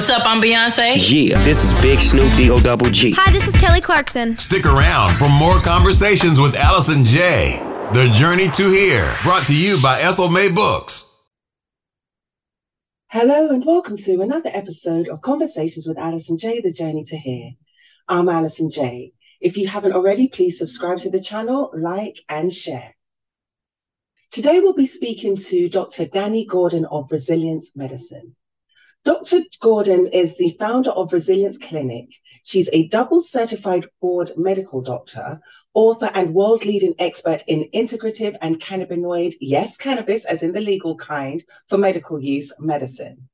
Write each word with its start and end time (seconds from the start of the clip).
What's 0.00 0.08
up? 0.08 0.22
I'm 0.24 0.40
Beyonce. 0.40 0.94
Yeah, 1.12 1.36
this 1.42 1.62
is 1.62 1.78
Big 1.82 2.00
Snoop 2.00 2.34
D 2.34 2.50
O 2.50 2.58
Double 2.58 2.88
G. 2.88 3.12
Hi, 3.18 3.30
this 3.32 3.46
is 3.46 3.54
Kelly 3.54 3.82
Clarkson. 3.82 4.38
Stick 4.38 4.64
around 4.64 5.10
for 5.18 5.28
more 5.28 5.58
conversations 5.58 6.40
with 6.40 6.56
Allison 6.56 7.04
J. 7.04 7.58
The 7.92 8.10
Journey 8.14 8.48
to 8.52 8.70
Here, 8.70 9.14
brought 9.24 9.44
to 9.48 9.54
you 9.54 9.76
by 9.82 10.00
Ethel 10.00 10.30
May 10.30 10.50
Books. 10.50 11.22
Hello 13.08 13.50
and 13.50 13.62
welcome 13.66 13.98
to 13.98 14.22
another 14.22 14.48
episode 14.54 15.06
of 15.06 15.20
Conversations 15.20 15.86
with 15.86 15.98
Allison 15.98 16.38
J. 16.38 16.62
The 16.62 16.72
Journey 16.72 17.04
to 17.04 17.18
Here. 17.18 17.50
I'm 18.08 18.30
Allison 18.30 18.70
J. 18.70 19.12
If 19.38 19.58
you 19.58 19.68
haven't 19.68 19.92
already, 19.92 20.28
please 20.28 20.56
subscribe 20.56 21.00
to 21.00 21.10
the 21.10 21.20
channel, 21.20 21.72
like, 21.74 22.16
and 22.26 22.50
share. 22.50 22.96
Today 24.30 24.60
we'll 24.60 24.72
be 24.72 24.86
speaking 24.86 25.36
to 25.36 25.68
Dr. 25.68 26.06
Dani 26.06 26.48
Gordon 26.48 26.86
of 26.86 27.12
Resilience 27.12 27.72
Medicine. 27.76 28.34
Dr. 29.02 29.40
Gordon 29.62 30.08
is 30.08 30.36
the 30.36 30.54
founder 30.58 30.90
of 30.90 31.14
Resilience 31.14 31.56
Clinic. 31.56 32.08
She's 32.44 32.68
a 32.70 32.88
double 32.88 33.20
certified 33.20 33.86
board 34.02 34.32
medical 34.36 34.82
doctor, 34.82 35.40
author, 35.72 36.10
and 36.12 36.34
world 36.34 36.66
leading 36.66 36.94
expert 36.98 37.42
in 37.46 37.70
integrative 37.72 38.36
and 38.42 38.60
cannabinoid, 38.60 39.36
yes, 39.40 39.78
cannabis 39.78 40.26
as 40.26 40.42
in 40.42 40.52
the 40.52 40.60
legal 40.60 40.96
kind, 40.96 41.42
for 41.68 41.78
medical 41.78 42.22
use 42.22 42.52
medicine. 42.60 43.26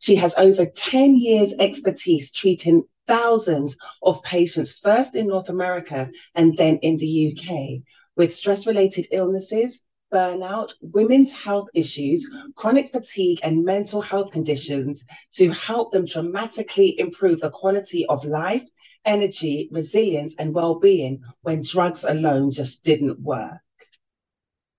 She 0.00 0.16
has 0.16 0.34
over 0.36 0.66
10 0.66 1.16
years' 1.16 1.54
expertise 1.54 2.32
treating 2.32 2.82
thousands 3.06 3.76
of 4.02 4.24
patients, 4.24 4.72
first 4.72 5.14
in 5.14 5.28
North 5.28 5.48
America 5.48 6.10
and 6.34 6.56
then 6.56 6.78
in 6.78 6.96
the 6.96 7.32
UK, 7.32 7.82
with 8.16 8.34
stress 8.34 8.66
related 8.66 9.06
illnesses, 9.12 9.84
burnout, 10.12 10.72
women's 10.80 11.32
health 11.32 11.68
issues, 11.74 12.28
chronic 12.54 12.92
fatigue, 12.92 13.40
and 13.42 13.64
mental 13.64 14.00
health 14.00 14.30
conditions 14.30 15.04
to 15.34 15.50
help 15.50 15.92
them 15.92 16.04
dramatically 16.04 16.98
improve 16.98 17.40
the 17.40 17.50
quality 17.50 18.04
of 18.06 18.24
life, 18.24 18.64
energy, 19.04 19.68
resilience, 19.72 20.34
and 20.38 20.54
well 20.54 20.78
being 20.78 21.22
when 21.40 21.62
drugs 21.62 22.04
alone 22.04 22.52
just 22.52 22.84
didn't 22.84 23.20
work. 23.20 23.60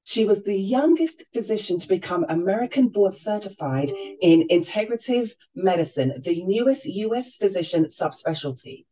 She 0.05 0.25
was 0.25 0.43
the 0.43 0.55
youngest 0.55 1.23
physician 1.33 1.79
to 1.79 1.87
become 1.87 2.25
American 2.27 2.89
board 2.89 3.15
certified 3.15 3.89
in 4.21 4.47
integrative 4.49 5.31
medicine, 5.55 6.21
the 6.23 6.43
newest 6.43 6.85
US 6.85 7.37
physician 7.37 7.85
subspecialty. 7.85 8.85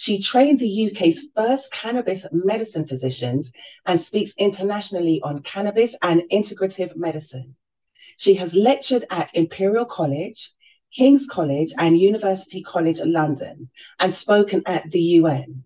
She 0.00 0.22
trained 0.22 0.60
the 0.60 0.86
UK's 0.86 1.24
first 1.34 1.72
cannabis 1.72 2.24
medicine 2.30 2.86
physicians 2.86 3.50
and 3.84 4.00
speaks 4.00 4.32
internationally 4.38 5.20
on 5.24 5.42
cannabis 5.42 5.96
and 6.00 6.22
integrative 6.30 6.94
medicine. 6.94 7.56
She 8.16 8.34
has 8.34 8.54
lectured 8.54 9.06
at 9.10 9.34
Imperial 9.34 9.84
College, 9.84 10.52
King's 10.92 11.26
College, 11.26 11.72
and 11.76 11.98
University 11.98 12.62
College 12.62 13.00
London 13.00 13.70
and 13.98 14.14
spoken 14.14 14.62
at 14.66 14.88
the 14.88 15.00
UN. 15.00 15.64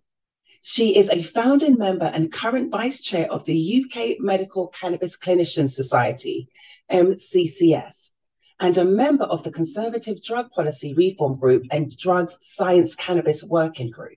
She 0.62 0.96
is 0.96 1.10
a 1.10 1.22
founding 1.22 1.76
member 1.76 2.06
and 2.06 2.32
current 2.32 2.70
vice 2.72 3.02
chair 3.02 3.30
of 3.30 3.44
the 3.44 3.84
UK 3.84 4.18
Medical 4.18 4.68
Cannabis 4.68 5.14
Clinicians 5.14 5.72
Society, 5.72 6.48
MCCS, 6.90 8.12
and 8.58 8.78
a 8.78 8.84
member 8.86 9.24
of 9.24 9.42
the 9.42 9.52
Conservative 9.52 10.22
Drug 10.22 10.50
Policy 10.52 10.94
Reform 10.94 11.38
Group 11.38 11.64
and 11.70 11.94
Drugs 11.94 12.38
Science 12.40 12.94
Cannabis 12.94 13.44
Working 13.44 13.90
Group. 13.90 14.16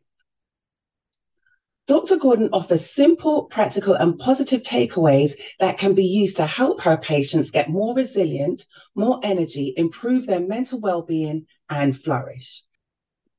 Dr. 1.88 2.17
Gordon 2.17 2.50
offers 2.52 2.89
simple, 2.89 3.44
practical, 3.44 3.94
and 3.94 4.17
positive 4.17 4.64
takeaways 4.64 5.33
that 5.59 5.78
can 5.78 5.94
be 5.94 6.05
used 6.05 6.38
to 6.38 6.45
help 6.45 6.81
her 6.81 6.97
patients 6.97 7.52
get 7.52 7.69
more 7.69 7.94
resilient, 7.94 8.66
more 8.95 9.19
energy, 9.22 9.73
improve 9.77 10.25
their 10.25 10.39
mental 10.39 10.80
well 10.80 11.03
being, 11.03 11.45
and 11.69 11.95
flourish. 11.95 12.64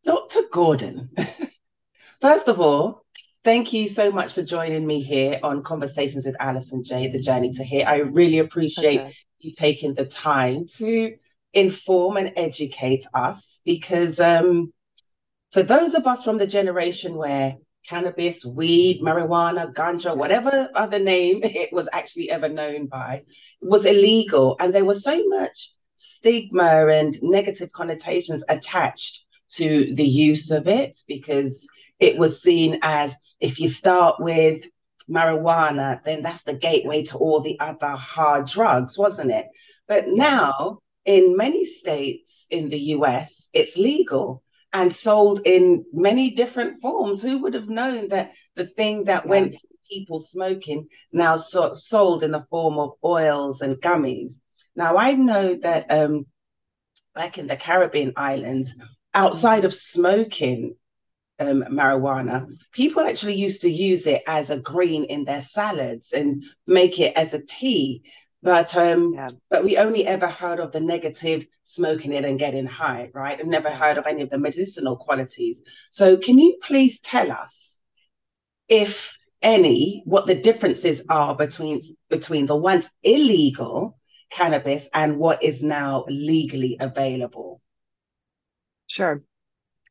Dr. 0.05 0.43
Gordon, 0.53 1.11
first 2.21 2.47
of 2.47 2.61
all, 2.61 3.05
thank 3.43 3.73
you 3.73 3.89
so 3.89 4.13
much 4.13 4.33
for 4.33 4.45
joining 4.45 4.87
me 4.87 5.03
here 5.03 5.41
on 5.43 5.65
Conversations 5.65 6.25
with 6.25 6.37
Allison 6.39 6.85
J, 6.85 7.09
The 7.09 7.21
Journey 7.21 7.53
to 7.55 7.65
Here. 7.65 7.85
I 7.85 7.97
really 7.97 8.39
appreciate 8.39 9.01
okay. 9.01 9.15
you 9.41 9.53
taking 9.53 9.95
the 9.95 10.07
time 10.07 10.67
to 10.77 11.17
inform 11.53 12.17
and 12.17 12.33
educate 12.37 13.05
us 13.13 13.61
because 13.65 14.21
um, 14.21 14.73
for 15.51 15.65
those 15.65 15.95
of 15.95 16.07
us 16.07 16.23
from 16.23 16.39
the 16.39 16.47
generation 16.47 17.17
where 17.17 17.57
cannabis, 17.87 18.45
weed, 18.45 19.01
marijuana, 19.03 19.73
ganja, 19.73 20.17
whatever 20.17 20.69
other 20.75 20.99
name 20.99 21.41
it 21.43 21.73
was 21.73 21.89
actually 21.93 22.31
ever 22.31 22.49
known 22.49 22.87
by, 22.87 23.23
was 23.61 23.85
illegal. 23.85 24.57
And 24.61 24.75
there 24.75 24.85
was 24.85 25.03
so 25.03 25.27
much 25.29 25.73
stigma 25.95 26.89
and 26.89 27.17
negative 27.23 27.73
connotations 27.73 28.45
attached 28.49 29.25
to 29.53 29.95
the 29.95 30.05
use 30.05 30.51
of 30.51 30.69
it 30.69 30.99
because 31.09 31.69
it 31.99 32.19
was 32.19 32.43
seen 32.43 32.79
as 32.83 33.15
if 33.41 33.61
you 33.61 33.69
start 33.69 34.17
with 34.21 34.67
marijuana, 35.09 36.03
then 36.05 36.23
that's 36.23 36.43
the 36.43 36.55
gateway 36.55 37.05
to 37.05 37.17
all 37.17 37.41
the 37.41 37.59
other 37.61 37.91
hard 37.91 38.47
drugs, 38.47 38.99
wasn't 38.99 39.31
it? 39.31 39.47
But 39.87 40.05
now, 40.09 40.81
in 41.05 41.37
many 41.37 41.65
states 41.65 42.47
in 42.51 42.69
the 42.69 42.79
US, 42.79 43.49
it's 43.53 43.77
legal 43.77 44.43
and 44.77 44.95
sold 44.95 45.41
in 45.47 45.87
many 45.95 46.31
different 46.31 46.83
forms. 46.83 47.23
Who 47.23 47.39
would 47.39 47.55
have 47.55 47.69
known 47.69 48.09
that 48.09 48.33
the 48.57 48.67
thing 48.67 49.05
that 49.05 49.25
yeah. 49.25 49.31
went 49.31 49.57
people 49.91 50.19
smoking 50.19 50.89
now 51.13 51.37
so, 51.37 51.73
sold 51.73 52.23
in 52.23 52.33
the 52.33 52.45
form 52.51 52.79
of 52.79 52.93
oils 53.03 53.63
and 53.63 53.77
gummies? 53.77 54.33
Now 54.77 54.99
I 54.99 55.13
know 55.15 55.57
that 55.63 55.87
um, 55.91 56.27
back 57.15 57.39
in 57.39 57.47
the 57.47 57.57
Caribbean 57.57 58.13
islands, 58.17 58.75
outside 59.15 59.65
of 59.65 59.73
smoking 59.73 60.77
um, 61.39 61.65
marijuana, 61.71 62.47
people 62.73 63.03
actually 63.03 63.37
used 63.37 63.63
to 63.63 63.71
use 63.71 64.07
it 64.07 64.23
as 64.27 64.51
a 64.51 64.59
green 64.59 65.05
in 65.05 65.25
their 65.25 65.43
salads 65.43 66.13
and 66.13 66.45
make 66.67 67.01
it 67.01 67.17
as 67.17 67.33
a 67.33 67.43
tea. 67.43 68.03
But 68.47 68.77
um, 68.77 69.13
yeah. 69.13 69.27
but 69.51 69.65
we 69.65 69.77
only 69.77 70.07
ever 70.07 70.29
heard 70.29 70.61
of 70.61 70.71
the 70.71 70.79
negative 70.79 71.49
smoking 71.65 72.13
it 72.13 72.25
and 72.25 72.39
getting 72.39 72.65
high, 72.65 73.11
right? 73.13 73.41
And 73.41 73.51
never 73.51 73.69
heard 73.69 73.99
of 73.99 74.07
any 74.07 74.23
of 74.23 74.31
the 74.31 74.39
medicinal 74.39 74.97
qualities. 74.97 75.63
So 75.91 76.17
can 76.17 76.39
you 76.39 76.57
please 76.63 77.01
tell 77.01 77.33
us 77.33 77.81
if 78.69 79.19
any 79.43 80.03
what 80.05 80.29
the 80.29 80.37
differences 80.37 81.03
are 81.09 81.35
between 81.35 81.81
between 82.09 82.47
the 82.47 82.55
once 82.55 82.89
illegal 83.03 83.99
cannabis 84.31 84.89
and 84.95 85.19
what 85.19 85.43
is 85.43 85.61
now 85.61 86.05
legally 86.07 86.77
available? 86.79 87.61
Sure. 88.87 89.25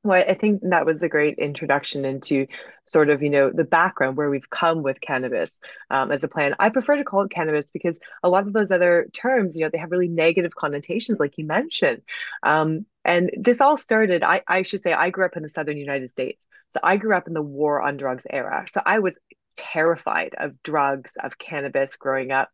Well, 0.05 0.23
I 0.29 0.35
think 0.35 0.61
that 0.69 0.85
was 0.85 1.01
a 1.01 1.09
great 1.09 1.39
introduction 1.39 2.05
into 2.05 2.45
sort 2.83 3.09
of, 3.09 3.23
you 3.23 3.31
know, 3.31 3.49
the 3.49 3.63
background 3.63 4.17
where 4.17 4.29
we've 4.29 4.51
come 4.51 4.83
with 4.83 5.01
cannabis 5.01 5.59
um, 5.89 6.11
as 6.11 6.23
a 6.23 6.27
plan. 6.27 6.53
I 6.59 6.69
prefer 6.69 6.97
to 6.97 7.03
call 7.03 7.23
it 7.23 7.31
cannabis 7.31 7.71
because 7.71 7.99
a 8.21 8.29
lot 8.29 8.45
of 8.45 8.53
those 8.53 8.69
other 8.69 9.07
terms, 9.13 9.55
you 9.55 9.63
know, 9.63 9.71
they 9.73 9.79
have 9.79 9.89
really 9.89 10.07
negative 10.07 10.53
connotations, 10.53 11.19
like 11.19 11.39
you 11.39 11.45
mentioned. 11.45 12.03
Um, 12.43 12.85
and 13.03 13.31
this 13.35 13.61
all 13.61 13.77
started, 13.77 14.21
I, 14.21 14.43
I 14.47 14.61
should 14.61 14.81
say, 14.81 14.93
I 14.93 15.09
grew 15.09 15.25
up 15.25 15.37
in 15.37 15.41
the 15.41 15.49
Southern 15.49 15.77
United 15.77 16.11
States. 16.11 16.45
So 16.69 16.79
I 16.83 16.97
grew 16.97 17.15
up 17.15 17.25
in 17.27 17.33
the 17.33 17.41
war 17.41 17.81
on 17.81 17.97
drugs 17.97 18.27
era. 18.29 18.67
So 18.69 18.83
I 18.85 18.99
was 18.99 19.17
terrified 19.57 20.35
of 20.37 20.61
drugs, 20.61 21.17
of 21.23 21.39
cannabis 21.39 21.95
growing 21.95 22.31
up. 22.31 22.51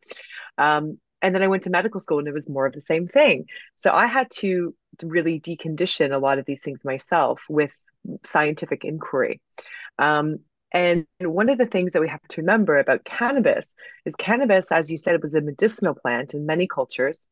Um, 0.58 1.00
and 1.22 1.34
then 1.34 1.44
I 1.44 1.48
went 1.48 1.64
to 1.64 1.70
medical 1.70 2.00
school 2.00 2.20
and 2.20 2.28
it 2.28 2.34
was 2.34 2.50
more 2.50 2.66
of 2.66 2.74
the 2.74 2.82
same 2.82 3.08
thing. 3.08 3.46
So 3.76 3.92
I 3.92 4.08
had 4.08 4.30
to 4.38 4.74
really 5.04 5.40
decondition 5.40 6.14
a 6.14 6.18
lot 6.18 6.40
of 6.40 6.46
these 6.46 6.62
things 6.62 6.80
myself 6.84 7.42
with 7.50 7.72
scientific 8.26 8.84
inquiry. 8.84 9.42
Um, 10.00 10.40
and 10.74 11.06
one 11.20 11.50
of 11.50 11.58
the 11.58 11.66
things 11.66 11.92
that 11.92 12.02
we 12.02 12.08
have 12.08 12.26
to 12.30 12.42
remember 12.42 12.78
about 12.78 13.04
cannabis 13.04 13.76
is 14.06 14.16
cannabis, 14.16 14.72
as 14.72 14.90
you 14.90 14.98
said, 14.98 15.16
it 15.16 15.22
was 15.22 15.36
a 15.36 15.42
medicinal 15.42 15.94
plant 15.94 16.34
in 16.34 16.46
many 16.46 16.66
cultures, 16.66 17.28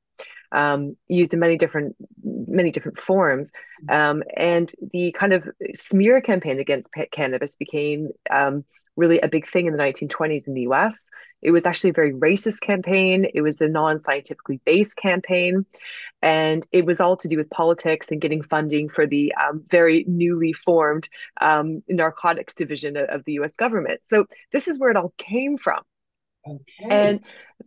um, 0.52 0.98
used 1.08 1.34
in 1.34 1.40
many 1.40 1.58
different 1.58 1.96
many 2.22 2.70
different 2.72 3.00
forms. 3.00 3.52
Um, 3.88 4.24
and 4.36 4.70
the 4.92 5.14
kind 5.14 5.32
of 5.32 5.48
smear 5.74 6.20
campaign 6.20 6.60
against 6.60 6.90
cannabis 7.12 7.56
became 7.56 8.10
um, 8.30 8.66
really 9.00 9.20
a 9.22 9.28
big 9.28 9.48
thing 9.48 9.66
in 9.66 9.74
the 9.76 9.80
1920s 9.80 10.48
in 10.48 10.54
the 10.54 10.62
US. 10.62 11.10
It 11.42 11.52
was 11.52 11.66
actually 11.66 11.92
a 11.92 11.94
very 11.94 12.14
racist 12.14 12.62
campaign. 12.62 13.26
It 13.34 13.42
was 13.42 13.62
a 13.62 13.68
non 13.68 14.02
scientifically 14.02 14.60
based 14.66 14.98
campaign. 14.98 15.66
And 16.22 16.68
it 16.72 16.86
was 16.86 17.00
all 17.00 17.16
to 17.18 17.28
do 17.28 17.38
with 17.38 17.50
politics 17.50 18.08
and 18.12 18.20
getting 18.20 18.44
funding 18.44 18.90
for 18.90 19.08
the 19.08 19.34
um, 19.36 19.64
very 19.70 20.04
newly 20.08 20.54
formed 20.54 21.08
um, 21.40 21.82
narcotics 21.88 22.54
division 22.54 22.98
of, 22.98 23.10
of 23.10 23.26
the 23.26 23.34
US 23.34 23.54
government. 23.58 24.02
So 24.06 24.26
this 24.52 24.68
is 24.68 24.80
where 24.80 24.92
it 24.92 24.98
all 24.98 25.14
came 25.18 25.58
from. 25.58 25.82
Okay. 26.48 26.90
And 26.90 27.20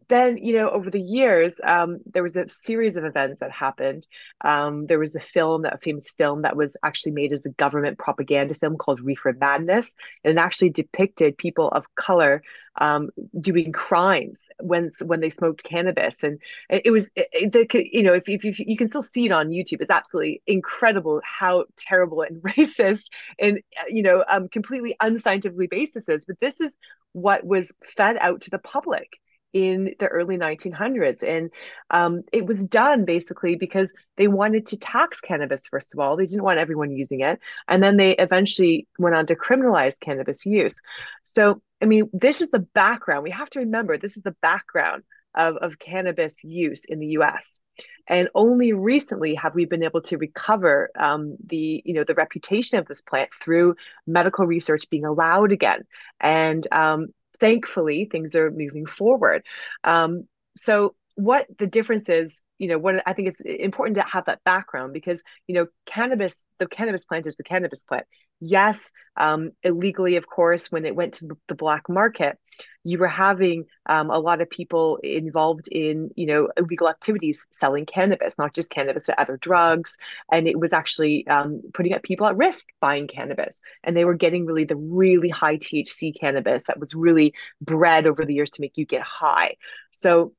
then, 0.08 0.38
you 0.38 0.54
know, 0.56 0.70
over 0.70 0.90
the 0.90 1.00
years, 1.00 1.54
um, 1.64 1.98
there 2.12 2.22
was 2.22 2.36
a 2.36 2.48
series 2.48 2.96
of 2.96 3.04
events 3.04 3.40
that 3.40 3.50
happened. 3.50 4.06
Um, 4.42 4.86
there 4.86 4.98
was 4.98 5.14
a 5.14 5.20
film, 5.20 5.64
a 5.64 5.78
famous 5.78 6.10
film 6.10 6.40
that 6.42 6.56
was 6.56 6.76
actually 6.82 7.12
made 7.12 7.32
as 7.32 7.46
a 7.46 7.50
government 7.52 7.98
propaganda 7.98 8.54
film 8.54 8.76
called 8.76 9.00
Reefer 9.00 9.34
Madness, 9.38 9.94
and 10.24 10.38
it 10.38 10.40
actually 10.40 10.70
depicted 10.70 11.36
people 11.36 11.68
of 11.68 11.84
color 11.94 12.42
um, 12.80 13.10
doing 13.38 13.72
crimes 13.72 14.48
when 14.60 14.92
when 15.04 15.20
they 15.20 15.28
smoked 15.28 15.62
cannabis, 15.62 16.22
and 16.22 16.40
it, 16.70 16.90
was, 16.90 17.10
it, 17.14 17.92
you 17.92 18.02
know, 18.02 18.14
if, 18.14 18.28
if, 18.28 18.44
if 18.44 18.58
you 18.60 18.76
can 18.76 18.88
still 18.88 19.02
see 19.02 19.26
it 19.26 19.32
on 19.32 19.50
YouTube, 19.50 19.82
it's 19.82 19.90
absolutely 19.90 20.42
incredible 20.46 21.20
how 21.24 21.64
terrible 21.76 22.22
and 22.22 22.42
racist 22.42 23.08
and 23.38 23.60
you 23.88 24.02
know, 24.02 24.24
um, 24.28 24.48
completely 24.48 24.96
unscientifically 25.00 25.66
basis 25.66 26.08
is. 26.08 26.24
But 26.24 26.40
this 26.40 26.60
is 26.60 26.76
what 27.12 27.44
was 27.44 27.72
fed 27.84 28.16
out 28.18 28.42
to 28.42 28.50
the 28.50 28.58
public 28.58 29.18
in 29.52 29.94
the 29.98 30.06
early 30.06 30.36
1900s. 30.36 31.22
And 31.22 31.50
um, 31.90 32.22
it 32.32 32.46
was 32.46 32.66
done 32.66 33.04
basically 33.04 33.56
because 33.56 33.92
they 34.16 34.28
wanted 34.28 34.66
to 34.68 34.78
tax 34.78 35.20
cannabis, 35.20 35.68
first 35.68 35.94
of 35.94 36.00
all. 36.00 36.16
They 36.16 36.26
didn't 36.26 36.44
want 36.44 36.58
everyone 36.58 36.90
using 36.90 37.20
it. 37.20 37.38
And 37.68 37.82
then 37.82 37.96
they 37.96 38.16
eventually 38.16 38.86
went 38.98 39.14
on 39.14 39.26
to 39.26 39.36
criminalize 39.36 39.98
cannabis 40.00 40.46
use. 40.46 40.80
So, 41.22 41.60
I 41.80 41.86
mean, 41.86 42.08
this 42.12 42.40
is 42.40 42.48
the 42.48 42.60
background. 42.60 43.24
We 43.24 43.30
have 43.30 43.50
to 43.50 43.60
remember 43.60 43.98
this 43.98 44.16
is 44.16 44.22
the 44.22 44.36
background 44.42 45.02
of, 45.34 45.56
of 45.56 45.78
cannabis 45.78 46.44
use 46.44 46.84
in 46.84 46.98
the 46.98 47.08
US. 47.18 47.60
And 48.06 48.28
only 48.34 48.72
recently 48.72 49.34
have 49.36 49.54
we 49.54 49.64
been 49.64 49.82
able 49.82 50.02
to 50.02 50.18
recover 50.18 50.90
um, 50.98 51.36
the, 51.46 51.82
you 51.84 51.94
know, 51.94 52.04
the 52.04 52.14
reputation 52.14 52.78
of 52.78 52.86
this 52.86 53.00
plant 53.00 53.30
through 53.40 53.76
medical 54.06 54.46
research 54.46 54.90
being 54.90 55.04
allowed 55.04 55.52
again. 55.52 55.82
And 56.20 56.66
um, 56.72 57.08
thankfully, 57.42 58.08
things 58.10 58.36
are 58.36 58.50
moving 58.50 58.86
forward. 58.86 59.44
Um, 59.84 60.28
so 60.56 60.94
what 61.14 61.46
the 61.58 61.66
difference 61.66 62.08
is 62.08 62.42
you 62.56 62.68
know 62.68 62.78
what 62.78 63.02
i 63.06 63.12
think 63.12 63.28
it's 63.28 63.42
important 63.42 63.96
to 63.96 64.02
have 64.02 64.24
that 64.24 64.42
background 64.44 64.94
because 64.94 65.22
you 65.46 65.54
know 65.54 65.66
cannabis 65.84 66.40
the 66.58 66.66
cannabis 66.66 67.04
plant 67.04 67.26
is 67.26 67.36
the 67.36 67.42
cannabis 67.42 67.84
plant 67.84 68.06
yes 68.44 68.90
um, 69.16 69.50
illegally 69.62 70.16
of 70.16 70.26
course 70.26 70.72
when 70.72 70.84
it 70.84 70.96
went 70.96 71.14
to 71.14 71.28
the 71.48 71.54
black 71.54 71.88
market 71.88 72.38
you 72.84 72.98
were 72.98 73.08
having 73.08 73.66
um, 73.86 74.10
a 74.10 74.18
lot 74.18 74.40
of 74.40 74.50
people 74.50 74.98
involved 75.02 75.68
in 75.68 76.10
you 76.16 76.26
know 76.26 76.48
illegal 76.56 76.88
activities 76.88 77.46
selling 77.52 77.86
cannabis 77.86 78.38
not 78.38 78.54
just 78.54 78.70
cannabis 78.70 79.06
but 79.06 79.18
other 79.18 79.36
drugs. 79.36 79.98
And 80.30 80.48
it 80.48 80.58
was 80.58 80.72
actually 80.72 81.26
um, 81.28 81.62
putting 81.74 81.96
people 82.00 82.26
at 82.26 82.36
risk 82.36 82.66
buying 82.80 83.06
cannabis. 83.06 83.60
And 83.84 83.96
they 83.96 84.04
were 84.04 84.14
getting 84.14 84.46
really 84.46 84.64
the 84.64 84.76
really 84.76 85.28
high 85.28 85.58
thc 85.58 86.18
cannabis 86.18 86.64
that 86.64 86.80
was 86.80 86.94
really 86.94 87.34
bred 87.60 88.06
over 88.06 88.24
the 88.24 88.34
years 88.34 88.50
to 88.50 88.60
make 88.60 88.76
you 88.76 88.86
get 88.86 89.02
high. 89.02 89.56
So 89.90 90.32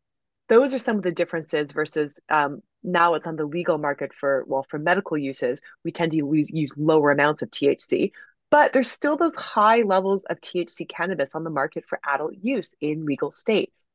those 0.49 0.73
are 0.73 0.79
some 0.79 0.97
of 0.97 1.03
the 1.03 1.11
differences 1.11 1.71
versus 1.71 2.19
um, 2.29 2.61
now 2.83 3.13
it's 3.13 3.27
on 3.27 3.35
the 3.35 3.45
legal 3.45 3.77
market 3.77 4.11
for 4.13 4.43
well 4.47 4.65
for 4.69 4.77
medical 4.77 5.17
uses 5.17 5.61
we 5.83 5.91
tend 5.91 6.11
to 6.11 6.17
use, 6.17 6.49
use 6.51 6.73
lower 6.77 7.11
amounts 7.11 7.41
of 7.41 7.49
thc 7.49 8.11
but 8.49 8.73
there's 8.73 8.91
still 8.91 9.17
those 9.17 9.35
high 9.35 9.81
levels 9.81 10.25
of 10.25 10.39
thc 10.41 10.87
cannabis 10.89 11.35
on 11.35 11.43
the 11.43 11.49
market 11.49 11.85
for 11.87 11.99
adult 12.05 12.33
use 12.41 12.75
in 12.81 13.05
legal 13.05 13.31
states. 13.31 13.87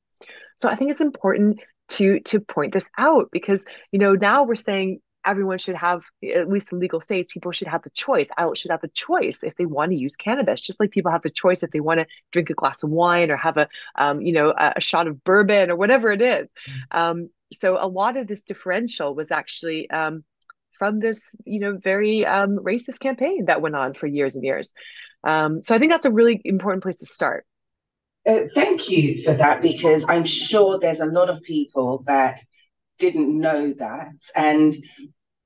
So 0.56 0.68
i 0.68 0.76
think 0.76 0.90
it's 0.90 1.00
important 1.00 1.60
to 1.88 2.20
to 2.20 2.40
point 2.40 2.72
this 2.72 2.88
out 2.98 3.28
because 3.32 3.62
you 3.92 3.98
know 3.98 4.12
now 4.14 4.44
we're 4.44 4.54
saying 4.54 5.00
everyone 5.28 5.58
should 5.58 5.76
have, 5.76 6.02
at 6.34 6.48
least 6.48 6.72
in 6.72 6.80
legal 6.80 7.00
states, 7.00 7.32
people 7.32 7.52
should 7.52 7.68
have 7.68 7.82
the 7.82 7.90
choice. 7.90 8.30
Adults 8.36 8.60
should 8.60 8.70
have 8.70 8.80
the 8.80 8.88
choice 8.88 9.42
if 9.42 9.54
they 9.56 9.66
want 9.66 9.92
to 9.92 9.96
use 9.96 10.16
cannabis, 10.16 10.60
just 10.60 10.80
like 10.80 10.90
people 10.90 11.12
have 11.12 11.22
the 11.22 11.30
choice 11.30 11.62
if 11.62 11.70
they 11.70 11.80
want 11.80 12.00
to 12.00 12.06
drink 12.32 12.50
a 12.50 12.54
glass 12.54 12.82
of 12.82 12.90
wine 12.90 13.30
or 13.30 13.36
have 13.36 13.58
a, 13.58 13.68
um, 13.96 14.20
you 14.22 14.32
know, 14.32 14.50
a, 14.50 14.74
a, 14.76 14.80
shot 14.80 15.06
of 15.06 15.22
bourbon 15.22 15.70
or 15.70 15.76
whatever 15.76 16.10
it 16.10 16.22
is. 16.22 16.48
Mm-hmm. 16.48 16.98
Um, 16.98 17.30
so 17.52 17.78
a 17.80 17.86
lot 17.86 18.16
of 18.16 18.26
this 18.26 18.42
differential 18.42 19.14
was 19.14 19.30
actually 19.30 19.90
um, 19.90 20.24
from 20.78 20.98
this, 20.98 21.34
you 21.44 21.60
know, 21.60 21.76
very 21.76 22.24
um, 22.24 22.58
racist 22.58 23.00
campaign 23.00 23.44
that 23.46 23.60
went 23.60 23.76
on 23.76 23.94
for 23.94 24.06
years 24.06 24.34
and 24.34 24.44
years. 24.44 24.72
Um, 25.24 25.62
so 25.62 25.74
I 25.74 25.78
think 25.78 25.92
that's 25.92 26.06
a 26.06 26.10
really 26.10 26.40
important 26.44 26.82
place 26.82 26.96
to 26.96 27.06
start. 27.06 27.44
Uh, 28.26 28.44
thank 28.54 28.88
you 28.90 29.22
for 29.22 29.34
that 29.34 29.62
because 29.62 30.04
I'm 30.08 30.24
sure 30.24 30.78
there's 30.78 31.00
a 31.00 31.06
lot 31.06 31.30
of 31.30 31.42
people 31.42 32.02
that 32.06 32.40
didn't 32.98 33.38
know 33.38 33.72
that. 33.78 34.08
And 34.36 34.74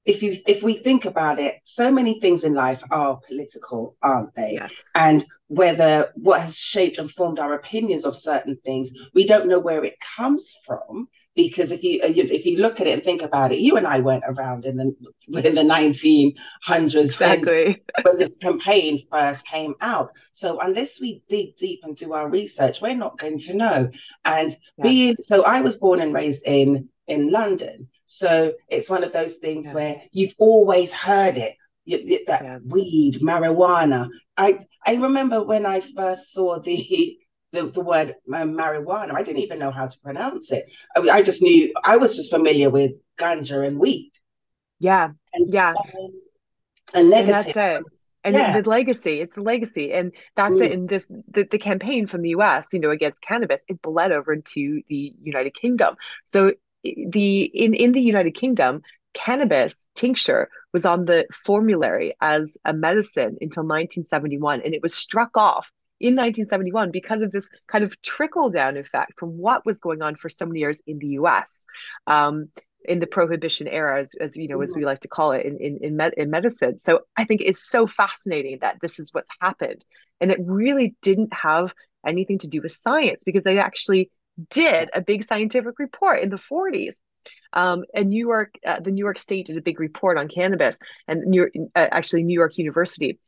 if 0.05 0.23
you 0.23 0.37
if 0.47 0.63
we 0.63 0.75
think 0.75 1.05
about 1.05 1.39
it, 1.39 1.61
so 1.65 1.91
many 1.91 2.19
things 2.19 2.43
in 2.43 2.55
life 2.55 2.83
are 2.91 3.21
political, 3.29 3.97
aren't 4.03 4.35
they? 4.35 4.55
Yes. 4.55 4.91
And 4.97 5.25
whether 5.47 6.13
what 6.17 6.41
has 6.41 6.59
shaped 6.59 6.99
and 6.99 7.11
formed 7.11 7.39
our 7.39 7.55
opinions 7.55 8.05
of 8.05 8.17
certain 8.17 8.57
things, 8.65 8.91
we 9.15 9.27
don't 9.27 9.49
know 9.49 9.61
where 9.61 9.85
it 9.85 9.95
comes 10.17 10.57
from. 10.67 11.09
Because 11.37 11.71
if 11.71 11.85
you 11.85 12.01
if 12.03 12.45
you 12.45 12.59
look 12.59 12.81
at 12.81 12.87
it 12.87 12.95
and 12.95 13.03
think 13.03 13.23
about 13.23 13.53
it, 13.53 13.61
you 13.61 13.77
and 13.77 13.87
I 13.87 14.01
weren't 14.01 14.25
around 14.27 14.65
in 14.65 14.77
the 14.77 14.93
in 15.29 15.55
the 15.55 15.63
1900s 15.63 16.95
exactly. 16.95 17.65
when, 17.65 17.77
when 18.03 18.19
this 18.19 18.37
campaign 18.37 18.99
first 19.11 19.47
came 19.47 19.75
out. 19.81 20.11
So 20.33 20.59
unless 20.59 21.01
we 21.01 21.23
dig 21.29 21.57
deep 21.57 21.81
and 21.85 21.97
do 21.97 22.13
our 22.13 22.29
research, 22.29 22.83
we're 22.83 22.97
not 22.97 23.19
going 23.19 23.39
to 23.39 23.55
know. 23.55 23.91
And 24.25 24.51
yeah. 24.77 24.83
being 24.83 25.17
so, 25.23 25.45
I 25.45 25.61
was 25.61 25.77
born 25.77 26.01
and 26.01 26.13
raised 26.13 26.43
in 26.45 26.89
in 27.07 27.31
London. 27.31 27.89
So 28.19 28.53
it's 28.69 28.91
one 28.91 29.05
of 29.05 29.13
those 29.13 29.37
things 29.37 29.69
yeah. 29.69 29.75
where 29.75 30.03
you've 30.13 30.35
always 30.39 30.93
heard 30.93 31.37
it. 31.37 31.57
that 31.87 32.43
yeah. 32.43 32.59
weed, 32.65 33.21
marijuana. 33.21 34.09
I 34.37 34.59
I 34.87 34.95
remember 34.97 35.43
when 35.43 35.67
I 35.67 35.81
first 35.81 36.33
saw 36.33 36.61
the 36.61 37.19
the, 37.53 37.67
the 37.67 37.81
word 37.81 38.15
um, 38.33 38.55
marijuana. 38.55 39.15
I 39.15 39.23
didn't 39.23 39.43
even 39.43 39.59
know 39.59 39.71
how 39.71 39.87
to 39.87 39.99
pronounce 39.99 40.53
it. 40.53 40.73
I, 40.97 41.01
I, 41.01 41.23
just 41.23 41.43
knew 41.43 41.73
I 41.85 41.99
was 41.99 42.17
just 42.17 42.31
familiar 42.31 42.71
with 42.71 42.93
ganja 43.19 43.67
and 43.67 43.79
weed. 43.79 44.13
Yeah, 44.79 45.11
and, 45.35 45.49
yeah. 45.53 45.71
Um, 45.71 46.21
and 46.95 47.11
negative. 47.11 47.57
And 47.57 47.85
and 48.25 48.35
yeah. 48.35 48.57
the, 48.57 48.63
the, 48.63 48.71
legacy 48.71 49.21
it's 49.21 49.33
the 49.33 49.43
legacy 49.43 49.93
and 49.93 50.13
that's 50.37 50.55
mm. 50.55 50.63
it 50.63 50.73
in 50.73 50.87
this 50.87 51.05
the, 51.09 51.45
the 51.51 51.59
campaign 51.59 52.07
from 52.07 52.23
the 52.23 52.31
us 52.31 52.73
you 52.73 52.79
know 52.79 52.91
against 52.91 53.23
cannabis 53.23 53.65
it 53.69 53.83
bled 53.83 54.13
over 54.13 54.33
into 54.33 54.83
the 54.89 55.13
united 55.23 55.55
kingdom 55.55 55.97
so 56.25 56.53
the 56.83 57.43
in 57.43 57.75
in 57.75 57.93
the 57.93 58.01
United 58.01 58.35
Kingdom, 58.35 58.83
cannabis 59.15 59.87
tincture 59.95 60.49
was 60.73 60.85
on 60.85 61.05
the 61.05 61.27
formulary 61.33 62.15
as 62.21 62.57
a 62.65 62.73
medicine 62.73 63.37
until 63.41 63.63
1971, 63.63 64.63
and 64.65 64.75
it 64.75 64.83
was 64.83 64.95
struck 64.95 65.37
off 65.37 65.71
in 66.01 66.15
1971 66.15 66.91
because 66.91 67.23
of 67.23 67.31
this 67.31 67.49
kind 67.69 67.85
of 67.85 68.01
trickle 68.03 68.51
down 68.51 68.77
effect 68.77 69.13
from 69.19 69.39
what 69.39 69.65
was 69.65 69.81
going 69.81 70.03
on 70.03 70.17
for 70.17 70.29
so 70.29 70.47
many 70.47 70.61
years 70.61 70.83
in 70.87 70.99
the 70.99 71.09
U.S. 71.09 71.67
Um, 72.07 72.49
in 72.85 72.99
the 72.99 73.07
prohibition 73.07 73.69
era, 73.69 74.01
as, 74.01 74.15
as 74.21 74.37
you 74.37 74.49
know, 74.49 74.61
as 74.61 74.73
we 74.75 74.85
like 74.85 74.99
to 75.01 75.09
call 75.09 75.33
it 75.33 75.47
in 75.47 75.57
in 75.59 75.79
in, 75.83 75.97
med- 75.97 76.15
in 76.17 76.31
medicine. 76.31 76.81
So 76.81 77.01
I 77.17 77.25
think 77.25 77.41
it's 77.45 77.69
so 77.69 77.87
fascinating 77.87 78.59
that 78.61 78.79
this 78.83 78.99
is 78.99 79.13
what's 79.13 79.31
happened, 79.41 79.85
and 80.21 80.31
it 80.31 80.39
really 80.45 80.97
didn't 81.03 81.33
have 81.33 81.75
anything 82.05 82.39
to 82.39 82.49
do 82.49 82.61
with 82.61 82.73
science 82.73 83.23
because 83.25 83.45
they 83.45 83.59
actually 83.59 84.11
did 84.51 84.91
a 84.95 85.01
big 85.01 85.25
scientific 85.25 85.79
report 85.79 86.23
in 86.23 86.31
the 86.31 86.37
40s. 86.37 86.97
Um, 87.53 87.85
and 87.95 88.09
New 88.09 88.27
York, 88.27 88.55
uh, 88.67 88.81
the 88.81 88.91
New 88.91 89.05
York 89.05 89.19
State 89.19 89.47
did 89.47 89.57
a 89.57 89.63
big 89.63 89.79
report 89.79 90.17
on 90.17 90.29
cannabis, 90.29 90.79
and 91.07 91.23
New 91.25 91.43
York, 91.43 91.53
uh, 91.77 91.87
actually 91.91 92.25
New 92.25 92.39
York 92.39 92.57
University, 92.57 93.19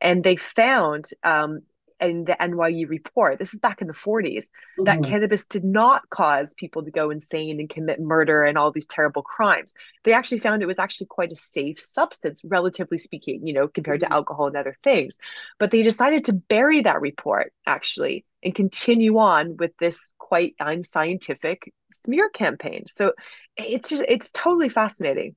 and 0.00 0.24
they 0.24 0.36
found 0.36 1.10
um, 1.22 1.60
in 2.00 2.24
the 2.24 2.36
NYU 2.38 2.88
report, 2.88 3.38
this 3.38 3.54
is 3.54 3.60
back 3.60 3.80
in 3.80 3.86
the 3.86 3.94
40s, 3.94 4.24
mm-hmm. 4.24 4.84
that 4.84 5.02
cannabis 5.02 5.44
did 5.46 5.64
not 5.64 6.08
cause 6.10 6.54
people 6.54 6.84
to 6.84 6.90
go 6.90 7.10
insane 7.10 7.58
and 7.60 7.70
commit 7.70 8.00
murder 8.00 8.42
and 8.42 8.58
all 8.58 8.70
these 8.70 8.86
terrible 8.86 9.22
crimes. 9.22 9.72
They 10.04 10.12
actually 10.12 10.40
found 10.40 10.62
it 10.62 10.66
was 10.66 10.78
actually 10.78 11.06
quite 11.06 11.32
a 11.32 11.36
safe 11.36 11.80
substance, 11.80 12.42
relatively 12.44 12.98
speaking, 12.98 13.46
you 13.46 13.52
know, 13.52 13.68
compared 13.68 14.00
mm-hmm. 14.00 14.10
to 14.10 14.14
alcohol 14.14 14.46
and 14.46 14.56
other 14.56 14.76
things. 14.84 15.16
But 15.58 15.70
they 15.70 15.82
decided 15.82 16.26
to 16.26 16.32
bury 16.32 16.82
that 16.82 17.00
report 17.00 17.52
actually 17.66 18.24
and 18.46 18.54
continue 18.54 19.18
on 19.18 19.56
with 19.56 19.72
this 19.78 20.14
quite 20.18 20.54
unscientific 20.60 21.72
smear 21.92 22.28
campaign. 22.28 22.84
So 22.94 23.12
it's 23.56 23.88
just 23.88 24.04
it's 24.06 24.30
totally 24.30 24.68
fascinating. 24.68 25.34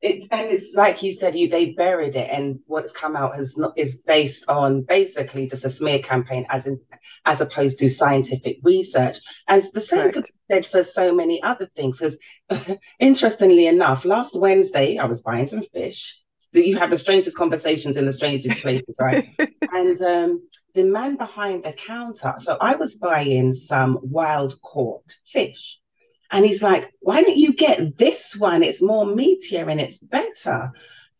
It, 0.00 0.28
and 0.30 0.52
it's 0.52 0.74
like 0.76 1.02
you 1.02 1.10
said, 1.10 1.34
you 1.34 1.48
they 1.48 1.70
buried 1.70 2.14
it, 2.14 2.30
and 2.30 2.60
what's 2.66 2.92
come 2.92 3.16
out 3.16 3.34
has 3.34 3.58
not 3.58 3.72
is 3.76 3.96
based 3.96 4.44
on 4.48 4.82
basically 4.82 5.48
just 5.48 5.64
a 5.64 5.70
smear 5.70 5.98
campaign, 5.98 6.46
as 6.48 6.66
in 6.66 6.78
as 7.24 7.40
opposed 7.40 7.80
to 7.80 7.88
scientific 7.88 8.58
research. 8.62 9.16
And 9.48 9.64
the 9.74 9.80
same 9.80 10.04
right. 10.04 10.14
could 10.14 10.24
be 10.24 10.54
said 10.54 10.66
for 10.66 10.84
so 10.84 11.12
many 11.12 11.42
other 11.42 11.66
things. 11.74 11.98
Because 11.98 12.78
interestingly 13.00 13.66
enough, 13.66 14.04
last 14.04 14.38
Wednesday 14.38 14.98
I 14.98 15.06
was 15.06 15.22
buying 15.22 15.46
some 15.46 15.64
fish. 15.74 16.16
You 16.52 16.78
have 16.78 16.90
the 16.90 16.98
strangest 16.98 17.36
conversations 17.36 17.96
in 17.96 18.04
the 18.04 18.12
strangest 18.12 18.60
places, 18.60 18.96
right? 19.00 19.34
and 19.72 20.00
um, 20.00 20.48
the 20.76 20.84
man 20.84 21.16
behind 21.16 21.64
the 21.64 21.72
counter. 21.72 22.34
So 22.38 22.56
I 22.60 22.76
was 22.76 22.96
buying 22.96 23.52
some 23.52 23.98
wild 24.02 24.54
caught 24.62 25.16
fish. 25.24 25.80
And 26.30 26.44
he's 26.44 26.62
like, 26.62 26.92
why 27.00 27.22
don't 27.22 27.36
you 27.36 27.54
get 27.54 27.96
this 27.96 28.36
one? 28.36 28.62
It's 28.62 28.82
more 28.82 29.06
meatier 29.06 29.70
and 29.70 29.80
it's 29.80 29.98
better. 29.98 30.70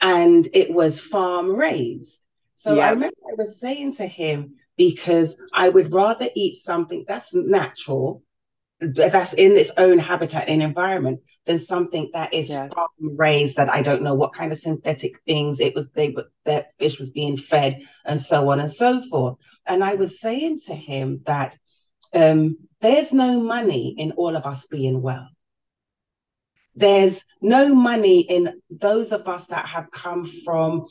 And 0.01 0.47
it 0.53 0.71
was 0.71 1.01
farm 1.01 1.51
raised. 1.51 2.21
So 2.55 2.75
yeah. 2.75 2.87
I 2.87 2.91
remember 2.91 3.17
I 3.31 3.35
was 3.37 3.59
saying 3.59 3.97
to 3.97 4.07
him, 4.07 4.57
because 4.77 5.41
I 5.53 5.71
would 5.71 5.93
rather 5.93 6.29
eat 6.35 6.57
something 6.57 7.05
that's 7.09 7.35
natural, 7.35 8.23
that's 8.81 9.33
in 9.33 9.53
its 9.53 9.73
own 9.79 9.99
habitat 9.99 10.49
and 10.49 10.63
environment, 10.63 11.21
than 11.47 11.59
something 11.59 12.11
that 12.13 12.35
is 12.35 12.51
Yeah. 12.51 12.69
raised 13.01 13.57
that 13.57 13.69
I 13.71 13.83
don't 13.83 14.03
know 14.03 14.15
what 14.15 14.35
kind 14.35 14.53
of 14.53 14.59
synthetic 14.59 15.21
things 15.27 15.61
it 15.61 15.75
was 15.75 15.89
they 15.91 16.15
that 16.45 16.73
fish 16.79 16.99
was 16.99 17.11
being 17.11 17.37
fed 17.37 17.81
and 18.05 18.21
so 18.21 18.51
on 18.51 18.61
and 18.61 18.71
so 18.71 19.01
forth. 19.03 19.37
And 19.67 19.83
I 19.83 19.95
was 19.95 20.21
saying 20.21 20.61
to 20.67 20.75
him 20.75 21.23
that 21.27 21.57
um, 22.15 22.57
there's 22.81 23.13
no 23.13 23.41
money 23.41 23.95
in 23.97 24.13
all 24.13 24.37
of 24.37 24.47
us 24.47 24.67
being 24.67 25.03
well. 25.03 25.29
There's 26.75 27.25
no 27.41 27.75
money 27.75 28.21
in 28.21 28.61
those 28.69 29.13
of 29.13 29.27
us 29.27 29.47
that 29.47 29.67
have 29.67 29.91
come 29.91 30.27
from 30.45 30.87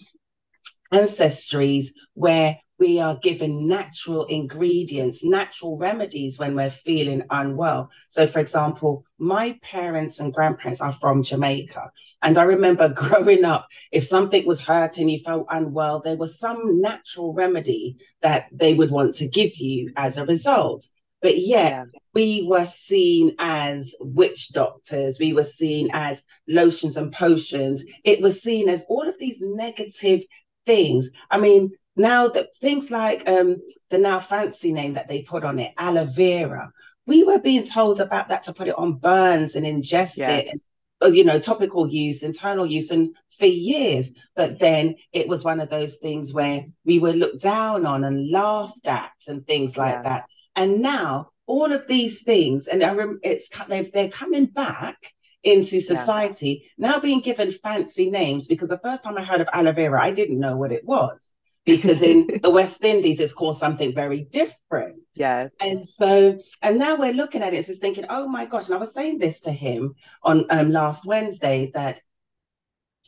ancestries 0.92 1.88
where 2.14 2.58
we 2.80 3.00
are 3.00 3.18
given 3.18 3.68
natural 3.68 4.26
ingredients, 4.26 5.24
natural 5.24 5.78
remedies 5.78 6.38
when 6.38 6.56
we're 6.56 6.70
feeling 6.70 7.24
unwell. 7.30 7.90
So, 8.10 8.28
for 8.28 8.40
example, 8.40 9.06
my 9.18 9.58
parents 9.62 10.20
and 10.20 10.34
grandparents 10.34 10.82
are 10.82 10.92
from 10.92 11.24
Jamaica. 11.24 11.92
And 12.22 12.38
I 12.38 12.44
remember 12.44 12.90
growing 12.94 13.46
up, 13.46 13.68
if 13.92 14.06
something 14.06 14.46
was 14.46 14.60
hurting, 14.62 15.10
you 15.10 15.20
felt 15.20 15.48
unwell, 15.50 16.02
there 16.02 16.18
was 16.18 16.38
some 16.40 16.82
natural 16.82 17.34
remedy 17.34 17.98
that 18.22 18.48
they 18.52 18.74
would 18.74 18.92
want 18.92 19.16
to 19.16 19.28
give 19.28 19.56
you 19.56 19.92
as 19.96 20.18
a 20.18 20.26
result. 20.26 20.86
But 21.22 21.38
Yeah. 21.38 21.86
we 22.14 22.46
were 22.48 22.66
seen 22.66 23.36
as 23.40 23.96
witch 24.00 24.50
doctors, 24.50 25.20
we 25.20 25.34
were 25.34 25.44
seen 25.44 25.90
as 25.94 26.24
lotions 26.48 26.98
and 26.98 27.12
potions. 27.12 27.84
It 28.04 28.22
was 28.22 28.42
seen 28.42 28.70
as 28.70 28.84
all 28.90 29.08
of 29.08 29.18
these 29.20 29.42
negative 29.42 30.24
things. 30.66 31.10
I 31.32 31.40
mean, 31.40 31.72
now 31.96 32.28
that 32.28 32.56
things 32.58 32.92
like 32.92 33.28
um, 33.28 33.58
the 33.90 33.98
now 33.98 34.20
fancy 34.20 34.74
name 34.74 34.94
that 34.94 35.08
they 35.08 35.22
put 35.22 35.44
on 35.44 35.60
it, 35.60 35.74
aloe 35.78 36.06
vera, 36.06 36.72
we 37.08 37.24
were 37.24 37.40
being 37.40 37.66
told 37.66 38.02
about 38.02 38.30
that 38.30 38.44
to 38.44 38.54
put 38.54 38.68
it 38.68 38.78
on 38.78 38.96
burns 38.96 39.56
and 39.56 39.66
ingest 39.66 40.18
Yeah. 40.18 40.38
it, 40.38 40.48
and, 40.52 40.62
uh, 41.02 41.08
you 41.08 41.24
know, 41.24 41.40
topical 41.40 41.88
use, 41.88 42.24
internal 42.24 42.66
use, 42.66 42.92
and 42.92 43.16
for 43.38 43.46
years. 43.46 44.12
But 44.36 44.60
then 44.60 44.96
it 45.14 45.28
was 45.28 45.44
one 45.44 45.60
of 45.60 45.70
those 45.70 45.98
things 45.98 46.34
where 46.34 46.66
we 46.84 47.00
were 47.00 47.14
looked 47.14 47.42
down 47.42 47.86
on 47.86 48.04
and 48.04 48.30
laughed 48.30 48.88
at 48.88 49.12
and 49.28 49.46
things 49.46 49.78
like 49.78 49.96
Yeah. 49.96 50.02
that. 50.04 50.26
And 50.56 50.82
now 50.82 51.30
all 51.46 51.72
of 51.72 51.88
these 51.88 52.24
things, 52.24 52.68
and 52.68 52.84
I 52.84 52.94
rem- 52.94 53.20
it's 53.24 53.50
they've, 53.68 53.92
they're 53.92 54.10
coming 54.10 54.46
back 54.46 54.98
into 55.44 55.80
society 55.80 56.72
now 56.76 57.00
being 57.00 57.20
given 57.20 57.52
fancy 57.52 58.10
names 58.10 58.48
because 58.48 58.68
the 58.68 58.80
first 58.80 59.04
time 59.04 59.16
I 59.16 59.24
heard 59.24 59.42
of 59.42 59.50
aloe 59.54 59.74
vera, 59.74 60.02
I 60.02 60.10
didn't 60.10 60.40
know 60.40 60.58
what 60.58 60.72
it 60.72 60.84
was 60.84 61.36
because 61.66 62.02
in 62.02 62.28
the 62.42 62.50
West 62.50 62.84
Indies 62.84 63.20
it's 63.20 63.34
called 63.34 63.58
something 63.58 63.94
very 63.94 64.24
different. 64.24 64.98
Yes. 65.16 65.52
And 65.60 65.88
so, 65.88 66.40
and 66.62 66.78
now 66.78 66.96
we're 66.96 67.14
looking 67.14 67.42
at 67.42 67.54
it, 67.54 67.58
it's 67.58 67.68
just 67.68 67.82
thinking, 67.82 68.06
oh 68.10 68.28
my 68.28 68.46
gosh. 68.46 68.66
And 68.66 68.76
I 68.76 68.78
was 68.78 68.94
saying 68.94 69.20
this 69.20 69.42
to 69.42 69.52
him 69.52 69.96
on 70.24 70.46
um, 70.50 70.72
last 70.72 71.06
Wednesday 71.06 71.72
that 71.74 72.02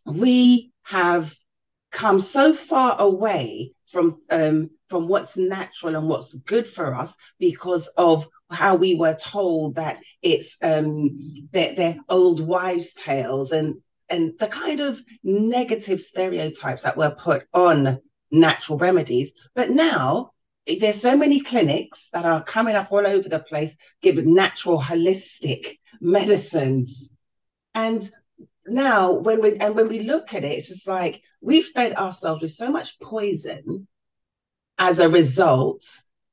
we 0.06 0.72
have 0.84 1.34
come 1.92 2.20
so 2.20 2.54
far 2.54 3.00
away 3.00 3.72
from 3.88 4.20
um, 4.30 4.70
from 4.90 5.08
what's 5.08 5.38
natural 5.38 5.96
and 5.96 6.08
what's 6.08 6.34
good 6.34 6.66
for 6.66 6.96
us 6.96 7.16
because 7.40 7.88
of 7.98 8.28
how 8.50 8.76
we 8.76 8.96
were 8.96 9.16
told 9.16 9.76
that 9.76 10.00
it's 10.22 10.58
um, 10.62 11.10
they're, 11.52 11.76
they're 11.76 11.98
old 12.08 12.40
wives' 12.40 12.94
tales 12.94 13.52
and 13.52 13.76
and 14.10 14.34
the 14.40 14.48
kind 14.48 14.80
of 14.80 15.02
negative 15.24 16.00
stereotypes 16.00 16.84
that 16.84 16.96
were 16.96 17.12
put 17.12 17.46
on 17.54 18.00
natural 18.32 18.78
remedies. 18.78 19.34
But 19.56 19.70
now 19.70 20.32
there's 20.80 21.02
so 21.02 21.16
many 21.16 21.40
clinics 21.40 22.10
that 22.12 22.26
are 22.26 22.44
coming 22.44 22.76
up 22.76 22.92
all 22.92 23.08
over 23.08 23.30
the 23.30 23.40
place 23.40 23.76
giving 24.02 24.36
natural 24.36 24.80
holistic 24.80 25.78
medicines 26.02 27.16
and 27.74 28.10
now 28.68 29.14
when 29.14 29.42
we 29.42 29.56
and 29.56 29.76
when 29.76 29.88
we 29.88 30.02
look 30.02 30.34
at 30.34 30.44
it 30.44 30.58
it's 30.58 30.68
just 30.68 30.88
like 30.88 31.22
we've 31.42 31.68
fed 31.68 31.94
ourselves 31.94 32.42
with 32.42 32.52
so 32.52 32.70
much 32.70 33.00
poison 33.00 33.88
as 34.78 35.00
a 35.00 35.10
result 35.10 35.84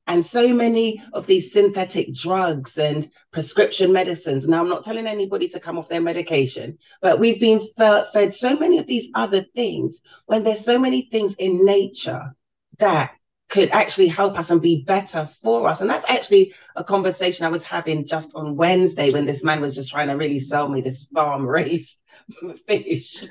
and 0.07 0.25
so 0.25 0.53
many 0.53 1.03
of 1.13 1.27
these 1.27 1.53
synthetic 1.53 2.13
drugs 2.15 2.79
and 2.79 3.07
prescription 3.33 3.93
medicines 3.93 4.47
now 4.47 4.61
i'm 4.61 4.69
not 4.69 4.85
telling 4.85 5.07
anybody 5.07 5.49
to 5.49 5.61
come 5.61 5.79
off 5.79 5.89
their 5.89 6.01
medication 6.01 6.79
but 7.01 7.19
we've 7.19 7.41
been 7.41 7.61
fed, 7.77 8.35
so 8.35 8.59
many 8.59 8.79
of 8.79 8.87
these 8.87 9.11
other 9.15 9.43
things 9.55 10.01
when 10.27 10.45
there's 10.45 10.65
so 10.65 10.79
many 10.79 11.03
things 11.03 11.35
in 11.35 11.65
nature 11.65 12.35
that 12.79 13.15
could 13.49 13.71
actually 13.71 14.09
help 14.09 14.39
us 14.39 14.51
and 14.51 14.63
be 14.63 14.83
better 14.83 15.27
for 15.27 15.69
us. 15.69 15.81
And 15.81 15.89
that's 15.89 16.09
actually 16.09 16.55
a 16.77 16.83
conversation 16.83 17.47
I 17.47 17.51
was 17.51 17.63
having 17.63 18.07
just 18.07 18.35
on 18.35 18.57
Wednesday 18.57 19.11
when 19.11 19.27
this 19.27 19.45
man 19.45 19.61
was 19.61 19.75
just 19.75 19.91
trying 19.91 20.09
to 20.09 20.15
really 20.15 20.39
sell 20.39 20.69
me 20.69 20.81
this 20.81 21.07
farm 21.15 21.47
raised 21.47 21.97
fish. 22.67 23.25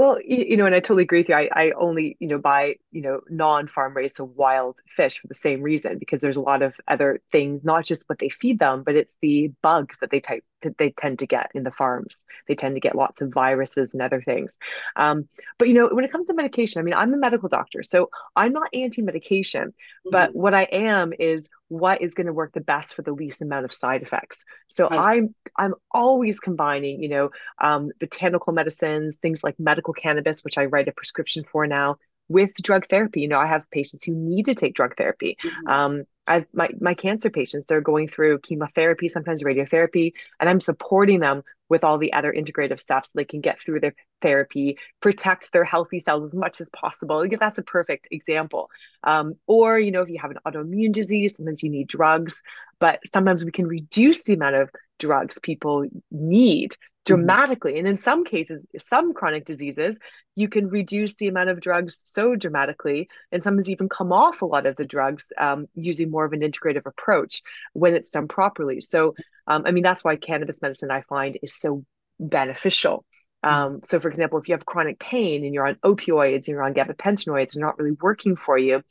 Well, 0.00 0.18
you, 0.24 0.56
know, 0.56 0.64
and 0.64 0.74
I 0.74 0.80
totally 0.80 1.02
agree 1.02 1.20
with 1.20 1.28
you. 1.28 1.34
I, 1.34 1.50
I 1.54 1.70
only, 1.72 2.16
you 2.20 2.28
know, 2.28 2.38
buy, 2.38 2.76
you 2.90 3.02
know, 3.02 3.20
non-farm 3.28 3.94
raised, 3.94 4.16
so 4.16 4.24
wild 4.24 4.78
fish 4.96 5.18
for 5.18 5.26
the 5.26 5.34
same 5.34 5.60
reason, 5.60 5.98
because 5.98 6.22
there's 6.22 6.38
a 6.38 6.40
lot 6.40 6.62
of 6.62 6.72
other 6.88 7.20
things, 7.30 7.64
not 7.66 7.84
just 7.84 8.08
what 8.08 8.18
they 8.18 8.30
feed 8.30 8.58
them, 8.58 8.82
but 8.82 8.96
it's 8.96 9.12
the 9.20 9.52
bugs 9.60 9.98
that 9.98 10.10
they 10.10 10.20
type 10.20 10.42
that 10.62 10.78
they 10.78 10.88
tend 10.90 11.18
to 11.18 11.26
get 11.26 11.50
in 11.54 11.64
the 11.64 11.70
farms. 11.70 12.16
They 12.48 12.54
tend 12.54 12.76
to 12.76 12.80
get 12.80 12.96
lots 12.96 13.20
of 13.20 13.32
viruses 13.32 13.92
and 13.92 14.02
other 14.02 14.22
things. 14.22 14.56
Um, 14.96 15.28
but 15.58 15.68
you 15.68 15.74
know, 15.74 15.90
when 15.92 16.06
it 16.06 16.12
comes 16.12 16.28
to 16.28 16.34
medication, 16.34 16.80
I 16.80 16.82
mean, 16.82 16.94
I'm 16.94 17.12
a 17.12 17.18
medical 17.18 17.50
doctor, 17.50 17.82
so 17.82 18.08
I'm 18.34 18.52
not 18.54 18.70
anti-medication, 18.72 19.74
but 20.10 20.34
what 20.34 20.54
I 20.54 20.62
am 20.62 21.12
is 21.18 21.50
what 21.70 22.02
is 22.02 22.14
going 22.14 22.26
to 22.26 22.32
work 22.32 22.52
the 22.52 22.60
best 22.60 22.94
for 22.94 23.02
the 23.02 23.12
least 23.12 23.40
amount 23.40 23.64
of 23.64 23.72
side 23.72 24.02
effects. 24.02 24.44
So. 24.68 24.88
I'm 24.90 25.34
I'm 25.56 25.74
always 25.92 26.40
combining, 26.40 27.02
you 27.02 27.08
know, 27.08 27.30
um, 27.60 27.90
botanical 27.98 28.52
medicines, 28.52 29.16
things 29.16 29.42
like 29.44 29.58
medical 29.58 29.94
cannabis, 29.94 30.42
which 30.42 30.58
I 30.58 30.66
write 30.66 30.88
a 30.88 30.92
prescription 30.92 31.44
for 31.50 31.66
now, 31.66 31.96
with 32.28 32.52
drug 32.62 32.86
therapy. 32.88 33.20
You 33.20 33.28
know, 33.28 33.38
I 33.38 33.46
have 33.46 33.70
patients 33.70 34.04
who 34.04 34.14
need 34.14 34.46
to 34.46 34.54
take 34.54 34.74
drug 34.74 34.96
therapy. 34.96 35.36
Mhm. 35.44 35.70
Um, 35.70 36.04
I've 36.30 36.46
my 36.54 36.68
my 36.80 36.94
cancer 36.94 37.28
patients, 37.28 37.66
they're 37.68 37.80
going 37.80 38.08
through 38.08 38.38
chemotherapy, 38.38 39.08
sometimes 39.08 39.42
radiotherapy, 39.42 40.12
and 40.38 40.48
I'm 40.48 40.60
supporting 40.60 41.20
them 41.20 41.42
with 41.68 41.84
all 41.84 41.98
the 41.98 42.12
other 42.12 42.32
integrative 42.32 42.80
stuff 42.80 43.06
so 43.06 43.12
they 43.14 43.24
can 43.24 43.40
get 43.40 43.60
through 43.60 43.80
their 43.80 43.94
therapy, 44.22 44.78
protect 45.00 45.52
their 45.52 45.64
healthy 45.64 46.00
cells 46.00 46.24
as 46.24 46.34
much 46.34 46.60
as 46.60 46.70
possible. 46.70 47.18
Like, 47.18 47.38
That's 47.38 47.58
a 47.58 47.62
perfect 47.64 48.08
example. 48.10 48.70
Um, 49.04 49.34
or, 49.46 49.78
you 49.78 49.90
know, 49.90 50.02
if 50.02 50.08
you 50.08 50.18
have 50.20 50.30
an 50.30 50.38
autoimmune 50.46 50.92
disease, 50.92 51.36
sometimes 51.36 51.62
you 51.62 51.70
need 51.70 51.88
drugs, 51.88 52.42
but 52.78 53.00
sometimes 53.06 53.44
we 53.44 53.52
can 53.52 53.66
reduce 53.66 54.24
the 54.24 54.34
amount 54.34 54.56
of 54.56 54.70
drugs 54.98 55.38
people 55.42 55.86
need 56.10 56.76
dramatically. 57.10 57.78
And 57.78 57.88
in 57.88 57.98
some 57.98 58.24
cases, 58.24 58.66
some 58.78 59.14
chronic 59.14 59.44
diseases, 59.44 59.98
you 60.36 60.48
can 60.48 60.68
reduce 60.68 61.16
the 61.16 61.28
amount 61.28 61.50
of 61.50 61.60
drugs 61.60 62.02
so 62.04 62.36
dramatically, 62.36 63.08
and 63.32 63.42
sometimes 63.42 63.68
even 63.68 63.88
come 63.88 64.12
off 64.12 64.42
a 64.42 64.46
lot 64.46 64.66
of 64.66 64.76
the 64.76 64.84
drugs 64.84 65.32
um, 65.36 65.66
using 65.74 66.10
more 66.10 66.24
of 66.24 66.32
an 66.32 66.40
integrative 66.40 66.86
approach 66.86 67.42
when 67.72 67.94
it's 67.94 68.10
done 68.10 68.28
properly. 68.28 68.80
So, 68.80 69.14
um, 69.46 69.64
I 69.66 69.72
mean, 69.72 69.82
that's 69.82 70.04
why 70.04 70.16
cannabis 70.16 70.62
medicine 70.62 70.90
I 70.90 71.02
find 71.02 71.36
is 71.42 71.54
so 71.54 71.84
beneficial. 72.18 73.04
Um, 73.42 73.80
so, 73.84 73.98
for 73.98 74.08
example, 74.08 74.38
if 74.38 74.48
you 74.48 74.54
have 74.54 74.66
chronic 74.66 74.98
pain 75.00 75.44
and 75.44 75.54
you're 75.54 75.66
on 75.66 75.76
opioids 75.76 76.46
and 76.46 76.48
you're 76.48 76.62
on 76.62 76.74
gabapentinoids 76.74 77.54
and 77.54 77.62
not 77.62 77.78
really 77.78 77.96
working 78.00 78.36
for 78.36 78.58
you, 78.58 78.82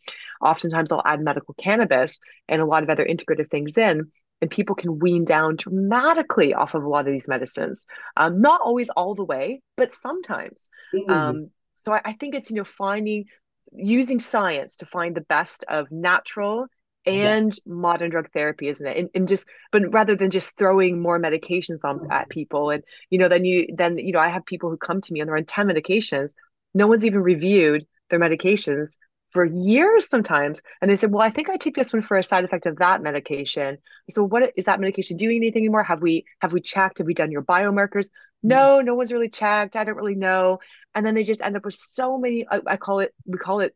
oftentimes 0.42 0.92
I'll 0.92 1.04
add 1.06 1.22
medical 1.22 1.54
cannabis 1.54 2.20
and 2.48 2.62
a 2.62 2.66
lot 2.66 2.84
of 2.84 2.90
other 2.90 3.06
integrative 3.06 3.50
things 3.50 3.78
in, 3.78 4.12
and 4.42 4.50
people 4.50 4.76
can 4.76 5.00
wean 5.00 5.26
down 5.26 5.56
dramatically 5.58 6.54
off 6.54 6.74
of 6.74 6.84
a 6.84 6.88
lot 6.90 7.08
of 7.08 7.14
these 7.14 7.28
medicines. 7.28 7.86
Um, 8.18 8.42
not 8.42 8.62
always 8.62 8.90
all 8.90 9.16
the 9.16 9.26
way, 9.26 9.62
but 9.78 9.94
sometimes. 9.94 10.70
Mhm. 10.94 11.10
Um, 11.14 11.50
so 11.76 11.94
I, 11.94 12.02
I 12.06 12.14
think 12.14 12.36
it's 12.36 12.50
you 12.50 12.58
know 12.58 12.64
finding 12.64 13.26
using 13.74 14.20
science 14.20 14.78
to 14.78 14.86
find 14.86 15.16
the 15.16 15.22
best 15.22 15.64
of 15.68 15.92
natural 15.92 16.68
Yeah. 17.06 17.36
and 17.36 17.56
modern 17.66 18.10
drug 18.12 18.30
therapy, 18.34 18.68
isn't 18.68 18.86
it? 18.86 18.98
And, 18.98 19.10
and 19.16 19.28
just 19.28 19.48
but 19.72 19.92
rather 19.92 20.16
than 20.16 20.30
just 20.32 20.58
throwing 20.58 21.02
more 21.02 21.20
medications 21.20 21.84
on 21.84 22.00
Mhm. 22.00 22.10
at 22.10 22.30
people, 22.30 22.70
and 22.72 22.84
you 23.10 23.18
know 23.20 23.30
then 23.30 23.46
you 23.46 23.68
then 23.76 23.98
you 23.98 24.12
know 24.12 24.20
I 24.20 24.30
have 24.30 24.46
people 24.46 24.70
who 24.70 24.78
come 24.78 25.02
to 25.02 25.14
me 25.14 25.20
and 25.20 25.28
they're 25.30 25.38
on 25.38 25.46
ten 25.46 25.68
medications. 25.68 26.34
No 26.74 26.88
one's 26.88 27.06
even 27.06 27.22
reviewed 27.22 27.86
their 28.10 28.20
medications 28.20 28.98
for 29.32 29.46
years 29.46 30.10
sometimes, 30.10 30.62
and 30.82 30.90
they 30.90 30.96
said, 30.96 31.12
"Well, 31.12 31.22
I 31.22 31.30
think 31.30 31.50
I 31.50 31.58
took 31.58 31.76
this 31.76 31.94
one 31.94 32.02
for 32.02 32.18
a 32.18 32.24
side 32.24 32.44
effect 32.44 32.66
of 32.66 32.78
that 32.78 33.02
medication." 33.02 33.78
So 34.10 34.24
what 34.24 34.54
is 34.56 34.66
that 34.66 34.80
medication 34.80 35.18
doing 35.18 35.38
anything 35.38 35.62
anymore? 35.62 35.84
Have 35.84 36.02
we 36.02 36.26
have 36.42 36.54
we 36.54 36.62
checked? 36.62 36.98
Have 37.00 37.08
we 37.08 37.14
done 37.14 37.32
your 37.32 37.44
biomarkers? 37.44 38.06
Mm-hmm. 38.06 38.50
No, 38.50 38.82
no 38.82 38.96
one's 38.96 39.12
really 39.12 39.30
checked. 39.30 39.76
I 39.76 39.84
don't 39.84 39.98
really 39.98 40.16
know. 40.16 40.60
And 40.96 41.06
then 41.06 41.16
they 41.16 41.24
just 41.24 41.42
end 41.42 41.56
up 41.56 41.66
with 41.66 41.76
so 41.76 42.18
many. 42.18 42.46
I, 42.50 42.62
I 42.66 42.78
call 42.78 43.00
it. 43.00 43.14
We 43.26 43.38
call 43.38 43.62
it. 43.62 43.76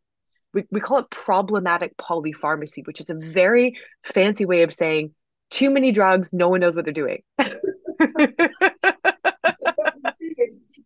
We, 0.53 0.65
we 0.72 0.79
call 0.79 1.00
it 1.00 1.10
problematic 1.10 1.98
polypharmacy, 1.98 2.86
which 2.86 3.01
is 3.01 3.10
a 3.10 3.15
very 3.15 3.77
fancy 4.03 4.45
way 4.45 4.62
of 4.62 4.72
saying 4.72 5.12
too 5.50 5.69
many 5.69 5.91
drugs. 5.91 6.33
No 6.33 6.50
one 6.50 6.60
knows 6.60 6.75
what 6.75 6.86
they're 6.86 6.93
doing. 6.93 7.24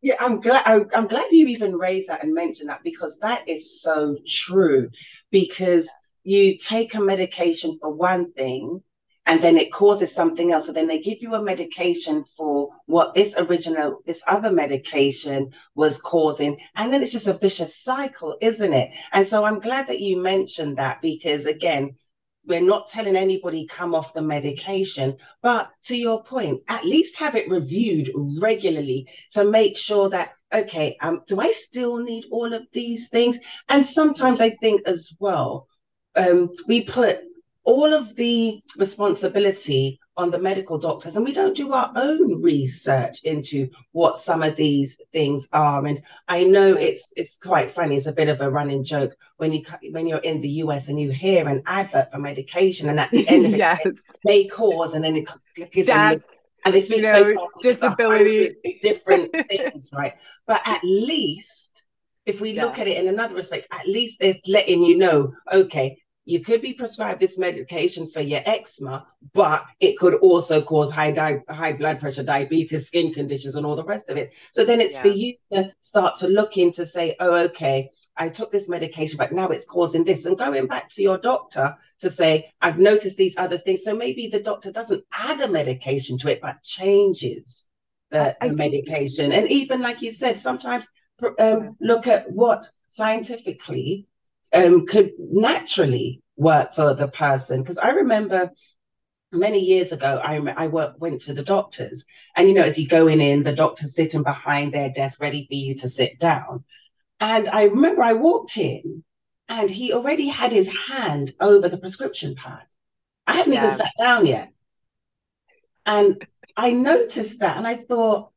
yeah, 0.02 0.16
I'm 0.20 0.40
glad. 0.40 0.64
I'm 0.94 1.08
glad 1.08 1.32
you 1.32 1.48
even 1.48 1.76
raised 1.76 2.10
that 2.10 2.24
and 2.24 2.34
mentioned 2.34 2.70
that 2.70 2.84
because 2.84 3.20
that 3.20 3.48
is 3.48 3.82
so 3.82 4.16
true. 4.28 4.90
Because 5.32 5.90
you 6.24 6.58
take 6.58 6.94
a 6.96 7.02
medication 7.02 7.78
for 7.80 7.94
one 7.94 8.32
thing 8.34 8.82
and 9.28 9.42
then 9.42 9.58
it 9.58 9.74
causes 9.74 10.14
something 10.14 10.52
else. 10.52 10.66
So 10.66 10.74
then 10.74 10.88
they 10.88 11.00
give 11.00 11.22
you 11.22 11.36
a 11.36 11.42
medication 11.42 12.24
for 12.24 12.70
what 12.86 13.14
this 13.14 13.38
original, 13.38 14.00
this 14.06 14.24
other 14.28 14.52
medication 14.52 15.52
was 15.76 16.02
causing. 16.02 16.58
And 16.76 16.92
then 16.92 17.04
it's 17.04 17.12
just 17.12 17.28
a 17.28 17.34
vicious 17.34 17.76
cycle, 17.76 18.38
isn't 18.42 18.74
it? 18.74 18.92
And 19.12 19.28
so 19.28 19.44
I'm 19.44 19.60
glad 19.60 19.88
that 19.88 20.00
you 20.00 20.22
mentioned 20.22 20.78
that 20.78 21.02
because, 21.02 21.46
again, 21.46 21.96
we're 22.48 22.62
not 22.62 22.90
telling 22.90 23.16
anybody 23.16 23.68
come 23.68 23.94
off 23.94 24.14
the 24.14 24.22
medication, 24.22 25.18
but 25.42 25.70
to 25.86 25.96
your 25.96 26.24
point, 26.24 26.62
at 26.68 26.86
least 26.86 27.18
have 27.18 27.36
it 27.36 27.50
reviewed 27.50 28.12
regularly 28.42 29.08
to 29.32 29.44
make 29.44 29.78
sure 29.78 30.10
that 30.10 30.32
okay, 30.54 30.96
um, 31.02 31.22
do 31.28 31.42
I 31.42 31.52
still 31.52 31.98
need 31.98 32.26
all 32.32 32.54
of 32.54 32.66
these 32.72 33.10
things? 33.10 33.38
And 33.68 33.86
sometimes 33.86 34.40
I 34.40 34.52
think 34.52 34.82
as 34.86 35.12
well, 35.20 35.68
um, 36.16 36.50
we 36.68 36.84
put 36.84 37.20
all 37.66 37.94
of 37.94 38.16
the 38.16 38.62
responsibility 38.78 40.00
on 40.18 40.32
the 40.32 40.40
medical 40.40 40.80
doctors 40.80 41.16
and 41.16 41.24
we 41.24 41.32
don't 41.32 41.56
do 41.56 41.72
our 41.74 41.92
own 41.96 42.42
research 42.42 43.22
into 43.24 43.70
what 43.92 44.18
some 44.18 44.42
of 44.42 44.56
these 44.56 45.00
things 45.12 45.48
are 45.54 45.86
and 45.86 46.02
i 46.28 46.44
know 46.44 46.74
it's 46.74 47.14
it's 47.16 47.38
quite 47.38 47.72
funny 47.72 47.96
it's 47.96 48.08
a 48.08 48.12
bit 48.12 48.28
of 48.28 48.42
a 48.42 48.50
running 48.50 48.84
joke 48.84 49.16
when 49.38 49.54
you 49.54 49.64
when 49.92 50.08
you're 50.08 50.18
in 50.20 50.42
the 50.42 50.50
us 50.50 50.90
and 50.90 51.00
you 51.00 51.12
hear 51.12 51.48
an 51.48 51.62
advert 51.68 52.12
for 52.12 52.18
medication 52.18 52.90
and 52.90 53.00
at 53.00 53.12
the 53.12 53.28
end 53.30 53.46
of 53.46 53.54
it 53.54 53.58
yes. 53.58 53.88
may 54.26 54.48
cause 54.48 54.96
and 54.96 55.04
then 55.04 55.16
it 55.16 55.30
gives 55.72 55.88
and 55.88 56.74
they 56.74 56.82
speak 56.82 56.98
you 56.98 57.04
know, 57.04 57.36
so 57.36 57.62
disability 57.62 58.56
different 58.82 59.32
things 59.50 59.90
right 59.94 60.16
but 60.48 60.62
at 60.66 60.84
least 60.84 61.86
if 62.26 62.42
we 62.42 62.52
yeah. 62.52 62.66
look 62.66 62.80
at 62.80 62.88
it 62.88 62.98
in 62.98 63.08
another 63.08 63.36
respect 63.36 63.68
at 63.72 63.88
least 63.88 64.20
they're 64.20 64.36
letting 64.48 64.82
you 64.82 64.98
know 64.98 65.32
okay 65.54 65.96
you 66.28 66.42
could 66.42 66.62
be 66.62 66.74
prescribed 66.74 67.22
this 67.22 67.38
medication 67.38 68.06
for 68.06 68.20
your 68.20 68.42
eczema, 68.46 69.08
but 69.34 69.64
it 69.80 69.98
could 69.98 70.16
also 70.16 70.62
cause 70.62 70.92
high 70.92 71.12
di- 71.12 71.42
high 71.48 71.72
blood 71.72 72.02
pressure, 72.02 72.22
diabetes, 72.22 72.86
skin 72.86 73.14
conditions, 73.14 73.56
and 73.56 73.66
all 73.66 73.78
the 73.78 73.84
rest 73.86 74.10
of 74.10 74.18
it. 74.18 74.34
So 74.52 74.66
then 74.66 74.82
it's 74.82 74.96
yeah. 74.96 75.02
for 75.04 75.08
you 75.08 75.36
to 75.54 75.72
start 75.80 76.18
to 76.18 76.28
look 76.28 76.58
into 76.58 76.86
say, 76.86 77.16
oh, 77.22 77.46
okay, 77.46 77.92
I 78.18 78.28
took 78.28 78.52
this 78.52 78.68
medication, 78.68 79.18
but 79.18 79.32
now 79.32 79.48
it's 79.48 79.64
causing 79.64 80.04
this, 80.04 80.26
and 80.26 80.38
going 80.38 80.68
back 80.68 80.90
to 80.90 81.02
your 81.02 81.18
doctor 81.18 81.78
to 82.02 82.10
say, 82.10 82.52
I've 82.62 82.78
noticed 82.78 83.16
these 83.16 83.38
other 83.38 83.58
things. 83.58 83.86
So 83.86 83.96
maybe 83.96 84.28
the 84.28 84.44
doctor 84.44 84.70
doesn't 84.70 85.06
add 85.14 85.40
a 85.40 85.48
medication 85.48 86.18
to 86.18 86.30
it, 86.30 86.42
but 86.42 86.62
changes 86.62 87.66
the, 88.12 88.36
the 88.42 88.52
medication. 88.52 89.32
And 89.32 89.50
even 89.50 89.82
like 89.82 90.02
you 90.02 90.12
said, 90.12 90.38
sometimes 90.38 90.90
um, 91.40 91.78
look 91.80 92.06
at 92.06 92.30
what 92.30 92.70
scientifically 92.90 94.08
um, 94.54 94.86
could 94.86 95.12
naturally 95.18 96.22
work 96.36 96.74
for 96.74 96.94
the 96.94 97.08
person. 97.08 97.62
Because 97.62 97.78
I 97.78 97.90
remember 97.90 98.52
many 99.32 99.60
years 99.60 99.92
ago, 99.92 100.22
I, 100.24 100.36
I 100.56 100.68
work, 100.68 100.96
went 101.00 101.22
to 101.24 101.34
the 101.34 101.44
doctors, 101.44 102.06
and 102.36 102.48
you 102.48 102.54
know, 102.54 102.62
as 102.62 102.78
you 102.78 102.88
go 102.88 103.08
in, 103.08 103.20
in 103.20 103.44
the 103.44 103.56
doctor's 103.56 103.96
sitting 103.96 104.24
behind 104.24 104.74
their 104.74 104.92
desk, 104.92 105.22
ready 105.22 105.46
for 105.48 105.56
you 105.56 105.76
to 105.76 105.90
sit 105.90 106.20
down. 106.20 106.64
And 107.20 107.50
I 107.50 107.66
remember 107.66 108.04
I 108.04 108.14
walked 108.14 108.58
in, 108.58 109.04
and 109.50 109.70
he 109.70 109.94
already 109.94 110.28
had 110.28 110.52
his 110.52 110.68
hand 110.68 111.34
over 111.40 111.70
the 111.70 111.78
prescription 111.78 112.36
pad. 112.36 112.64
I 113.26 113.34
haven't 113.34 113.54
yeah. 113.54 113.66
even 113.66 113.78
sat 113.78 113.92
down 113.98 114.26
yet. 114.26 114.52
And 115.86 116.26
I 116.56 116.72
noticed 116.72 117.40
that, 117.40 117.58
and 117.58 117.68
I 117.68 117.76
thought, 117.76 118.32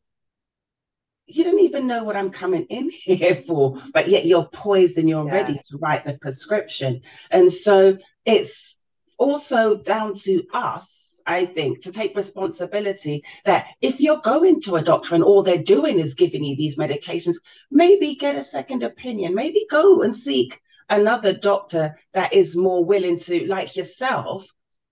you 1.37 1.45
don't 1.45 1.61
even 1.61 1.87
know 1.87 2.05
what 2.05 2.17
I'm 2.17 2.31
coming 2.31 2.65
in 2.65 2.91
here 3.03 3.37
for, 3.47 3.81
but 3.93 4.09
yet 4.09 4.27
you're 4.27 4.47
poised 4.47 4.99
and 4.99 5.09
you're 5.09 5.27
yeah. 5.27 5.33
ready 5.33 5.55
to 5.55 5.79
write 5.79 6.05
the 6.05 6.19
prescription. 6.19 7.03
And 7.31 7.53
so 7.53 7.99
it's 8.25 8.77
also 9.19 9.77
down 9.77 10.15
to 10.15 10.45
us, 10.53 11.21
I 11.27 11.47
think, 11.47 11.83
to 11.83 11.93
take 11.93 12.17
responsibility 12.17 13.25
that 13.45 13.69
if 13.81 14.01
you're 14.01 14.21
going 14.21 14.63
to 14.63 14.77
a 14.77 14.83
doctor 14.83 15.15
and 15.15 15.25
all 15.25 15.43
they're 15.43 15.63
doing 15.63 15.99
is 15.99 16.15
giving 16.15 16.43
you 16.43 16.57
these 16.57 16.79
medications, 16.79 17.37
maybe 17.71 18.15
get 18.15 18.37
a 18.37 18.43
second 18.43 18.83
opinion, 18.83 19.35
maybe 19.35 19.67
go 19.71 20.03
and 20.03 20.15
seek 20.15 20.61
another 20.89 21.33
doctor 21.33 21.97
that 22.15 22.33
is 22.33 22.57
more 22.57 22.85
willing 22.85 23.19
to, 23.19 23.47
like 23.47 23.77
yourself, 23.77 24.47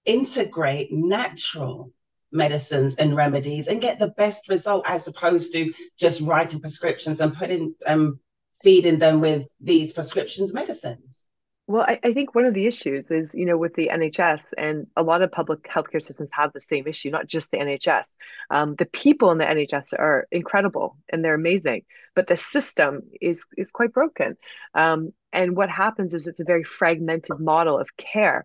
integrate 0.04 0.92
natural 0.92 1.92
medicines 2.32 2.96
and 2.96 3.16
remedies 3.16 3.68
and 3.68 3.80
get 3.80 3.98
the 3.98 4.08
best 4.08 4.48
result 4.48 4.84
as 4.86 5.06
opposed 5.08 5.52
to 5.52 5.72
just 5.98 6.20
writing 6.22 6.60
prescriptions 6.60 7.20
and 7.20 7.34
putting 7.34 7.74
um 7.86 8.18
feeding 8.62 8.98
them 8.98 9.20
with 9.20 9.48
these 9.60 9.92
prescriptions 9.92 10.52
medicines. 10.52 11.26
Well 11.66 11.84
I, 11.86 11.98
I 12.02 12.12
think 12.12 12.34
one 12.34 12.44
of 12.44 12.54
the 12.54 12.66
issues 12.66 13.10
is 13.10 13.34
you 13.34 13.46
know 13.46 13.56
with 13.56 13.74
the 13.74 13.90
nhs 13.92 14.52
and 14.58 14.86
a 14.96 15.02
lot 15.02 15.22
of 15.22 15.32
public 15.32 15.62
healthcare 15.64 16.02
systems 16.02 16.30
have 16.32 16.52
the 16.52 16.60
same 16.60 16.86
issue 16.86 17.10
not 17.10 17.26
just 17.26 17.50
the 17.50 17.58
nhs 17.58 18.16
um, 18.50 18.74
the 18.76 18.86
people 18.86 19.30
in 19.30 19.38
the 19.38 19.44
nhs 19.44 19.92
are 19.98 20.26
incredible 20.30 20.96
and 21.08 21.24
they're 21.24 21.34
amazing 21.34 21.82
but 22.18 22.26
the 22.26 22.36
system 22.36 23.02
is 23.20 23.46
is 23.56 23.70
quite 23.70 23.92
broken. 23.92 24.36
Um, 24.74 25.12
and 25.32 25.56
what 25.56 25.70
happens 25.70 26.14
is 26.14 26.26
it's 26.26 26.40
a 26.40 26.44
very 26.44 26.64
fragmented 26.64 27.38
model 27.38 27.78
of 27.78 27.96
care 27.96 28.44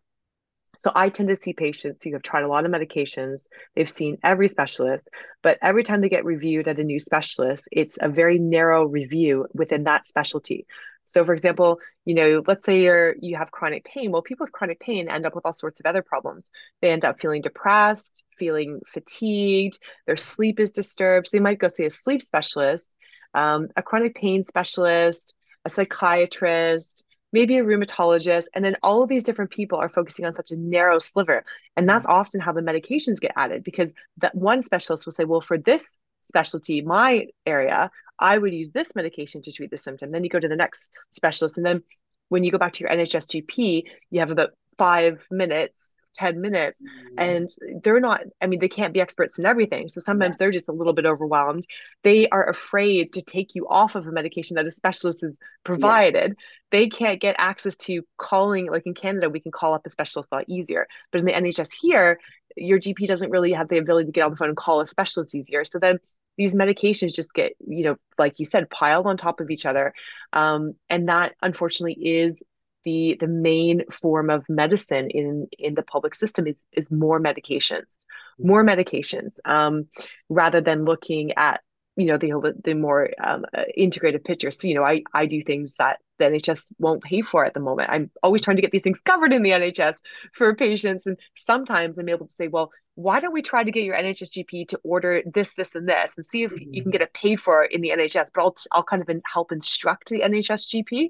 so 0.76 0.92
I 0.96 1.10
tend 1.10 1.30
to 1.30 1.36
see 1.36 1.54
patients 1.54 2.04
who 2.04 2.14
have 2.14 2.24
tried 2.24 2.44
a 2.44 2.48
lot 2.48 2.66
of 2.66 2.72
medications, 2.72 3.48
they've 3.76 3.90
seen 3.90 4.18
every 4.24 4.48
specialist, 4.48 5.10
but 5.42 5.60
every 5.62 5.84
time 5.84 6.02
they 6.02 6.10
get 6.10 6.26
reviewed 6.26 6.68
at 6.68 6.80
a 6.80 6.84
new 6.84 7.00
specialist, 7.00 7.70
it's 7.72 7.98
a 8.02 8.10
very 8.10 8.40
narrow 8.40 8.86
review 8.86 9.46
within 9.54 9.84
that 9.84 10.08
specialty. 10.08 10.66
So 11.04 11.26
for 11.26 11.34
example, 11.34 11.80
you 12.06 12.16
know, 12.16 12.44
let's 12.48 12.66
say 12.66 12.82
you're 12.82 13.16
you 13.20 13.36
have 13.36 13.52
chronic 13.52 13.86
pain. 13.86 14.12
Well, 14.12 14.22
people 14.22 14.46
with 14.46 14.54
chronic 14.54 14.80
pain 14.80 15.10
end 15.10 15.26
up 15.26 15.36
with 15.36 15.46
all 15.46 15.54
sorts 15.54 15.80
of 15.80 15.86
other 15.86 16.02
problems. 16.02 16.50
They 16.82 16.90
end 16.92 17.06
up 17.06 17.20
feeling 17.20 17.42
depressed, 17.42 18.24
feeling 18.40 18.80
fatigued, 18.88 19.80
their 20.06 20.18
sleep 20.18 20.60
is 20.60 20.72
disturbed. 20.72 21.28
So 21.28 21.38
they 21.38 21.42
might 21.42 21.60
go 21.60 21.68
see 21.68 21.86
a 21.86 21.90
sleep 21.90 22.22
specialist, 22.22 22.96
um, 23.34 23.68
a 23.76 23.84
chronic 23.84 24.16
pain 24.16 24.46
specialist, 24.46 25.36
a 25.66 25.70
psychiatrist, 25.70 27.06
maybe 27.34 27.58
a 27.58 27.64
rheumatologist, 27.64 28.46
and 28.54 28.64
then 28.64 28.78
all 28.82 29.04
of 29.04 29.10
these 29.10 29.24
different 29.24 29.52
people 29.52 29.80
are 29.80 29.90
focusing 29.90 30.26
on 30.26 30.36
such 30.36 30.52
a 30.52 30.56
narrow 30.56 31.00
sliver. 31.00 31.44
And 31.76 31.90
that's 31.90 32.06
mm-hmm. 32.06 32.20
often 32.20 32.40
how 32.40 32.54
the 32.54 32.62
medications 32.62 33.20
get 33.20 33.34
added 33.36 33.64
because 33.64 33.92
that 34.18 34.36
one 34.36 34.64
specialist 34.64 35.06
will 35.06 35.14
say, 35.14 35.26
well, 35.26 35.42
for 35.42 35.58
this 35.58 35.98
specialty, 36.22 36.82
my 36.82 37.26
area, 37.46 37.92
I 38.20 38.38
would 38.38 38.54
use 38.54 38.70
this 38.70 38.88
medication 38.96 39.42
to 39.42 39.52
treat 39.52 39.72
the 39.72 39.78
symptom. 39.78 40.12
Then 40.12 40.24
you 40.24 40.30
go 40.30 40.40
to 40.40 40.48
the 40.48 40.56
next 40.56 40.92
specialist. 41.12 41.58
And 41.58 41.66
then 41.66 41.84
when 42.30 42.44
you 42.44 42.52
go 42.52 42.58
back 42.58 42.74
to 42.74 42.82
your 42.82 42.92
NHS 42.92 43.46
GP, 43.46 43.84
you 44.12 44.20
have 44.20 44.32
about 44.32 44.52
five 44.78 45.26
minutes 45.30 45.96
10 46.14 46.42
minutes 46.42 46.80
mm-hmm. 46.80 47.20
and 47.20 47.50
they're 47.84 48.00
not 48.00 48.22
i 48.42 48.48
mean 48.48 48.60
they 48.60 48.68
can't 48.68 48.94
be 48.94 49.02
experts 49.02 49.40
in 49.40 49.46
everything 49.46 49.88
so 49.88 50.00
sometimes 50.00 50.34
yeah. 50.34 50.38
they're 50.40 50.52
just 50.52 50.70
a 50.70 50.74
little 50.74 50.94
bit 50.94 51.06
overwhelmed 51.06 51.66
they 52.04 52.28
are 52.30 52.50
afraid 52.50 53.14
to 53.14 53.22
take 53.22 53.56
you 53.56 53.68
off 53.68 53.96
of 53.96 54.08
a 54.08 54.12
medication 54.12 54.56
that 54.56 54.66
a 54.66 54.72
specialist 54.72 55.22
has 55.22 55.38
provided 55.64 56.36
yeah. 56.38 56.46
they 56.72 56.88
can't 56.90 57.22
get 57.22 57.36
access 57.38 57.76
to 57.76 58.04
calling 58.18 58.70
like 58.70 58.86
in 58.86 58.94
canada 58.94 59.30
we 59.30 59.40
can 59.40 59.52
call 59.52 59.74
up 59.74 59.86
a 59.86 59.92
specialist 59.92 60.30
a 60.32 60.36
lot 60.36 60.46
easier 60.48 60.88
but 61.12 61.20
in 61.20 61.26
the 61.26 61.34
nhs 61.34 61.74
here 61.74 62.20
your 62.56 62.80
gp 62.80 63.08
doesn't 63.08 63.32
really 63.32 63.54
have 63.54 63.68
the 63.68 63.78
ability 63.78 64.06
to 64.06 64.12
get 64.12 64.24
on 64.24 64.32
the 64.32 64.38
phone 64.38 64.50
and 64.50 64.58
call 64.58 64.82
a 64.82 64.88
specialist 64.88 65.34
easier 65.36 65.66
so 65.66 65.80
then 65.80 66.00
these 66.38 66.56
medications 66.56 67.14
just 67.14 67.34
get 67.34 67.54
you 67.68 67.84
know 67.84 67.96
like 68.18 68.40
you 68.40 68.46
said 68.46 68.70
piled 68.70 69.06
on 69.06 69.18
top 69.18 69.40
of 69.40 69.50
each 69.50 69.66
other 69.66 69.94
um, 70.32 70.74
and 70.90 71.10
that 71.10 71.34
unfortunately 71.42 71.94
is 71.94 72.44
the 72.86 73.18
the 73.20 73.28
main 73.28 73.84
form 73.92 74.30
of 74.30 74.44
medicine 74.50 75.10
in 75.10 75.48
in 75.58 75.76
the 75.76 75.84
public 75.84 76.16
system 76.16 76.48
is, 76.48 76.56
is 76.74 76.92
more 76.92 77.20
medications 77.20 78.06
more 78.40 78.64
medications 78.64 79.40
um, 79.46 79.88
rather 80.30 80.62
than 80.62 80.86
looking 80.86 81.32
at 81.38 81.62
you 81.96 82.06
know 82.06 82.18
the 82.18 82.54
the 82.64 82.74
more 82.74 83.10
um, 83.24 83.46
uh, 83.56 83.64
integrated 83.76 84.24
picture 84.24 84.52
so 84.52 84.68
you 84.68 84.76
know 84.76 84.84
i 84.84 85.04
i 85.14 85.26
do 85.26 85.42
things 85.42 85.76
that 85.76 86.00
the 86.18 86.26
nhs 86.26 86.72
won't 86.80 87.04
pay 87.04 87.22
for 87.22 87.46
at 87.46 87.54
the 87.54 87.60
moment. 87.60 87.90
I'm 87.90 88.12
always 88.22 88.42
trying 88.42 88.58
to 88.58 88.62
get 88.62 88.72
these 88.72 88.82
things 88.82 89.00
covered 89.00 89.34
in 89.34 89.44
the 89.44 89.52
nhs 89.52 89.98
for 90.34 90.56
patients 90.56 91.06
and 91.06 91.18
sometimes 91.38 91.98
i'm 91.98 92.10
able 92.10 92.28
to 92.28 92.34
say 92.34 92.48
well 92.48 92.72
why 92.96 93.20
don't 93.20 93.34
we 93.34 93.42
try 93.42 93.64
to 93.64 93.72
get 93.72 93.84
your 93.84 93.96
nhs 93.96 94.32
gp 94.32 94.68
to 94.70 94.80
order 94.84 95.22
this 95.32 95.54
this 95.54 95.76
and 95.76 95.88
this 95.88 96.12
and 96.18 96.26
see 96.30 96.44
if 96.44 96.52
mm-hmm. 96.52 96.74
you 96.74 96.82
can 96.82 96.92
get 96.92 97.02
it 97.02 97.14
paid 97.14 97.40
for 97.40 97.64
in 97.64 97.82
the 97.82 97.90
nhs 97.90 98.32
but 98.34 98.42
i'll, 98.42 98.56
I'll 98.72 98.84
kind 98.84 99.02
of 99.02 99.22
help 99.32 99.52
instruct 99.52 100.10
the 100.10 100.22
nhs 100.22 100.84
gp 100.84 101.10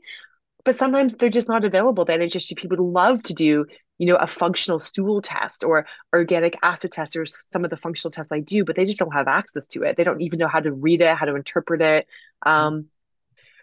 but 0.66 0.76
sometimes 0.76 1.16
they're 1.16 1.30
just 1.30 1.50
not 1.50 1.66
available. 1.66 2.06
Then 2.06 2.22
it's 2.22 2.34
just 2.34 2.50
people 2.56 2.78
would 2.78 2.80
love 2.80 3.24
to 3.24 3.34
do, 3.34 3.66
you 3.98 4.08
know, 4.08 4.16
a 4.16 4.28
functional 4.28 4.80
stool 4.80 5.22
test 5.22 5.64
or 5.64 5.86
organic 6.14 6.56
acid 6.64 6.92
test 6.92 7.16
or 7.16 7.26
some 7.26 7.64
of 7.64 7.70
the 7.70 7.78
functional 7.78 8.12
tests 8.12 8.32
I 8.32 8.40
do, 8.40 8.64
but 8.64 8.76
they 8.76 8.86
just 8.86 9.00
don't 9.00 9.14
have 9.14 9.28
access 9.28 9.68
to 9.70 9.84
it. 9.84 9.98
They 9.98 10.04
don't 10.04 10.22
even 10.22 10.40
know 10.40 10.48
how 10.48 10.60
to 10.60 10.72
read 10.72 11.02
it, 11.02 11.16
how 11.16 11.26
to 11.26 11.36
interpret 11.36 11.82
it. 11.82 12.08
Um, 12.46 12.86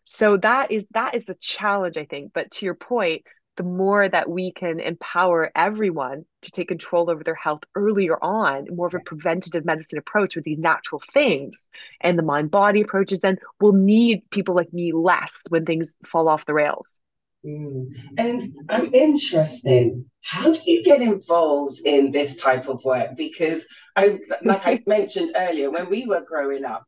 so 0.04 0.36
that 0.38 0.70
is 0.70 0.86
that 0.92 1.14
is 1.14 1.24
the 1.24 1.36
challenge, 1.40 1.96
I 1.96 2.04
think. 2.04 2.32
But 2.32 2.50
to 2.52 2.64
your 2.66 2.74
point, 2.74 3.22
the 3.61 3.66
more 3.66 4.09
that 4.09 4.31
we 4.31 4.53
can 4.53 4.81
empower 4.81 5.53
everyone 5.55 6.25
to 6.40 6.51
take 6.51 6.68
control 6.68 7.11
over 7.11 7.23
their 7.23 7.35
health 7.35 7.61
earlier 7.75 8.16
on, 8.25 8.64
more 8.70 8.87
of 8.87 8.94
a 8.94 9.01
preventative 9.01 9.66
medicine 9.66 9.99
approach 9.99 10.35
with 10.35 10.46
these 10.46 10.59
natural 10.59 11.03
things 11.12 11.68
and 12.01 12.18
the 12.18 12.23
mind 12.23 12.51
body 12.51 12.81
approaches, 12.81 13.20
then 13.20 13.37
we'll 13.61 13.75
need 13.75 14.23
people 14.31 14.55
like 14.55 14.73
me 14.73 14.94
less 14.94 15.42
when 15.51 15.66
things 15.66 15.94
fall 16.07 16.27
off 16.27 16.46
the 16.46 16.55
rails. 16.55 17.03
Mm. 17.44 17.88
And 18.16 18.42
I'm 18.70 18.94
interested. 18.94 20.03
How 20.23 20.55
do 20.55 20.61
you 20.64 20.83
get 20.83 21.03
involved 21.03 21.83
in 21.85 22.12
this 22.12 22.37
type 22.37 22.66
of 22.66 22.83
work? 22.83 23.14
Because 23.14 23.66
I, 23.94 24.20
like 24.42 24.66
I 24.66 24.79
mentioned 24.87 25.33
earlier, 25.37 25.70
when 25.70 25.90
we 25.90 26.07
were 26.07 26.25
growing 26.27 26.64
up, 26.64 26.87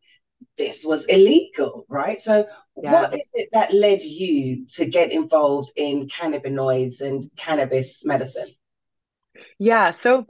this 0.57 0.85
was 0.85 1.07
illegal, 1.07 1.87
right? 1.89 2.21
So, 2.21 2.47
yeah. 2.81 2.93
what 2.93 3.15
is 3.15 3.31
it 3.35 3.49
that 3.53 3.73
led 3.73 4.03
you 4.03 4.67
to 4.77 4.87
get 4.87 5.11
involved 5.11 5.73
in 5.77 6.09
cannabinoids 6.09 7.01
and 7.01 7.31
cannabis 7.37 8.05
medicine? 8.05 8.55
Yeah, 9.59 9.93
so 9.93 10.27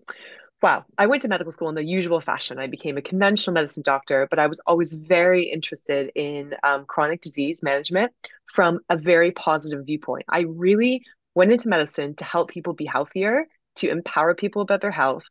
wow, 0.63 0.85
I 0.97 1.07
went 1.07 1.23
to 1.23 1.29
medical 1.29 1.51
school 1.51 1.69
in 1.69 1.75
the 1.75 1.85
usual 1.85 2.21
fashion. 2.21 2.59
I 2.59 2.69
became 2.69 2.97
a 2.97 3.03
conventional 3.03 3.55
medicine 3.55 3.83
doctor, 3.85 4.29
but 4.31 4.39
I 4.39 4.47
was 4.47 4.61
always 4.61 4.95
very 4.95 5.45
interested 5.45 6.13
in 6.15 6.55
um, 6.63 6.85
chronic 6.87 7.21
disease 7.21 7.63
management 7.63 8.13
from 8.47 8.81
a 8.89 8.97
very 8.97 9.33
positive 9.33 9.85
viewpoint. 9.85 10.25
I 10.29 10.41
really 10.41 11.03
went 11.35 11.51
into 11.51 11.69
medicine 11.69 12.15
to 12.17 12.25
help 12.25 12.51
people 12.51 12.75
be 12.75 12.87
healthier, 12.87 13.47
to 13.77 13.89
empower 13.89 14.35
people 14.35 14.63
about 14.63 14.81
their 14.81 14.93
health, 14.93 15.25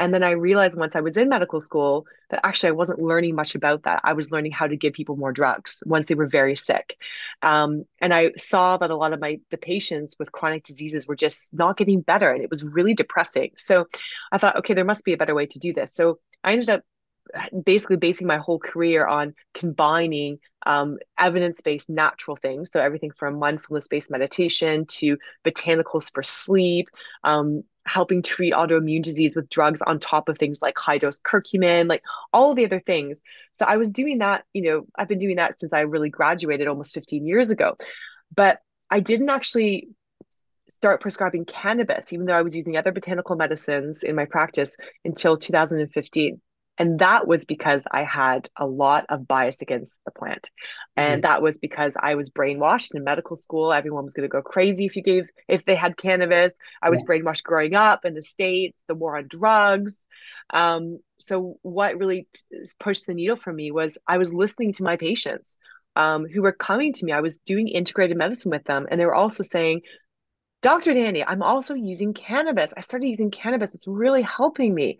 and 0.00 0.14
then 0.14 0.22
I 0.22 0.30
realized 0.30 0.78
once 0.78 0.96
I 0.96 1.00
was 1.00 1.18
in 1.18 1.28
medical 1.28 1.60
school 1.60 2.06
that 2.30 2.40
actually 2.42 2.70
I 2.70 2.72
wasn't 2.72 3.02
learning 3.02 3.34
much 3.34 3.54
about 3.54 3.82
that. 3.82 4.00
I 4.02 4.14
was 4.14 4.30
learning 4.30 4.52
how 4.52 4.66
to 4.66 4.74
give 4.74 4.94
people 4.94 5.16
more 5.16 5.30
drugs 5.30 5.82
once 5.84 6.08
they 6.08 6.14
were 6.14 6.26
very 6.26 6.56
sick. 6.56 6.96
Um, 7.42 7.84
and 8.00 8.14
I 8.14 8.32
saw 8.38 8.78
that 8.78 8.90
a 8.90 8.96
lot 8.96 9.12
of 9.12 9.20
my 9.20 9.40
the 9.50 9.58
patients 9.58 10.16
with 10.18 10.32
chronic 10.32 10.64
diseases 10.64 11.06
were 11.06 11.16
just 11.16 11.52
not 11.52 11.76
getting 11.76 12.00
better. 12.00 12.32
And 12.32 12.42
it 12.42 12.48
was 12.48 12.64
really 12.64 12.94
depressing. 12.94 13.50
So 13.58 13.88
I 14.32 14.38
thought, 14.38 14.56
okay, 14.56 14.72
there 14.72 14.86
must 14.86 15.04
be 15.04 15.12
a 15.12 15.18
better 15.18 15.34
way 15.34 15.44
to 15.46 15.58
do 15.58 15.74
this. 15.74 15.94
So 15.94 16.18
I 16.42 16.52
ended 16.52 16.70
up 16.70 16.82
basically 17.64 17.96
basing 17.96 18.26
my 18.26 18.38
whole 18.38 18.58
career 18.58 19.06
on 19.06 19.34
combining 19.52 20.38
um, 20.66 20.98
evidence-based 21.18 21.88
natural 21.88 22.36
things 22.36 22.70
so 22.70 22.80
everything 22.80 23.10
from 23.10 23.38
mindfulness-based 23.38 24.10
meditation 24.10 24.86
to 24.86 25.16
botanicals 25.44 26.12
for 26.12 26.22
sleep 26.22 26.88
um, 27.24 27.62
helping 27.86 28.22
treat 28.22 28.52
autoimmune 28.52 29.02
disease 29.02 29.34
with 29.34 29.48
drugs 29.48 29.82
on 29.82 29.98
top 29.98 30.28
of 30.28 30.38
things 30.38 30.60
like 30.62 30.78
high 30.78 30.98
dose 30.98 31.20
curcumin, 31.20 31.88
like 31.88 32.02
all 32.32 32.54
the 32.54 32.64
other 32.64 32.80
things. 32.80 33.20
So 33.52 33.64
I 33.66 33.78
was 33.78 33.92
doing 33.92 34.18
that, 34.18 34.44
you 34.52 34.62
know, 34.62 34.86
I've 34.96 35.08
been 35.08 35.18
doing 35.18 35.36
that 35.36 35.58
since 35.58 35.72
I 35.72 35.80
really 35.80 36.10
graduated 36.10 36.68
almost 36.68 36.94
15 36.94 37.26
years 37.26 37.50
ago. 37.50 37.76
But 38.34 38.60
I 38.90 39.00
didn't 39.00 39.30
actually 39.30 39.88
start 40.68 41.00
prescribing 41.00 41.44
cannabis, 41.44 42.12
even 42.12 42.26
though 42.26 42.34
I 42.34 42.42
was 42.42 42.54
using 42.54 42.76
other 42.76 42.92
botanical 42.92 43.34
medicines 43.36 44.02
in 44.02 44.14
my 44.14 44.24
practice 44.24 44.76
until 45.04 45.36
2015. 45.36 46.40
And 46.78 46.98
that 47.00 47.26
was 47.26 47.44
because 47.44 47.82
I 47.90 48.04
had 48.04 48.48
a 48.56 48.66
lot 48.66 49.04
of 49.10 49.28
bias 49.28 49.60
against 49.60 50.00
the 50.06 50.10
plant. 50.10 50.50
And 50.96 51.22
mm-hmm. 51.22 51.30
that 51.30 51.42
was 51.42 51.58
because 51.58 51.94
I 52.00 52.14
was 52.14 52.30
brainwashed 52.30 52.94
in 52.94 53.04
medical 53.04 53.36
school. 53.36 53.72
Everyone 53.72 54.04
was 54.04 54.14
going 54.14 54.28
to 54.28 54.32
go 54.32 54.40
crazy 54.40 54.86
if 54.86 54.96
you 54.96 55.02
gave, 55.02 55.28
if 55.46 55.66
they 55.66 55.74
had 55.74 55.98
cannabis. 55.98 56.54
I 56.80 56.88
was 56.88 57.02
yeah. 57.02 57.14
brainwashed 57.14 57.42
growing 57.42 57.74
up 57.74 58.06
in 58.06 58.14
the 58.14 58.22
States, 58.22 58.78
the 58.88 58.94
war 58.94 59.18
on 59.18 59.28
drugs. 59.28 59.98
Um, 60.52 61.00
so, 61.18 61.58
what 61.62 61.98
really 61.98 62.26
t- 62.32 62.64
pushed 62.78 63.06
the 63.06 63.14
needle 63.14 63.36
for 63.36 63.52
me 63.52 63.70
was 63.70 63.98
I 64.06 64.18
was 64.18 64.32
listening 64.32 64.72
to 64.74 64.82
my 64.82 64.96
patients 64.96 65.58
um, 65.96 66.26
who 66.26 66.42
were 66.42 66.52
coming 66.52 66.92
to 66.94 67.04
me. 67.04 67.12
I 67.12 67.20
was 67.20 67.38
doing 67.38 67.68
integrated 67.68 68.16
medicine 68.16 68.50
with 68.50 68.64
them, 68.64 68.86
and 68.90 69.00
they 69.00 69.06
were 69.06 69.14
also 69.14 69.42
saying, 69.42 69.82
Dr. 70.62 70.92
Dani, 70.92 71.24
I'm 71.26 71.42
also 71.42 71.74
using 71.74 72.12
cannabis. 72.12 72.74
I 72.76 72.80
started 72.80 73.06
using 73.06 73.30
cannabis. 73.30 73.70
It's 73.74 73.86
really 73.86 74.22
helping 74.22 74.74
me. 74.74 74.98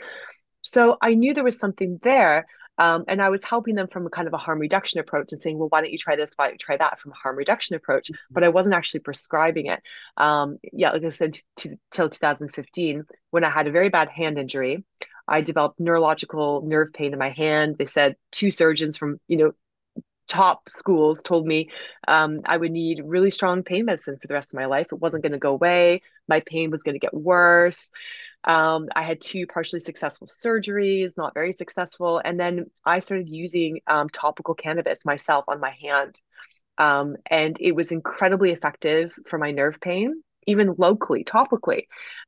So 0.62 0.96
I 1.00 1.14
knew 1.14 1.34
there 1.34 1.44
was 1.44 1.58
something 1.58 2.00
there. 2.02 2.46
Um, 2.78 3.04
and 3.08 3.20
I 3.20 3.28
was 3.28 3.44
helping 3.44 3.74
them 3.74 3.88
from 3.88 4.06
a 4.06 4.10
kind 4.10 4.26
of 4.26 4.32
a 4.32 4.38
harm 4.38 4.58
reduction 4.58 5.00
approach 5.00 5.32
and 5.32 5.40
saying, 5.40 5.58
well, 5.58 5.68
why 5.68 5.82
don't 5.82 5.92
you 5.92 5.98
try 5.98 6.16
this? 6.16 6.30
Why 6.34 6.46
don't 6.46 6.54
you 6.54 6.58
try 6.58 6.78
that 6.78 6.98
from 6.98 7.12
a 7.12 7.14
harm 7.14 7.36
reduction 7.36 7.76
approach? 7.76 8.08
Mm-hmm. 8.10 8.34
But 8.34 8.42
I 8.42 8.48
wasn't 8.48 8.74
actually 8.74 9.00
prescribing 9.00 9.66
it. 9.66 9.82
Um, 10.16 10.56
yeah, 10.72 10.92
like 10.92 11.04
I 11.04 11.10
said, 11.10 11.38
t- 11.56 11.76
till 11.90 12.08
2015, 12.08 13.04
when 13.32 13.44
I 13.44 13.50
had 13.50 13.66
a 13.66 13.70
very 13.70 13.90
bad 13.90 14.08
hand 14.08 14.38
injury, 14.38 14.82
I 15.28 15.42
developed 15.42 15.78
neurological 15.78 16.62
nerve 16.62 16.94
pain 16.94 17.12
in 17.12 17.18
my 17.18 17.30
hand. 17.30 17.76
They 17.78 17.84
said 17.84 18.16
two 18.32 18.50
surgeons 18.50 18.96
from, 18.96 19.20
you 19.28 19.36
know, 19.36 19.52
top 20.30 20.68
schools 20.70 21.22
told 21.22 21.44
me 21.44 21.68
um, 22.06 22.40
I 22.46 22.56
would 22.56 22.70
need 22.70 23.02
really 23.04 23.30
strong 23.30 23.64
pain 23.64 23.84
medicine 23.84 24.16
for 24.20 24.28
the 24.28 24.34
rest 24.34 24.54
of 24.54 24.58
my 24.58 24.66
life. 24.66 24.86
It 24.92 25.00
wasn't 25.00 25.24
going 25.24 25.32
to 25.32 25.38
go 25.38 25.52
away. 25.52 26.02
My 26.28 26.40
pain 26.46 26.70
was 26.70 26.84
going 26.84 26.94
to 26.94 27.00
get 27.00 27.12
worse. 27.12 27.90
Um, 28.44 28.88
I 28.94 29.02
had 29.02 29.20
two 29.20 29.46
partially 29.48 29.80
successful 29.80 30.28
surgeries, 30.28 31.16
not 31.16 31.34
very 31.34 31.52
successful. 31.52 32.22
And 32.24 32.38
then 32.38 32.70
I 32.84 33.00
started 33.00 33.28
using 33.28 33.80
um, 33.88 34.08
topical 34.08 34.54
cannabis 34.54 35.04
myself 35.04 35.44
on 35.48 35.58
my 35.60 35.72
hand. 35.82 36.20
Um, 36.78 37.16
and 37.28 37.56
it 37.60 37.72
was 37.72 37.90
incredibly 37.90 38.52
effective 38.52 39.12
for 39.26 39.36
my 39.36 39.50
nerve 39.50 39.80
pain, 39.80 40.22
even 40.46 40.76
locally, 40.78 41.24
topically. 41.24 41.86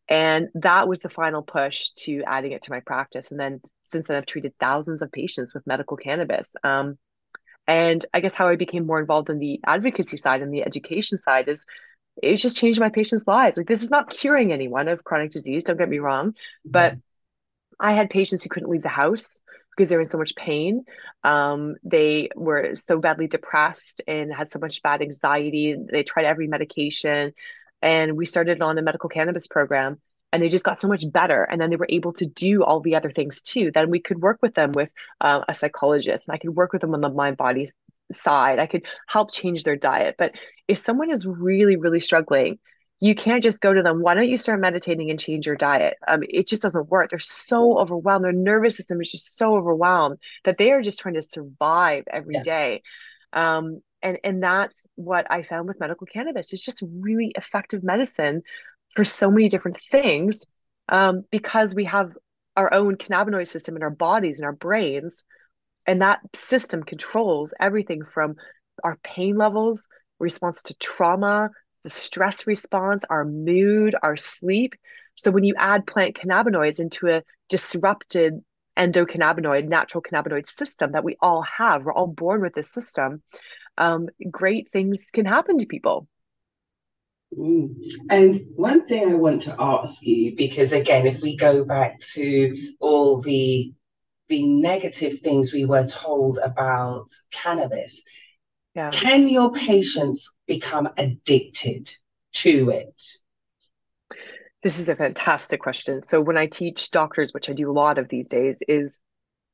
And 0.09 0.49
that 0.55 0.89
was 0.89 1.01
the 1.01 1.09
final 1.09 1.43
push 1.43 1.91
to 2.01 2.25
adding 2.27 2.53
it 2.53 2.63
to 2.65 2.73
my 2.73 2.81
practice. 2.81 3.31
And 3.31 3.39
then 3.39 3.61
since 3.85 4.09
then, 4.09 4.17
I've 4.17 4.27
treated 4.27 4.55
thousands 4.59 5.03
of 5.03 5.13
patients 5.13 5.55
with 5.55 5.67
medical 5.67 5.97
cannabis. 5.97 6.57
Um, 6.65 6.99
and 7.73 8.05
I 8.13 8.21
guess 8.21 8.35
how 8.35 8.49
I 8.49 8.57
became 8.57 8.87
more 8.87 9.01
involved 9.01 9.31
in 9.31 9.39
the 9.39 9.59
advocacy 9.67 10.19
side 10.19 10.43
and 10.43 10.53
the 10.53 10.63
education 10.63 11.17
side 11.17 11.49
is 11.49 11.65
it's 12.23 12.43
just 12.43 12.59
changed 12.59 12.79
my 12.79 12.91
patients' 12.91 13.27
lives. 13.27 13.57
Like 13.57 13.67
this 13.67 13.83
is 13.83 13.91
not 13.91 14.11
curing 14.11 14.53
anyone 14.53 14.89
of 14.89 15.05
chronic 15.05 15.31
disease, 15.31 15.65
don't 15.65 15.79
get 15.79 15.89
me 15.89 15.99
wrong, 15.99 16.35
but 16.71 16.99
I 17.81 17.93
had 17.95 18.11
patients 18.11 18.43
who 18.43 18.51
couldn't 18.51 18.69
leave 18.69 18.83
the 18.83 18.91
house 18.91 19.41
because 19.75 19.89
they 19.89 19.97
were 19.97 20.03
in 20.03 20.07
so 20.07 20.19
much 20.19 20.37
pain. 20.37 20.85
Um, 21.25 21.77
they 21.83 22.29
were 22.37 22.77
so 22.77 22.99
badly 22.99 23.27
depressed 23.27 24.03
and 24.07 24.33
had 24.33 24.51
so 24.51 24.59
much 24.59 24.83
bad 24.83 25.01
anxiety. 25.01 25.75
They 25.91 26.03
tried 26.03 26.27
every 26.27 26.49
medication, 26.49 27.33
and 27.81 28.19
we 28.19 28.27
started 28.27 28.61
on 28.61 28.77
a 28.77 28.83
medical 28.83 29.09
cannabis 29.09 29.47
program. 29.49 29.99
And 30.33 30.43
they 30.43 30.49
just 30.49 30.65
got 30.65 30.81
so 30.81 30.89
much 30.89 31.05
better, 31.13 31.45
and 31.45 31.61
then 31.61 31.69
they 31.69 31.77
were 31.77 31.87
able 31.91 32.15
to 32.15 32.25
do 32.27 32.65
all 32.65 32.81
the 32.81 32.97
other 32.97 33.11
things 33.11 33.43
too. 33.43 33.71
Then 33.73 33.91
we 33.91 34.01
could 34.01 34.23
work 34.23 34.39
with 34.41 34.55
them 34.55 34.73
with 34.73 34.89
uh, 35.21 35.45
a 35.47 35.55
psychologist, 35.55 36.27
and 36.27 36.35
I 36.35 36.39
could 36.39 36.57
work 36.57 36.73
with 36.73 36.81
them 36.81 36.95
on 36.95 37.03
the 37.03 37.11
mind 37.11 37.37
body 37.37 37.71
side. 38.13 38.59
I 38.59 38.67
could 38.67 38.87
help 39.07 39.31
change 39.31 39.65
their 39.65 39.77
diet. 39.77 40.17
But 40.19 40.33
if 40.69 40.79
someone 40.79 41.11
is 41.11 41.27
really, 41.27 41.77
really 41.77 42.01
struggling, 42.01 42.59
you 43.01 43.15
can't 43.17 43.43
just 43.43 43.61
go 43.61 43.73
to 43.73 43.83
them, 43.83 44.01
why 44.01 44.15
don't 44.15 44.29
you 44.29 44.37
start 44.37 44.61
meditating 44.61 45.11
and 45.11 45.19
change 45.19 45.45
your 45.45 45.57
diet? 45.57 45.97
Um, 46.07 46.23
it 46.29 46.47
just 46.47 46.63
doesn't 46.63 46.89
work. 46.89 47.11
They're 47.11 47.19
so 47.19 47.79
overwhelmed. 47.79 48.25
Their 48.25 48.33
nervous 48.33 48.77
system 48.77 49.01
is 49.01 49.11
just 49.11 49.37
so 49.37 49.57
overwhelmed 49.57 50.19
that 50.45 50.57
they 50.57 50.71
are 50.71 50.83
just 50.83 51.01
trying 51.01 51.15
to 51.15 51.23
survive 51.23 52.05
every 52.09 52.37
yeah. 52.37 52.43
day. 52.43 52.83
Um, 53.33 53.81
and, 54.03 54.19
and 54.23 54.43
that's 54.43 54.87
what 54.95 55.29
I 55.31 55.43
found 55.43 55.67
with 55.67 55.81
medical 55.81 56.07
cannabis. 56.07 56.53
It's 56.53 56.65
just 56.65 56.83
really 57.01 57.33
effective 57.37 57.83
medicine 57.83 58.43
for 58.95 59.05
so 59.05 59.31
many 59.31 59.49
different 59.49 59.81
things 59.91 60.47
um, 60.89 61.23
because 61.31 61.75
we 61.75 61.85
have 61.85 62.13
our 62.57 62.73
own 62.73 62.97
cannabinoid 62.97 63.49
system 63.49 63.77
in 63.77 63.83
our 63.83 63.91
bodies 63.91 64.39
and 64.39 64.47
our 64.47 64.53
brains 64.53 65.25
and 65.87 66.03
that 66.03 66.21
system 66.35 66.83
controls 66.83 67.55
everything 67.59 68.03
from 68.05 68.37
our 68.85 68.99
pain 69.03 69.37
levels, 69.37 69.89
response 70.19 70.63
to 70.63 70.75
trauma, 70.79 71.51
the 71.83 71.91
stress 71.91 72.47
response, 72.47 73.05
our 73.11 73.25
mood, 73.25 73.95
our 74.03 74.17
sleep. 74.17 74.75
So 75.17 75.31
when 75.31 75.45
you 75.45 75.55
add 75.59 75.87
plant 75.87 76.17
cannabinoids 76.17 76.81
into 76.81 77.09
a 77.09 77.23
disrupted 77.49 78.35
endocannabinoid, 78.79 79.69
natural 79.69 80.03
cannabinoid 80.03 80.49
system 80.49 80.93
that 80.93 81.05
we 81.05 81.17
all 81.21 81.43
have, 81.43 81.85
we're 81.85 81.93
all 81.93 82.07
born 82.07 82.41
with 82.41 82.55
this 82.55 82.71
system, 82.71 83.23
um, 83.77 84.09
great 84.31 84.71
things 84.71 85.11
can 85.13 85.27
happen 85.27 85.59
to 85.59 85.67
people. 85.67 86.07
Mm. 87.39 87.75
And 88.11 88.39
one 88.57 88.87
thing 88.87 89.11
I 89.11 89.15
want 89.15 89.43
to 89.43 89.57
ask 89.59 90.03
you, 90.03 90.37
because 90.37 90.73
again, 90.73 91.07
if 91.07 91.23
we 91.23 91.37
go 91.37 91.65
back 91.65 92.01
to 92.15 92.75
all 92.81 93.21
the 93.21 93.73
the 94.33 94.47
negative 94.47 95.21
things 95.21 95.53
we 95.53 95.67
were 95.67 95.87
told 95.87 96.39
about 96.43 97.07
cannabis. 97.31 98.03
Yeah. 98.75 98.91
Can 98.91 99.29
your 99.29 99.53
patients 99.53 100.31
become 100.47 100.89
addicted 100.97 101.93
to 102.33 102.71
it? 102.71 103.03
This 104.63 104.79
is 104.79 104.89
a 104.89 104.97
fantastic 104.97 105.61
question. 105.61 106.01
So 106.01 106.21
when 106.21 106.39
I 106.39 106.47
teach 106.47 106.91
doctors, 106.91 107.35
which 107.35 107.51
I 107.51 107.53
do 107.53 107.71
a 107.71 107.75
lot 107.75 107.99
of 107.99 108.09
these 108.09 108.29
days, 108.29 108.63
is 108.67 108.99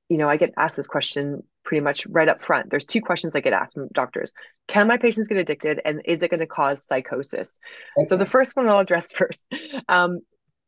you 0.08 0.16
know, 0.16 0.28
I 0.28 0.36
get 0.36 0.54
asked 0.56 0.76
this 0.76 0.88
question 0.88 1.42
pretty 1.64 1.82
much 1.82 2.06
right 2.06 2.28
up 2.28 2.42
front. 2.42 2.70
There's 2.70 2.86
two 2.86 3.02
questions 3.02 3.36
I 3.36 3.40
get 3.40 3.52
asked 3.52 3.74
from 3.74 3.88
doctors. 3.92 4.32
Can 4.66 4.88
my 4.88 4.96
patients 4.96 5.28
get 5.28 5.38
addicted 5.38 5.80
and 5.84 6.00
is 6.04 6.22
it 6.22 6.30
going 6.30 6.40
to 6.40 6.46
cause 6.46 6.86
psychosis? 6.86 7.60
Okay. 7.98 8.06
So 8.06 8.16
the 8.16 8.26
first 8.26 8.56
one 8.56 8.68
I'll 8.68 8.78
address 8.78 9.12
first. 9.12 9.46
Um, 9.88 10.20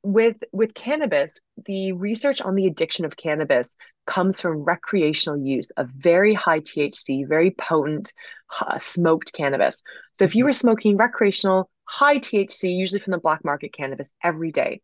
with 0.03 0.39
with 0.53 0.73
cannabis 0.75 1.39
the 1.67 1.93
research 1.93 2.41
on 2.41 2.55
the 2.55 2.67
addiction 2.67 3.05
of 3.05 3.17
cannabis 3.17 3.77
comes 4.07 4.41
from 4.41 4.65
recreational 4.65 5.39
use 5.39 5.71
of 5.73 5.91
very 5.91 6.33
high 6.33 6.61
thc 6.61 7.29
very 7.29 7.51
potent 7.51 8.13
uh, 8.61 8.79
smoked 8.79 9.33
cannabis 9.35 9.83
so 10.15 10.25
if 10.25 10.35
you 10.35 10.45
were 10.45 10.55
smoking 10.55 10.97
recreational 10.97 11.69
high 11.85 12.19
thc 12.19 12.75
usually 12.75 12.99
from 12.99 13.11
the 13.11 13.19
black 13.19 13.45
market 13.45 13.75
cannabis 13.75 14.11
every 14.25 14.51
day 14.51 14.81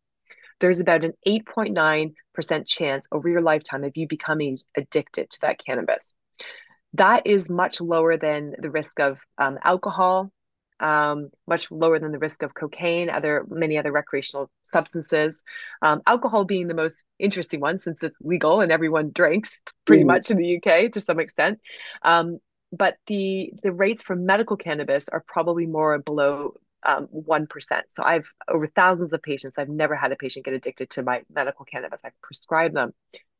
there's 0.60 0.80
about 0.80 1.04
an 1.04 1.12
8.9% 1.26 2.66
chance 2.66 3.06
over 3.12 3.28
your 3.28 3.42
lifetime 3.42 3.84
of 3.84 3.96
you 3.96 4.06
becoming 4.08 4.58
addicted 4.76 5.30
to 5.30 5.38
that 5.42 5.58
cannabis 5.64 6.14
that 6.94 7.26
is 7.26 7.50
much 7.50 7.80
lower 7.80 8.16
than 8.16 8.54
the 8.58 8.70
risk 8.70 9.00
of 9.00 9.18
um, 9.38 9.58
alcohol 9.62 10.30
um, 10.80 11.30
much 11.46 11.70
lower 11.70 11.98
than 11.98 12.12
the 12.12 12.18
risk 12.18 12.42
of 12.42 12.54
cocaine, 12.54 13.08
other 13.08 13.44
many 13.48 13.78
other 13.78 13.92
recreational 13.92 14.50
substances. 14.62 15.42
Um, 15.82 16.02
alcohol 16.06 16.44
being 16.44 16.68
the 16.68 16.74
most 16.74 17.04
interesting 17.18 17.60
one 17.60 17.78
since 17.78 18.02
it's 18.02 18.16
legal 18.20 18.60
and 18.60 18.70
everyone 18.70 19.10
drinks 19.12 19.62
pretty 19.86 20.04
mm. 20.04 20.08
much 20.08 20.30
in 20.30 20.36
the 20.36 20.56
UK 20.56 20.92
to 20.92 21.00
some 21.00 21.20
extent. 21.20 21.60
Um, 22.02 22.38
but 22.72 22.96
the 23.06 23.52
the 23.62 23.72
rates 23.72 24.02
for 24.02 24.16
medical 24.16 24.56
cannabis 24.56 25.08
are 25.08 25.24
probably 25.26 25.66
more 25.66 25.98
below 25.98 26.54
um, 26.86 27.08
1%. 27.12 27.82
So 27.88 28.02
I've 28.02 28.28
over 28.48 28.66
thousands 28.68 29.12
of 29.12 29.22
patients. 29.22 29.58
I've 29.58 29.68
never 29.68 29.94
had 29.94 30.12
a 30.12 30.16
patient 30.16 30.44
get 30.44 30.54
addicted 30.54 30.90
to 30.90 31.02
my 31.02 31.22
medical 31.32 31.64
cannabis. 31.64 32.00
I've 32.04 32.20
prescribed 32.22 32.74
them. 32.74 32.92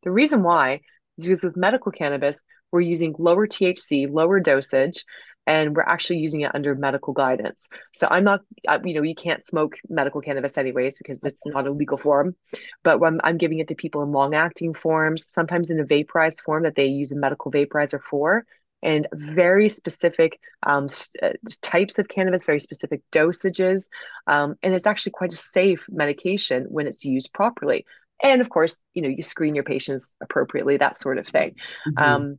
The 0.03 0.11
reason 0.11 0.43
why 0.43 0.81
is 1.17 1.27
because 1.27 1.45
with 1.45 1.57
medical 1.57 1.93
cannabis, 1.93 2.43
we're 2.73 2.81
using 2.81 3.15
lower 3.19 3.47
THC, 3.47 4.11
lower 4.11 4.41
dosage, 4.41 5.05
and 5.47 5.77
we're 5.77 5.83
actually 5.83 6.19
using 6.19 6.41
it 6.41 6.51
under 6.55 6.75
medical 6.75 7.13
guidance. 7.13 7.69
So 7.95 8.09
I'm 8.11 8.25
not, 8.25 8.41
you 8.85 8.95
know, 8.95 9.03
you 9.03 9.15
can't 9.15 9.43
smoke 9.43 9.77
medical 9.89 10.21
cannabis 10.21 10.59
anyways 10.59 10.99
because 10.99 11.25
it's 11.25 11.47
not 11.47 11.69
a 11.69 11.71
legal 11.71 11.97
form. 11.97 12.35
But 12.83 12.99
when 12.99 13.21
I'm 13.23 13.39
giving 13.39 13.61
it 13.61 13.69
to 13.69 13.77
people 13.77 14.03
in 14.03 14.11
long 14.11 14.35
acting 14.35 14.75
forms, 14.75 15.27
sometimes 15.27 15.71
in 15.71 15.79
a 15.79 15.85
vaporized 15.85 16.41
form 16.41 16.65
that 16.65 16.75
they 16.75 16.87
use 16.87 17.13
a 17.13 17.17
medical 17.17 17.53
vaporizer 17.53 18.01
for, 18.03 18.45
and 18.83 19.07
very 19.13 19.69
specific 19.69 20.39
um, 20.65 20.89
uh, 21.23 21.31
types 21.61 21.99
of 21.99 22.09
cannabis, 22.09 22.45
very 22.45 22.61
specific 22.61 23.03
dosages. 23.11 23.87
Um, 24.27 24.57
and 24.63 24.75
it's 24.75 24.87
actually 24.87 25.13
quite 25.13 25.33
a 25.33 25.37
safe 25.37 25.85
medication 25.89 26.67
when 26.69 26.87
it's 26.87 27.05
used 27.05 27.33
properly. 27.33 27.87
And 28.23 28.41
of 28.41 28.49
course, 28.49 28.81
you 28.95 29.03
know, 29.03 29.09
you 29.09 29.23
screen 29.23 29.55
your 29.55 29.65
patients 29.65 30.15
appropriately, 30.23 30.77
that 30.77 30.99
sort 30.99 31.19
of 31.19 31.27
thing. 31.27 31.57
Mm-hmm. 31.89 31.99
Um, 31.99 32.39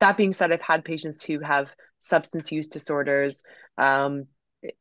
that 0.00 0.16
being 0.16 0.32
said, 0.32 0.52
I've 0.52 0.60
had 0.60 0.84
patients 0.84 1.22
who 1.22 1.40
have 1.40 1.70
substance 2.00 2.52
use 2.52 2.68
disorders, 2.68 3.44
um, 3.78 4.26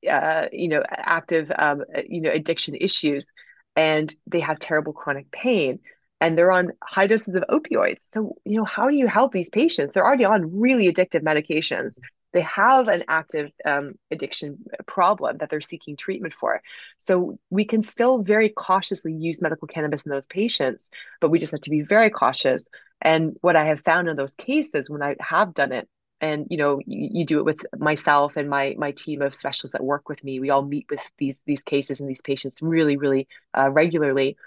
uh, 0.10 0.48
you 0.52 0.68
know, 0.68 0.84
active, 0.90 1.52
um, 1.58 1.84
you 2.08 2.22
know, 2.22 2.32
addiction 2.32 2.76
issues, 2.76 3.32
and 3.76 4.14
they 4.28 4.40
have 4.40 4.60
terrible 4.60 4.94
chronic 4.94 5.32
pain 5.32 5.80
and 6.26 6.36
they're 6.36 6.52
on 6.52 6.72
high 6.84 7.06
doses 7.06 7.36
of 7.36 7.44
opioids. 7.52 8.02
So, 8.02 8.36
you 8.46 8.58
know, 8.58 8.66
how 8.66 8.90
do 8.90 8.96
you 8.96 9.06
help 9.06 9.32
these 9.32 9.52
patients? 9.52 9.94
They're 9.94 10.06
already 10.06 10.26
on 10.26 10.60
really 10.60 10.92
addictive 10.92 11.22
medications. 11.22 12.00
They 12.34 12.42
have 12.42 12.88
an 12.88 13.04
active 13.08 13.52
um, 13.64 13.94
addiction 14.10 14.66
problem 14.88 15.38
that 15.38 15.52
they're 15.52 15.62
seeking 15.62 15.96
treatment 15.96 16.34
for. 16.34 16.64
So, 16.98 17.38
we 17.52 17.64
can 17.64 17.84
still 17.84 18.24
very 18.24 18.50
cautiously 18.50 19.14
use 19.14 19.44
medical 19.44 19.68
cannabis 19.68 20.04
in 20.04 20.10
those 20.10 20.26
patients, 20.26 20.90
but 21.22 21.30
we 21.30 21.38
just 21.38 21.52
have 21.52 21.62
to 21.62 21.70
be 21.70 21.82
very 21.82 22.10
cautious. 22.10 22.72
And 23.02 23.36
what 23.42 23.56
I 23.56 23.66
have 23.66 23.82
found 23.82 24.10
in 24.10 24.16
those 24.16 24.34
cases 24.34 24.90
when 24.90 25.04
I 25.04 25.16
have 25.20 25.54
done 25.54 25.72
it, 25.72 25.88
and 26.22 26.48
you 26.50 26.58
know 26.58 26.80
you, 26.88 27.10
you, 27.12 27.26
do 27.26 27.40
it 27.40 27.46
with 27.46 27.66
myself 27.78 28.38
and 28.38 28.50
my 28.50 28.74
my 28.78 28.92
team 28.92 29.22
of 29.22 29.36
specialists 29.36 29.74
that 29.74 29.84
work 29.84 30.08
with 30.08 30.24
me 30.24 30.40
we 30.40 30.50
all 30.50 30.62
meet 30.62 30.86
with 30.90 31.02
these 31.18 31.42
these 31.46 31.62
cases 31.62 32.00
and 32.00 32.10
these 32.10 32.22
patients 32.22 32.62
really 32.62 32.96
really 32.96 33.28
uh, 33.54 33.70
regularly 33.70 34.38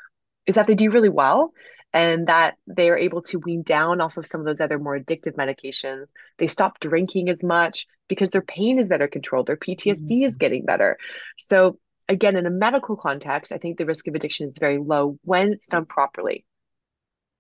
is 0.49 0.57
that 0.57 0.67
they 0.67 0.75
do 0.75 0.91
really 0.91 1.11
well 1.11 1.53
and 1.93 2.27
that 2.27 2.57
they 2.67 2.91
are 2.91 2.99
able 2.99 3.23
to 3.23 3.39
wean 3.39 3.63
down 3.63 4.01
off 4.01 4.17
of 4.17 4.27
some 4.27 4.41
of 4.41 4.47
those 4.47 4.61
other 4.61 4.79
more 4.79 4.99
addictive 4.99 5.37
medications. 5.37 6.07
They 6.39 6.47
stop 6.47 6.81
drinking 6.81 7.29
as 7.29 7.45
much 7.45 7.87
because 8.09 8.31
their 8.31 8.43
pain 8.43 8.79
is 8.79 8.89
better 8.89 9.07
controlled, 9.09 9.47
their 9.47 9.57
PTSD 9.57 10.01
mm-hmm. 10.01 10.25
is 10.25 10.35
getting 10.37 10.65
better. 10.65 10.99
So, 11.39 11.79
again, 12.09 12.37
in 12.37 12.47
a 12.47 12.51
medical 12.51 12.97
context, 12.97 13.53
I 13.53 13.59
think 13.59 13.77
the 13.79 13.87
risk 13.87 14.09
of 14.09 14.15
addiction 14.15 14.49
is 14.49 14.59
very 14.59 14.79
low 14.79 15.19
when 15.23 15.53
it's 15.53 15.69
done 15.69 15.85
properly. 15.85 16.45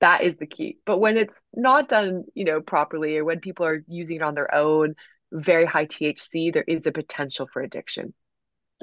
That 0.00 0.22
is 0.22 0.36
the 0.36 0.46
key. 0.46 0.78
But 0.86 0.98
when 0.98 1.16
it's 1.16 1.34
not 1.54 1.88
done, 1.88 2.24
you 2.34 2.44
know, 2.44 2.60
properly, 2.60 3.16
or 3.16 3.24
when 3.24 3.40
people 3.40 3.66
are 3.66 3.82
using 3.88 4.16
it 4.16 4.22
on 4.22 4.34
their 4.34 4.54
own, 4.54 4.94
very 5.32 5.66
high 5.66 5.86
THC, 5.86 6.52
there 6.52 6.64
is 6.66 6.86
a 6.86 6.92
potential 6.92 7.48
for 7.52 7.62
addiction. 7.62 8.14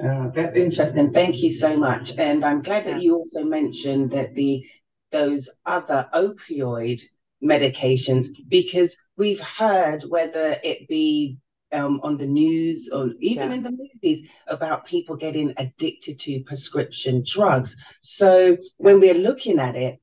Oh, 0.02 0.30
that's 0.34 0.56
interesting. 0.56 1.12
Thank 1.12 1.42
you 1.42 1.50
so 1.50 1.76
much. 1.76 2.12
And 2.18 2.44
I'm 2.44 2.60
glad 2.60 2.84
that 2.84 3.02
you 3.02 3.14
also 3.14 3.44
mentioned 3.44 4.10
that 4.10 4.34
the 4.34 4.64
those 5.10 5.48
other 5.64 6.08
opioid 6.12 7.00
medications 7.42 8.26
because 8.48 8.96
we've 9.16 9.40
heard 9.40 10.04
whether 10.08 10.58
it 10.62 10.88
be 10.88 11.38
um, 11.72 12.00
on 12.02 12.16
the 12.16 12.26
news 12.26 12.90
or 12.92 13.10
even 13.20 13.48
yeah. 13.48 13.54
in 13.54 13.62
the 13.62 13.70
movies 13.70 14.28
about 14.46 14.86
people 14.86 15.16
getting 15.16 15.54
addicted 15.56 16.18
to 16.20 16.42
prescription 16.44 17.24
drugs. 17.26 17.76
So 18.02 18.56
when 18.76 19.00
we're 19.00 19.14
looking 19.14 19.58
at 19.58 19.76
it, 19.76 20.00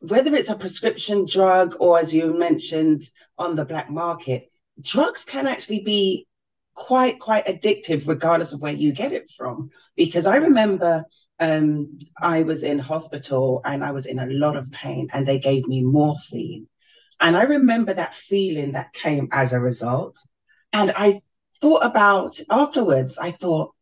whether 0.00 0.34
it's 0.34 0.50
a 0.50 0.54
prescription 0.54 1.26
drug 1.26 1.74
or 1.80 1.98
as 1.98 2.12
you 2.14 2.38
mentioned 2.38 3.02
on 3.38 3.56
the 3.56 3.64
black 3.64 3.90
market, 3.90 4.50
drugs 4.80 5.24
can 5.24 5.46
actually 5.46 5.80
be 5.80 6.27
quite 6.78 7.18
quite 7.18 7.44
addictive 7.46 8.06
regardless 8.06 8.52
of 8.52 8.62
where 8.62 8.72
you 8.72 8.92
get 8.92 9.12
it 9.12 9.28
from 9.36 9.68
because 9.96 10.28
i 10.28 10.36
remember 10.36 11.04
um, 11.40 11.98
i 12.22 12.44
was 12.44 12.62
in 12.62 12.78
hospital 12.78 13.60
and 13.64 13.82
i 13.82 13.90
was 13.90 14.06
in 14.06 14.20
a 14.20 14.26
lot 14.26 14.56
of 14.56 14.70
pain 14.70 15.08
and 15.12 15.26
they 15.26 15.40
gave 15.40 15.66
me 15.66 15.82
morphine 15.82 16.68
and 17.18 17.36
i 17.36 17.42
remember 17.42 17.92
that 17.92 18.14
feeling 18.14 18.72
that 18.72 18.92
came 18.92 19.28
as 19.32 19.52
a 19.52 19.58
result 19.58 20.16
and 20.72 20.92
i 20.92 21.20
thought 21.60 21.84
about 21.84 22.38
afterwards 22.48 23.18
i 23.18 23.32
thought 23.32 23.74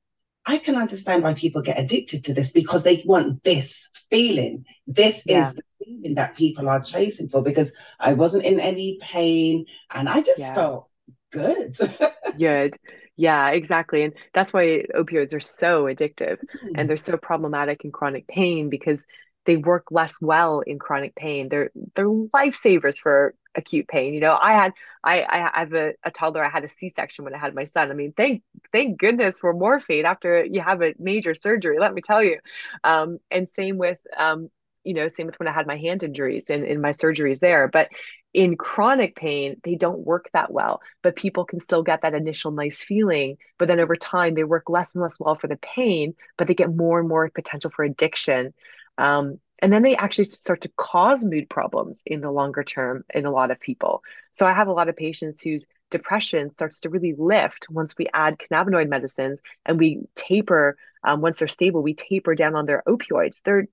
i 0.46 0.56
can 0.56 0.74
understand 0.74 1.22
why 1.22 1.34
people 1.34 1.60
get 1.60 1.78
addicted 1.78 2.24
to 2.24 2.32
this 2.32 2.50
because 2.50 2.82
they 2.82 3.02
want 3.04 3.44
this 3.44 3.90
feeling 4.08 4.64
this 4.86 5.22
yeah. 5.26 5.48
is 5.48 5.54
the 5.54 5.62
feeling 5.84 6.14
that 6.14 6.34
people 6.34 6.66
are 6.66 6.80
chasing 6.80 7.28
for 7.28 7.42
because 7.42 7.74
i 8.00 8.14
wasn't 8.14 8.42
in 8.42 8.58
any 8.58 8.98
pain 9.02 9.66
and 9.90 10.08
i 10.08 10.22
just 10.22 10.40
yeah. 10.40 10.54
felt 10.54 10.88
good. 11.32 11.76
good. 12.38 12.76
Yeah, 13.16 13.50
exactly. 13.50 14.02
And 14.02 14.14
that's 14.34 14.52
why 14.52 14.84
opioids 14.94 15.34
are 15.34 15.40
so 15.40 15.84
addictive 15.84 16.38
mm. 16.38 16.72
and 16.74 16.88
they're 16.88 16.96
so 16.96 17.16
problematic 17.16 17.84
in 17.84 17.92
chronic 17.92 18.26
pain 18.26 18.68
because 18.68 19.00
they 19.46 19.56
work 19.56 19.90
less 19.90 20.20
well 20.20 20.60
in 20.60 20.78
chronic 20.78 21.14
pain. 21.14 21.48
They're 21.48 21.70
they're 21.94 22.08
lifesavers 22.08 22.98
for 22.98 23.34
acute 23.54 23.88
pain. 23.88 24.12
You 24.12 24.20
know, 24.20 24.36
I 24.40 24.52
had 24.52 24.72
I 25.02 25.22
I 25.22 25.60
have 25.60 25.72
a, 25.72 25.92
a 26.04 26.10
toddler. 26.10 26.44
I 26.44 26.50
had 26.50 26.64
a 26.64 26.68
C 26.68 26.90
section 26.90 27.24
when 27.24 27.34
I 27.34 27.38
had 27.38 27.54
my 27.54 27.64
son. 27.64 27.90
I 27.90 27.94
mean, 27.94 28.12
thank 28.16 28.42
thank 28.72 28.98
goodness 28.98 29.38
for 29.38 29.52
morphine 29.52 30.04
after 30.04 30.44
you 30.44 30.60
have 30.60 30.82
a 30.82 30.94
major 30.98 31.34
surgery. 31.34 31.78
Let 31.78 31.94
me 31.94 32.02
tell 32.02 32.22
you. 32.22 32.40
Um, 32.84 33.18
and 33.30 33.48
same 33.48 33.78
with 33.78 33.98
um, 34.16 34.50
you 34.86 34.94
know, 34.94 35.08
same 35.08 35.26
with 35.26 35.38
when 35.38 35.48
I 35.48 35.52
had 35.52 35.66
my 35.66 35.76
hand 35.76 36.02
injuries 36.02 36.48
and 36.48 36.64
in 36.64 36.80
my 36.80 36.90
surgeries 36.90 37.40
there. 37.40 37.68
But 37.68 37.88
in 38.32 38.56
chronic 38.56 39.16
pain, 39.16 39.56
they 39.64 39.74
don't 39.74 40.06
work 40.06 40.28
that 40.32 40.52
well, 40.52 40.82
but 41.02 41.16
people 41.16 41.44
can 41.44 41.60
still 41.60 41.82
get 41.82 42.02
that 42.02 42.14
initial 42.14 42.50
nice 42.50 42.82
feeling. 42.82 43.38
But 43.58 43.68
then 43.68 43.80
over 43.80 43.96
time, 43.96 44.34
they 44.34 44.44
work 44.44 44.68
less 44.68 44.94
and 44.94 45.02
less 45.02 45.18
well 45.18 45.34
for 45.34 45.48
the 45.48 45.56
pain, 45.56 46.14
but 46.36 46.46
they 46.46 46.54
get 46.54 46.74
more 46.74 47.00
and 47.00 47.08
more 47.08 47.28
potential 47.30 47.70
for 47.70 47.84
addiction. 47.84 48.54
Um, 48.98 49.40
and 49.62 49.72
then 49.72 49.82
they 49.82 49.96
actually 49.96 50.24
start 50.24 50.62
to 50.62 50.72
cause 50.76 51.24
mood 51.24 51.48
problems 51.48 52.02
in 52.04 52.20
the 52.20 52.30
longer 52.30 52.62
term 52.62 53.04
in 53.12 53.24
a 53.24 53.30
lot 53.30 53.50
of 53.50 53.58
people. 53.58 54.02
So 54.32 54.46
I 54.46 54.52
have 54.52 54.68
a 54.68 54.72
lot 54.72 54.88
of 54.88 54.96
patients 54.96 55.40
whose 55.40 55.66
depression 55.90 56.50
starts 56.50 56.80
to 56.80 56.90
really 56.90 57.14
lift 57.16 57.68
once 57.70 57.94
we 57.96 58.06
add 58.12 58.38
cannabinoid 58.38 58.88
medicines 58.88 59.40
and 59.64 59.78
we 59.78 60.00
taper 60.14 60.76
um, 61.04 61.20
once 61.20 61.38
they're 61.38 61.48
stable 61.48 61.82
we 61.82 61.94
taper 61.94 62.34
down 62.34 62.54
on 62.56 62.66
their 62.66 62.82
opioids 62.88 63.36
their 63.44 63.66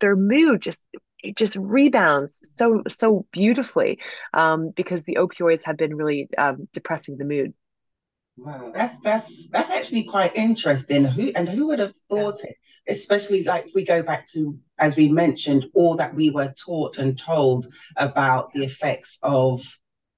their 0.00 0.16
mood 0.16 0.60
just 0.60 0.82
it 1.24 1.36
just 1.36 1.56
rebounds 1.56 2.40
so 2.44 2.82
so 2.86 3.26
beautifully 3.32 3.98
um, 4.34 4.70
because 4.76 5.04
the 5.04 5.16
opioids 5.18 5.64
have 5.64 5.76
been 5.76 5.96
really 5.96 6.28
um, 6.36 6.68
depressing 6.72 7.16
the 7.16 7.24
mood. 7.24 7.54
Wow, 8.36 8.72
that's 8.74 9.00
that's 9.00 9.48
that's 9.48 9.70
actually 9.70 10.04
quite 10.04 10.36
interesting. 10.36 11.04
Who 11.04 11.32
and 11.34 11.48
who 11.48 11.68
would 11.68 11.78
have 11.78 11.96
thought 12.10 12.40
yeah. 12.44 12.50
it? 12.50 12.56
Especially 12.88 13.44
like 13.44 13.68
if 13.68 13.74
we 13.74 13.84
go 13.84 14.02
back 14.02 14.26
to, 14.32 14.58
as 14.78 14.96
we 14.96 15.08
mentioned, 15.08 15.66
all 15.72 15.96
that 15.96 16.14
we 16.14 16.30
were 16.30 16.52
taught 16.52 16.98
and 16.98 17.18
told 17.18 17.66
about 17.96 18.52
the 18.52 18.64
effects 18.64 19.18
of 19.22 19.62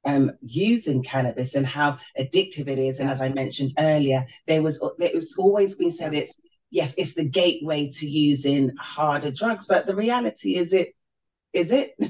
um, 0.07 0.31
using 0.41 1.03
cannabis 1.03 1.55
and 1.55 1.67
how 1.67 1.99
addictive 2.19 2.69
it 2.69 2.79
is. 2.79 3.01
And 3.01 3.11
as 3.11 3.21
I 3.21 3.29
mentioned 3.29 3.73
earlier, 3.79 4.25
there 4.47 4.63
was 4.63 4.83
it's 4.99 5.37
always 5.39 5.75
been 5.75 5.91
said 5.91 6.15
it's 6.15 6.41
yes, 6.71 6.95
it's 6.97 7.15
the 7.15 7.29
gateway 7.29 7.91
to 7.91 8.07
using 8.07 8.75
harder 8.77 9.31
drugs, 9.31 9.67
but 9.67 9.87
the 9.87 9.97
reality 9.97 10.57
is 10.57 10.73
it 10.73 10.95
is 11.53 11.73
it? 11.73 11.93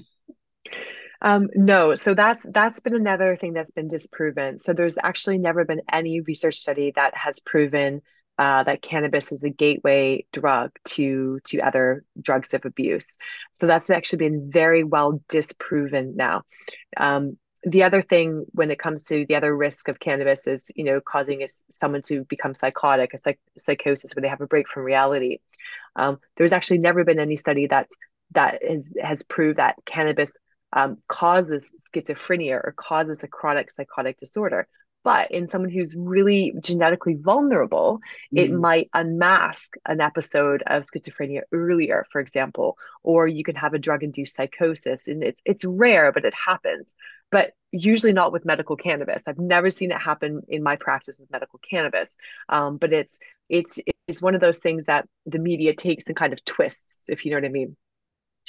Um, 1.23 1.49
no, 1.55 1.95
so 1.95 2.13
that's 2.13 2.45
that's 2.51 2.79
been 2.81 2.95
another 2.95 3.37
thing 3.37 3.55
that's 3.55 3.73
been 3.73 3.89
disproven. 3.89 4.61
So 4.61 4.75
there's 4.75 4.99
actually 5.03 5.39
never 5.39 5.65
been 5.65 5.81
any 5.91 6.21
research 6.21 6.57
study 6.57 6.93
that 6.95 7.17
has 7.17 7.41
proven 7.41 8.03
uh, 8.39 8.65
that 8.65 8.83
cannabis 8.83 9.33
is 9.33 9.43
a 9.43 9.49
gateway 9.49 10.27
drug 10.33 10.73
to 10.85 11.41
to 11.47 11.61
other 11.61 12.05
drugs 12.21 12.53
of 12.53 12.67
abuse. 12.67 13.17
So 13.55 13.67
that's 13.67 13.89
actually 13.89 14.19
been 14.19 14.51
very 14.53 14.85
well 14.85 15.23
disproven 15.29 16.17
now. 16.17 16.43
Um, 16.99 17.39
the 17.67 17.83
other 17.83 18.01
thing 18.01 18.47
when 18.53 18.71
it 18.71 18.79
comes 18.79 19.07
to 19.07 19.27
the 19.27 19.35
other 19.35 19.55
risk 19.55 19.89
of 19.89 19.99
cannabis 19.99 20.47
is 20.47 20.71
you 20.77 20.85
know 20.85 21.01
causing 21.01 21.43
a, 21.43 21.47
someone 21.71 22.01
to 22.01 22.25
become 22.25 22.55
psychotic 22.55 23.13
a 23.13 23.19
psych- 23.19 23.41
psychosis 23.59 24.15
where 24.15 24.23
they 24.23 24.29
have 24.29 24.41
a 24.41 24.47
break 24.47 24.69
from 24.69 24.85
reality. 24.85 25.39
Um, 25.97 26.19
there's 26.37 26.53
actually 26.53 26.79
never 26.79 27.05
been 27.05 27.19
any 27.19 27.37
study 27.37 27.67
that 27.67 27.89
that 28.33 28.63
has 28.63 28.95
has 29.03 29.25
proved 29.25 29.59
that 29.59 29.77
cannabis 29.85 30.31
um, 30.73 30.99
causes 31.09 31.69
schizophrenia 31.79 32.53
or 32.53 32.73
causes 32.77 33.25
a 33.25 33.29
chronic 33.29 33.71
psychotic 33.71 34.17
disorder 34.19 34.69
But 35.07 35.31
in 35.31 35.47
someone 35.47 35.71
who's 35.71 35.95
really 35.97 36.53
genetically 36.61 37.15
vulnerable, 37.15 38.01
mm. 38.35 38.41
it 38.41 38.51
might 38.51 38.91
unmask 38.93 39.75
an 39.87 40.01
episode 40.01 40.65
of 40.67 40.83
schizophrenia 40.83 41.43
earlier, 41.53 42.05
for 42.11 42.21
example, 42.21 42.77
or 43.05 43.29
you 43.29 43.45
can 43.45 43.55
have 43.55 43.73
a 43.73 43.79
drug 43.79 44.03
induced 44.03 44.35
psychosis. 44.35 45.07
And 45.07 45.23
it's, 45.23 45.41
it's 45.45 45.65
rare, 45.65 46.11
but 46.11 46.25
it 46.25 46.35
happens. 46.35 46.93
But 47.31 47.53
usually 47.71 48.15
not 48.15 48.33
with 48.33 48.45
medical 48.45 48.75
cannabis. 48.75 49.23
I've 49.29 49.39
never 49.39 49.71
seen 49.71 49.93
it 49.93 50.03
happen 50.03 50.43
in 50.49 50.65
my 50.65 50.75
practice 50.75 51.21
with 51.21 51.31
medical 51.31 51.61
cannabis. 51.61 52.17
Um, 52.49 52.77
but 52.77 52.93
it's 52.93 53.21
it's 53.49 53.79
it's 54.09 54.21
one 54.21 54.35
of 54.35 54.41
those 54.41 54.59
things 54.59 54.87
that 54.87 55.07
the 55.25 55.39
media 55.39 55.73
takes 55.73 56.09
and 56.09 56.17
kind 56.17 56.33
of 56.33 56.45
twists, 56.45 57.09
if 57.11 57.25
you 57.25 57.31
know 57.31 57.37
what 57.37 57.45
I 57.45 57.51
mean. 57.51 57.77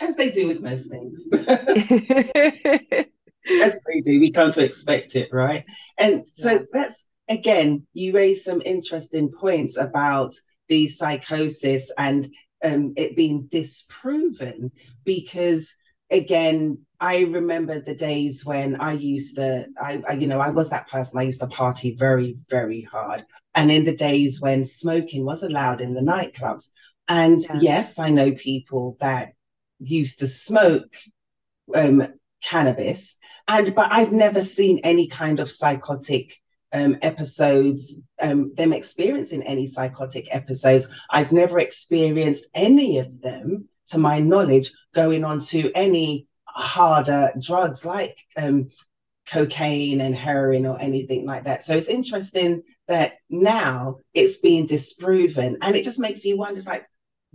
As 0.02 0.15
they 0.15 0.32
do 0.32 0.48
with 0.48 0.62
most 0.62 0.89
things. 0.89 1.24
As 3.62 3.79
they 3.88 4.01
do, 4.01 4.19
we 4.19 4.31
come 4.31 4.51
to 4.51 4.63
expect 4.63 5.15
it, 5.15 5.29
right? 5.31 5.63
And 5.97 6.27
so 6.27 6.65
that's 6.71 7.10
again, 7.29 7.86
you 7.93 8.13
raise 8.13 8.43
some 8.43 8.62
interesting 8.65 9.31
points 9.39 9.77
about 9.77 10.33
the 10.69 10.88
psychosis 10.88 11.91
and 11.97 12.27
um, 12.63 12.93
it 12.97 13.15
being 13.15 13.47
disproven 13.51 14.71
because 15.05 15.73
again 16.10 16.79
i 16.99 17.19
remember 17.19 17.79
the 17.79 17.93
days 17.93 18.45
when 18.45 18.79
i 18.79 18.93
used 18.93 19.36
to 19.36 19.67
I, 19.79 20.01
I, 20.07 20.13
you 20.13 20.27
know 20.27 20.39
i 20.39 20.49
was 20.49 20.69
that 20.69 20.89
person 20.89 21.19
i 21.19 21.23
used 21.23 21.41
to 21.41 21.47
party 21.47 21.95
very 21.95 22.38
very 22.49 22.81
hard 22.81 23.25
and 23.55 23.69
in 23.69 23.83
the 23.83 23.95
days 23.95 24.39
when 24.41 24.63
smoking 24.63 25.25
was 25.25 25.43
allowed 25.43 25.81
in 25.81 25.93
the 25.93 26.01
nightclubs 26.01 26.69
and 27.07 27.41
yeah. 27.41 27.60
yes 27.60 27.99
i 27.99 28.10
know 28.10 28.31
people 28.31 28.97
that 29.01 29.33
used 29.79 30.19
to 30.19 30.27
smoke 30.27 30.95
um, 31.75 32.07
cannabis 32.43 33.17
and 33.47 33.73
but 33.76 33.91
i've 33.91 34.12
never 34.12 34.41
seen 34.41 34.80
any 34.84 35.08
kind 35.08 35.39
of 35.39 35.52
psychotic 35.52 36.39
um, 36.73 36.97
episodes 37.02 38.02
um, 38.21 38.54
them 38.56 38.73
experiencing 38.73 39.41
any 39.43 39.65
psychotic 39.65 40.34
episodes 40.36 40.88
i've 41.10 41.32
never 41.32 41.60
experienced 41.60 42.47
any 42.54 43.00
of 43.00 43.21
them 43.21 43.67
to 43.88 43.97
my 43.97 44.19
knowledge 44.19 44.71
going 44.93 45.23
on 45.23 45.39
to 45.39 45.71
any 45.73 46.28
harder 46.45 47.32
drugs 47.41 47.86
like 47.86 48.17
um, 48.38 48.67
cocaine 49.30 50.02
and 50.02 50.15
heroin 50.15 50.65
or 50.65 50.80
anything 50.80 51.26
like 51.26 51.45
that 51.45 51.63
so 51.63 51.76
it's 51.76 51.88
interesting 51.88 52.62
that 52.88 53.13
now 53.30 53.97
it's 54.13 54.38
being 54.38 54.65
disproven 54.65 55.58
and 55.62 55.76
it 55.76 55.84
just 55.84 56.00
makes 56.00 56.26
you 56.26 56.38
wonder 56.38 56.62
like 56.62 56.86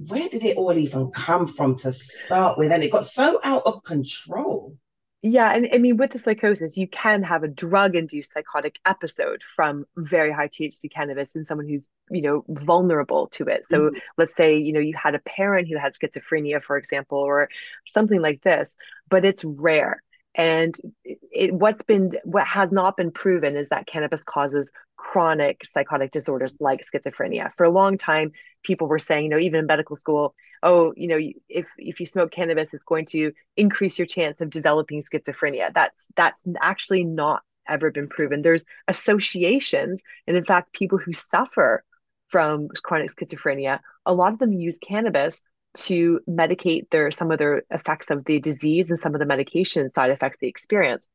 where 0.08 0.28
did 0.28 0.44
it 0.44 0.56
all 0.56 0.76
even 0.76 1.10
come 1.10 1.46
from 1.46 1.76
to 1.78 1.92
start 1.92 2.58
with? 2.58 2.72
And 2.72 2.82
it 2.82 2.90
got 2.90 3.06
so 3.06 3.40
out 3.44 3.62
of 3.66 3.82
control. 3.84 4.76
Yeah, 5.24 5.54
and 5.54 5.68
I 5.72 5.78
mean, 5.78 5.98
with 5.98 6.10
the 6.10 6.18
psychosis, 6.18 6.76
you 6.76 6.88
can 6.88 7.22
have 7.22 7.44
a 7.44 7.48
drug-induced 7.48 8.32
psychotic 8.32 8.80
episode 8.84 9.42
from 9.54 9.84
very 9.96 10.32
high 10.32 10.48
THC 10.48 10.92
cannabis 10.92 11.36
in 11.36 11.44
someone 11.44 11.68
who's, 11.68 11.88
you 12.10 12.22
know, 12.22 12.44
vulnerable 12.48 13.28
to 13.28 13.44
it. 13.44 13.64
So 13.64 13.82
mm-hmm. 13.82 13.98
let's 14.18 14.34
say, 14.34 14.58
you 14.58 14.72
know, 14.72 14.80
you 14.80 14.94
had 15.00 15.14
a 15.14 15.20
parent 15.20 15.68
who 15.68 15.78
had 15.78 15.94
schizophrenia, 15.94 16.60
for 16.60 16.76
example, 16.76 17.18
or 17.18 17.48
something 17.86 18.20
like 18.20 18.42
this, 18.42 18.76
but 19.08 19.24
it's 19.24 19.44
rare. 19.44 20.02
And 20.34 20.74
it, 21.04 21.54
what's 21.54 21.84
been 21.84 22.12
what 22.24 22.46
has 22.48 22.72
not 22.72 22.96
been 22.96 23.12
proven 23.12 23.56
is 23.56 23.68
that 23.68 23.86
cannabis 23.86 24.24
causes 24.24 24.72
chronic 24.96 25.64
psychotic 25.64 26.10
disorders 26.10 26.56
like 26.58 26.80
schizophrenia. 26.80 27.54
For 27.54 27.64
a 27.64 27.70
long 27.70 27.96
time, 27.96 28.32
people 28.62 28.86
were 28.88 28.98
saying, 28.98 29.24
you 29.24 29.30
know, 29.30 29.38
even 29.38 29.60
in 29.60 29.66
medical 29.66 29.96
school, 29.96 30.34
oh, 30.62 30.92
you 30.96 31.08
know, 31.08 31.18
if 31.48 31.66
if 31.78 32.00
you 32.00 32.06
smoke 32.06 32.30
cannabis, 32.30 32.74
it's 32.74 32.84
going 32.84 33.06
to 33.06 33.32
increase 33.56 33.98
your 33.98 34.06
chance 34.06 34.40
of 34.40 34.50
developing 34.50 35.02
schizophrenia. 35.02 35.72
That's 35.74 36.10
that's 36.16 36.46
actually 36.60 37.04
not 37.04 37.42
ever 37.68 37.90
been 37.90 38.08
proven. 38.08 38.42
There's 38.42 38.64
associations, 38.88 40.02
and 40.26 40.36
in 40.36 40.44
fact, 40.44 40.72
people 40.72 40.98
who 40.98 41.12
suffer 41.12 41.84
from 42.28 42.68
chronic 42.82 43.10
schizophrenia, 43.10 43.80
a 44.06 44.14
lot 44.14 44.32
of 44.32 44.38
them 44.38 44.52
use 44.52 44.78
cannabis 44.78 45.42
to 45.74 46.20
medicate 46.28 46.88
their 46.90 47.10
some 47.10 47.30
of 47.30 47.38
their 47.38 47.62
effects 47.70 48.10
of 48.10 48.24
the 48.24 48.40
disease 48.40 48.90
and 48.90 48.98
some 48.98 49.14
of 49.14 49.18
the 49.18 49.26
medication 49.26 49.88
side 49.88 50.10
effects 50.10 50.38
they 50.40 50.46
experience. 50.46 51.08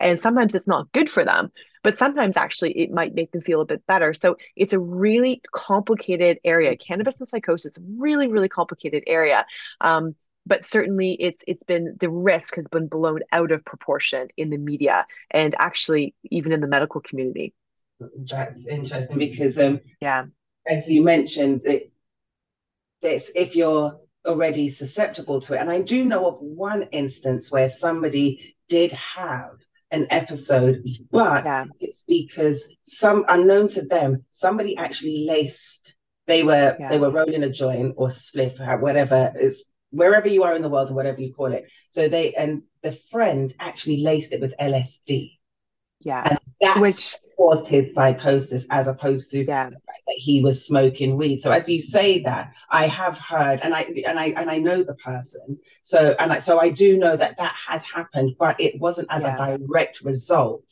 And 0.00 0.20
sometimes 0.20 0.54
it's 0.54 0.68
not 0.68 0.90
good 0.92 1.10
for 1.10 1.24
them, 1.24 1.50
but 1.82 1.98
sometimes 1.98 2.36
actually 2.36 2.72
it 2.78 2.90
might 2.90 3.14
make 3.14 3.32
them 3.32 3.42
feel 3.42 3.60
a 3.60 3.66
bit 3.66 3.86
better. 3.86 4.14
So 4.14 4.36
it's 4.56 4.72
a 4.72 4.78
really 4.78 5.42
complicated 5.52 6.38
area. 6.44 6.76
Cannabis 6.76 7.20
and 7.20 7.28
psychosis, 7.28 7.78
really, 7.96 8.28
really 8.28 8.48
complicated 8.48 9.04
area. 9.06 9.46
Um, 9.80 10.14
but 10.46 10.64
certainly 10.64 11.12
it's 11.12 11.44
it's 11.46 11.64
been 11.64 11.96
the 12.00 12.08
risk 12.08 12.56
has 12.56 12.68
been 12.68 12.88
blown 12.88 13.20
out 13.32 13.52
of 13.52 13.64
proportion 13.64 14.28
in 14.36 14.50
the 14.50 14.56
media 14.56 15.06
and 15.30 15.54
actually 15.58 16.14
even 16.30 16.52
in 16.52 16.60
the 16.60 16.66
medical 16.66 17.00
community. 17.00 17.52
That's 18.00 18.66
interesting 18.66 19.18
because 19.18 19.58
um, 19.58 19.80
yeah, 20.00 20.24
as 20.66 20.88
you 20.88 21.02
mentioned, 21.02 21.62
it 21.64 21.92
this 23.02 23.30
if 23.34 23.54
you're 23.54 24.00
already 24.26 24.68
susceptible 24.68 25.40
to 25.42 25.54
it. 25.54 25.58
And 25.58 25.70
I 25.70 25.82
do 25.82 26.04
know 26.04 26.26
of 26.26 26.40
one 26.40 26.82
instance 26.92 27.50
where 27.50 27.68
somebody 27.68 28.56
did 28.68 28.92
have 28.92 29.52
an 29.90 30.06
episode, 30.10 30.84
but 31.10 31.44
yeah. 31.44 31.64
it's 31.80 32.02
because 32.02 32.66
some 32.82 33.24
unknown 33.28 33.68
to 33.68 33.82
them, 33.82 34.24
somebody 34.30 34.76
actually 34.76 35.24
laced. 35.26 35.94
They 36.26 36.42
were 36.42 36.76
yeah. 36.78 36.90
they 36.90 36.98
were 36.98 37.10
rolling 37.10 37.42
a 37.42 37.50
joint 37.50 37.94
or 37.96 38.08
spliff, 38.08 38.60
whatever 38.80 39.32
is 39.40 39.64
wherever 39.90 40.28
you 40.28 40.42
are 40.42 40.54
in 40.54 40.62
the 40.62 40.68
world 40.68 40.90
or 40.90 40.94
whatever 40.94 41.20
you 41.20 41.32
call 41.32 41.52
it. 41.52 41.70
So 41.90 42.08
they 42.08 42.34
and 42.34 42.62
the 42.82 42.92
friend 42.92 43.54
actually 43.58 44.02
laced 44.02 44.32
it 44.32 44.40
with 44.40 44.54
LSD. 44.60 45.37
Yeah. 46.00 46.22
And 46.28 46.38
that's 46.60 46.80
Which 46.80 47.16
caused 47.36 47.68
his 47.68 47.94
psychosis 47.94 48.66
as 48.70 48.88
opposed 48.88 49.30
to 49.30 49.44
yeah. 49.44 49.70
that 49.70 50.14
he 50.16 50.42
was 50.42 50.66
smoking 50.66 51.16
weed. 51.16 51.40
So 51.40 51.50
as 51.50 51.68
you 51.68 51.80
say 51.80 52.20
that, 52.22 52.52
I 52.70 52.86
have 52.86 53.18
heard 53.18 53.60
and 53.62 53.74
I 53.74 53.82
and 54.06 54.18
I 54.18 54.26
and 54.36 54.50
I 54.50 54.58
know 54.58 54.82
the 54.82 54.94
person. 54.96 55.58
So 55.82 56.14
and 56.18 56.32
I 56.32 56.38
so 56.40 56.58
I 56.58 56.70
do 56.70 56.96
know 56.96 57.16
that 57.16 57.38
that 57.38 57.54
has 57.66 57.84
happened, 57.84 58.36
but 58.38 58.60
it 58.60 58.80
wasn't 58.80 59.08
as 59.10 59.22
yeah. 59.22 59.34
a 59.34 59.58
direct 59.58 60.02
result 60.02 60.64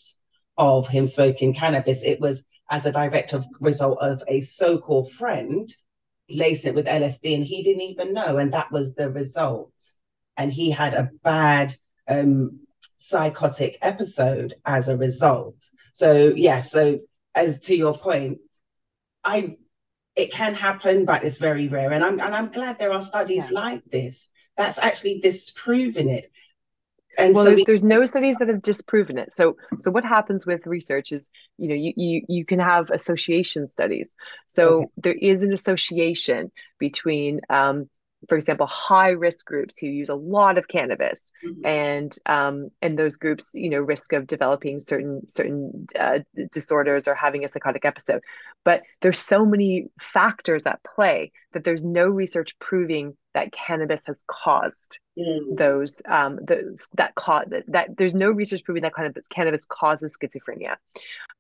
of 0.59 0.89
him 0.89 1.07
smoking 1.07 1.55
cannabis. 1.55 2.03
It 2.03 2.21
was 2.21 2.45
as 2.71 2.87
a 2.87 2.93
direct 2.93 3.33
of, 3.33 3.47
result 3.61 3.99
of 4.01 4.23
a 4.27 4.41
so-called 4.41 5.13
friend 5.13 5.73
lacing 6.29 6.73
it 6.73 6.75
with 6.75 6.87
LSD 6.87 7.37
and 7.37 7.45
he 7.45 7.63
didn't 7.63 7.83
even 7.83 8.13
know 8.13 8.39
and 8.39 8.53
that 8.53 8.73
was 8.73 8.95
the 8.95 9.11
result. 9.11 9.73
And 10.37 10.53
he 10.53 10.71
had 10.71 10.95
a 10.95 11.11
bad 11.23 11.75
um 12.09 12.66
psychotic 13.09 13.79
episode 13.83 14.55
as 14.65 14.89
a 14.89 14.97
result. 14.97 15.57
So 15.93 16.33
yeah, 16.35 16.61
so 16.61 16.99
as 17.35 17.61
to 17.63 17.77
your 17.77 17.95
point, 17.97 18.39
I 19.25 19.57
it 20.15 20.33
can 20.33 20.55
happen, 20.55 21.05
but 21.05 21.25
it's 21.25 21.39
very 21.39 21.69
rare. 21.69 21.93
And 21.93 22.03
I'm 22.03 22.21
and 22.21 22.35
I'm 22.35 22.51
glad 22.51 22.79
there 22.79 22.93
are 22.93 23.03
studies 23.03 23.51
yeah. 23.51 23.61
like 23.61 23.85
this 23.85 24.29
that's 24.57 24.79
actually 24.79 25.21
disproving 25.21 26.09
it. 26.09 26.27
And 27.19 27.35
well, 27.35 27.45
so 27.45 27.51
there's, 27.51 27.57
we- 27.57 27.65
there's 27.65 27.85
no 27.85 28.05
studies 28.05 28.37
that 28.37 28.49
have 28.49 28.63
disproven 28.63 29.19
it. 29.19 29.35
So, 29.35 29.57
so 29.79 29.91
what 29.91 30.05
happens 30.05 30.45
with 30.45 30.67
research 30.67 31.13
is, 31.13 31.31
you 31.57 31.69
know, 31.69 31.75
you 31.75 31.93
you 31.97 32.23
you 32.29 32.45
can 32.45 32.59
have 32.59 32.91
association 32.91 33.69
studies. 33.69 34.17
So 34.47 34.67
okay. 34.67 34.87
there 34.99 35.15
is 35.15 35.43
an 35.43 35.53
association 35.53 36.53
between 36.79 37.41
um, 37.49 37.89
for 38.29 38.37
example, 38.37 38.67
high 38.67 39.11
risk 39.11 39.47
groups 39.47 39.79
who 39.79 39.87
use 39.87 40.09
a 40.09 40.15
lot 40.15 40.59
of 40.59 40.69
cannabis, 40.69 41.33
mm-hmm. 41.45 41.67
and 41.67 42.19
um, 42.27 42.71
and 42.83 42.99
those 42.99 43.17
groups, 43.17 43.51
you 43.55 43.71
know, 43.71 43.81
risk 43.81 44.13
of 44.13 44.27
developing 44.27 44.81
certain 44.81 45.29
certain 45.29 45.87
uh, 45.99 46.21
disorders 46.53 47.09
or 47.09 47.15
having 47.15 47.45
a 47.45 47.49
psychotic 47.49 47.85
episode. 47.85 48.23
But 48.65 48.83
there's 49.01 49.19
so 49.19 49.45
many 49.45 49.89
factors 50.01 50.67
at 50.67 50.83
play 50.83 51.33
that 51.53 51.65
there's 51.65 51.85
no 51.85 52.07
research 52.07 52.59
proving 52.59 53.17
that 53.35 53.53
cannabis 53.53 54.07
has 54.07 54.25
caused 54.27 54.99
mm-hmm. 55.19 55.55
those 55.57 56.03
um, 56.09 56.39
those 56.43 56.89
that 56.97 57.15
cause 57.15 57.45
that, 57.49 57.65
that 57.69 57.97
there's 57.97 58.15
no 58.15 58.31
research 58.31 58.65
proving 58.65 58.83
that 58.83 58.99
of 58.99 59.17
cannabis 59.31 59.67
causes 59.67 60.17
schizophrenia. 60.17 60.77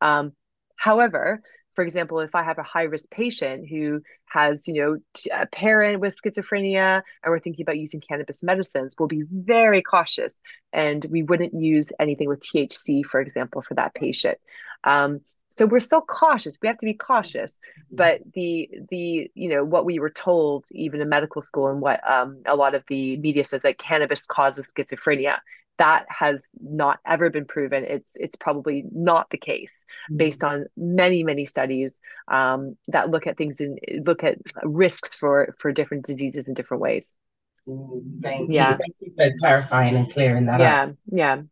Um, 0.01 0.33
however, 0.77 1.43
for 1.77 1.85
example, 1.85 2.21
if 2.21 2.35
I 2.35 2.43
have 2.43 2.59
a 2.59 2.63
high 2.63 2.85
risk 2.85 3.11
patient 3.11 3.69
who 3.69 4.01
has, 4.25 4.67
you 4.67 4.75
know, 4.83 4.99
a 5.31 5.47
parent 5.47 6.01
with 6.01 6.19
schizophrenia 6.21 7.03
and 7.23 7.31
we're 7.31 7.39
thinking 7.39 7.63
about 7.63 7.79
using 7.79 8.01
cannabis 8.01 8.43
medicines, 8.43 8.97
we'll 8.99 9.09
be 9.09 9.25
very 9.31 9.83
cautious 9.83 10.41
and 10.73 11.07
we 11.11 11.23
wouldn't 11.23 11.55
use 11.55 11.93
anything 12.01 12.29
with 12.29 12.41
THC, 12.41 13.05
for 13.05 13.21
example, 13.21 13.61
for 13.61 13.75
that 13.75 13.95
patient. 13.95 14.39
Um, 14.85 15.21
so 15.49 15.67
we're 15.67 15.79
still 15.81 16.01
cautious. 16.01 16.59
We 16.61 16.69
have 16.69 16.79
to 16.79 16.87
be 16.87 16.95
cautious, 16.95 17.61
but 17.91 18.21
the 18.35 18.69
the 18.91 19.31
you 19.35 19.49
know 19.49 19.65
what 19.65 19.85
we 19.85 20.01
were 20.01 20.11
told 20.11 20.67
even 20.73 21.01
in 21.01 21.09
medical 21.09 21.41
school 21.41 21.69
and 21.69 21.81
what 21.81 22.01
um, 22.11 22.43
a 22.47 22.57
lot 22.57 22.75
of 22.75 22.83
the 22.89 23.17
media 23.19 23.45
says 23.45 23.63
that 23.63 23.79
cannabis 23.79 24.27
causes 24.27 24.73
schizophrenia 24.77 25.39
that 25.79 26.07
has 26.09 26.49
not 26.61 26.99
ever 27.07 27.31
been 27.31 27.45
proven. 27.45 27.85
It's 27.85 28.09
it's 28.15 28.37
probably 28.37 28.85
not 28.91 29.31
the 29.31 29.39
case 29.39 29.85
mm-hmm. 30.11 30.17
based 30.19 30.45
on 30.45 30.67
many 30.77 31.23
many 31.23 31.45
studies 31.45 32.01
um, 32.29 32.77
that 32.89 33.11
look 33.11 33.27
at 33.27 33.37
things 33.37 33.61
and 33.61 33.79
look 34.05 34.25
at 34.25 34.39
risks 34.63 35.15
for 35.15 35.55
for 35.59 35.73
different 35.73 36.07
diseases 36.07 36.49
in 36.49 36.55
different 36.55 36.83
ways. 36.83 37.15
Mm, 37.69 38.23
thank 38.23 38.53
yeah. 38.53 38.73
you. 38.73 38.77
Thank 38.79 38.97
you 39.01 39.13
for 39.17 39.37
clarifying 39.39 39.97
and 39.97 40.11
clearing 40.11 40.47
that 40.47 40.61
up. 40.61 40.61
yeah, 40.61 40.83
up. 40.85 40.97
Yeah, 41.11 41.43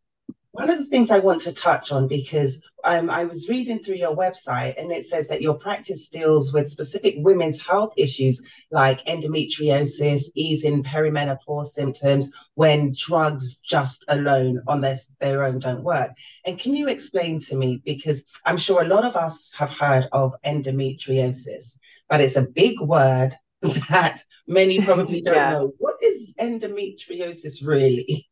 one 0.54 0.70
of 0.70 0.78
the 0.78 0.84
things 0.84 1.10
I 1.10 1.18
want 1.18 1.42
to 1.42 1.52
touch 1.52 1.90
on 1.90 2.06
because 2.06 2.62
um, 2.84 3.10
I 3.10 3.24
was 3.24 3.48
reading 3.48 3.80
through 3.80 3.96
your 3.96 4.16
website 4.16 4.80
and 4.80 4.92
it 4.92 5.04
says 5.04 5.26
that 5.26 5.42
your 5.42 5.54
practice 5.54 6.08
deals 6.08 6.52
with 6.52 6.70
specific 6.70 7.16
women's 7.18 7.60
health 7.60 7.92
issues 7.96 8.40
like 8.70 9.04
endometriosis, 9.06 10.26
easing 10.36 10.84
perimenopause 10.84 11.70
symptoms 11.70 12.30
when 12.54 12.94
drugs 12.96 13.56
just 13.56 14.04
alone 14.06 14.62
on 14.68 14.80
their, 14.80 14.96
their 15.18 15.42
own 15.42 15.58
don't 15.58 15.82
work. 15.82 16.12
And 16.44 16.56
can 16.56 16.76
you 16.76 16.86
explain 16.86 17.40
to 17.40 17.56
me, 17.56 17.82
because 17.84 18.22
I'm 18.44 18.58
sure 18.58 18.80
a 18.80 18.86
lot 18.86 19.04
of 19.04 19.16
us 19.16 19.52
have 19.58 19.72
heard 19.72 20.08
of 20.12 20.36
endometriosis, 20.46 21.78
but 22.08 22.20
it's 22.20 22.36
a 22.36 22.42
big 22.42 22.80
word 22.80 23.34
that 23.90 24.22
many 24.46 24.80
probably 24.80 25.20
don't 25.24 25.34
yeah. 25.34 25.50
know. 25.50 25.72
What 25.78 25.96
is 26.00 26.32
endometriosis 26.38 27.66
really? 27.66 28.28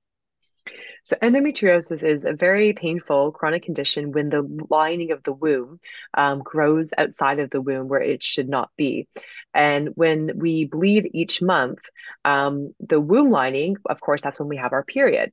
So, 1.03 1.16
endometriosis 1.22 2.05
is 2.05 2.24
a 2.24 2.33
very 2.33 2.72
painful 2.72 3.33
chronic 3.33 3.62
condition 3.64 4.12
when 4.12 4.28
the 4.28 4.43
lining 4.70 5.12
of 5.12 5.22
the 5.22 5.33
womb 5.33 5.80
um, 6.14 6.41
grows 6.41 6.93
outside 6.97 7.39
of 7.39 7.51
the 7.51 7.61
womb 7.61 7.89
where 7.89 8.03
it 8.03 8.22
should 8.22 8.49
not 8.49 8.70
be. 8.76 9.09
And 9.55 9.91
when 9.95 10.33
we 10.37 10.64
bleed 10.64 11.11
each 11.12 11.43
month, 11.43 11.80
um, 12.24 12.74
the 12.80 13.01
womb 13.01 13.30
lining, 13.30 13.76
of 13.89 14.01
course, 14.01 14.20
that's 14.20 14.41
when 14.41 14.49
we 14.49 14.57
have 14.57 14.72
our 14.72 14.85
period. 14.85 15.33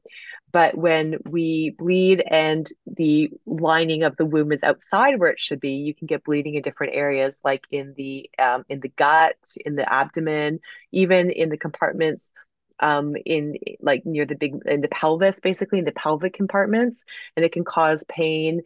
But 0.51 0.75
when 0.75 1.17
we 1.29 1.75
bleed 1.77 2.23
and 2.27 2.67
the 2.87 3.29
lining 3.45 4.03
of 4.03 4.17
the 4.17 4.25
womb 4.25 4.51
is 4.51 4.63
outside 4.63 5.19
where 5.19 5.29
it 5.31 5.39
should 5.39 5.59
be, 5.59 5.73
you 5.73 5.93
can 5.93 6.07
get 6.07 6.23
bleeding 6.23 6.55
in 6.55 6.63
different 6.63 6.95
areas, 6.95 7.41
like 7.43 7.63
in 7.71 7.93
the 7.95 8.29
um, 8.39 8.65
in 8.67 8.79
the 8.79 8.89
gut, 8.89 9.35
in 9.63 9.75
the 9.75 9.91
abdomen, 9.91 10.59
even 10.91 11.29
in 11.29 11.49
the 11.49 11.57
compartments 11.57 12.33
um, 12.79 13.15
in 13.25 13.55
like 13.81 14.05
near 14.05 14.25
the 14.25 14.35
big 14.35 14.55
in 14.65 14.81
the 14.81 14.87
pelvis, 14.87 15.39
basically 15.39 15.79
in 15.79 15.85
the 15.85 15.91
pelvic 15.91 16.33
compartments, 16.33 17.03
and 17.35 17.45
it 17.45 17.51
can 17.51 17.63
cause 17.63 18.03
pain 18.07 18.61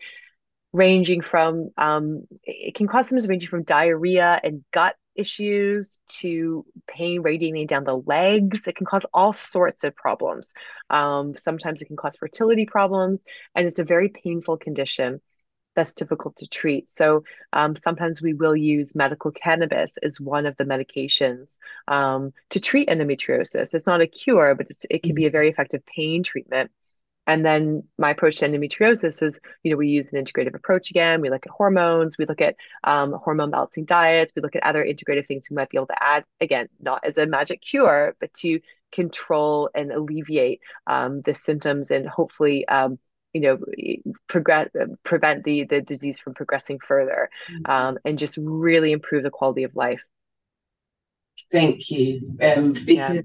ranging 0.72 1.22
from 1.22 1.70
um, 1.78 2.24
it 2.44 2.76
can 2.76 2.88
cause 2.88 3.08
symptoms 3.08 3.28
ranging 3.28 3.50
from 3.50 3.64
diarrhea 3.64 4.40
and 4.44 4.64
gut 4.72 4.96
issues 5.16 6.00
to 6.08 6.66
pain 6.88 7.22
radiating 7.22 7.68
down 7.68 7.84
the 7.84 7.98
legs. 7.98 8.68
It 8.68 8.76
can 8.76 8.86
cause 8.86 9.06
all 9.14 9.34
sorts 9.34 9.84
of 9.84 9.96
problems. 9.96 10.54
Um, 10.90 11.38
sometimes 11.38 11.82
it 11.82 11.86
can 11.86 11.96
cause 11.96 12.18
fertility 12.18 12.66
problems, 12.66 13.24
and 13.56 13.68
it's 13.68 13.80
a 13.80 13.84
very 13.84 14.10
painful 14.10 14.58
condition 14.58 15.22
that's 15.76 15.94
difficult 15.94 16.36
to 16.38 16.48
treat. 16.48 16.90
So 16.90 17.24
um, 17.52 17.76
sometimes 17.76 18.22
we 18.22 18.34
will 18.34 18.56
use 18.56 18.96
medical 18.96 19.32
cannabis 19.32 19.98
as 20.04 20.20
one 20.20 20.46
of 20.46 20.56
the 20.58 20.66
medications 20.66 21.58
um, 21.88 22.34
to 22.52 22.60
treat 22.60 22.90
endometriosis. 22.90 23.74
It's 23.74 23.88
not 23.88 24.02
a 24.02 24.08
cure, 24.08 24.56
but 24.56 24.68
it 24.90 25.04
can 25.04 25.16
be 25.16 25.26
a 25.26 25.32
very 25.32 25.50
effective 25.50 25.86
pain 25.86 26.24
treatment. 26.24 26.72
And 27.26 27.46
then 27.46 27.84
my 27.98 28.12
approach 28.12 28.38
to 28.38 28.50
endometriosis 28.50 29.24
is, 29.24 29.40
you 29.64 29.72
know, 29.72 29.78
we 29.78 29.88
use 29.88 30.12
an 30.12 30.24
integrative 30.24 30.56
approach 30.56 30.90
again. 30.90 31.22
We 31.22 31.30
look 31.30 31.46
at 31.46 31.54
hormones, 31.54 32.18
we 32.18 32.26
look 32.26 32.42
at 32.42 32.56
um, 32.84 33.14
hormone 33.14 33.50
balancing 33.50 33.86
diets, 33.86 34.34
we 34.36 34.42
look 34.42 34.58
at 34.58 34.64
other 34.64 34.84
integrative 34.84 35.28
things 35.28 35.48
we 35.50 35.56
might 35.56 35.70
be 35.70 35.78
able 35.78 35.88
to 35.88 36.04
add. 36.04 36.26
Again, 36.42 36.68
not 36.82 37.06
as 37.06 37.18
a 37.18 37.26
magic 37.26 37.62
cure, 37.62 38.16
but 38.20 38.34
to 38.36 38.60
control 38.92 39.70
and 39.74 39.92
alleviate 39.92 40.62
um, 40.86 41.22
the 41.22 41.34
symptoms 41.34 41.92
and 41.92 42.08
hopefully 42.08 42.68
um, 42.68 43.00
you 43.34 43.42
know 43.42 43.60
progress 44.28 44.70
prevent 45.04 45.44
the 45.44 45.64
the 45.66 45.82
disease 45.82 46.20
from 46.20 46.34
progressing 46.34 46.80
further 46.80 47.30
mm-hmm. 47.50 47.72
um, 47.72 47.98
and 48.06 48.20
just 48.20 48.38
really 48.42 48.92
improve 48.92 49.24
the 49.24 49.30
quality 49.30 49.64
of 49.64 49.76
life. 49.76 50.04
Thank 51.52 51.90
you. 51.90 52.38
Um, 52.42 52.74
because 52.74 53.16
yeah. 53.16 53.22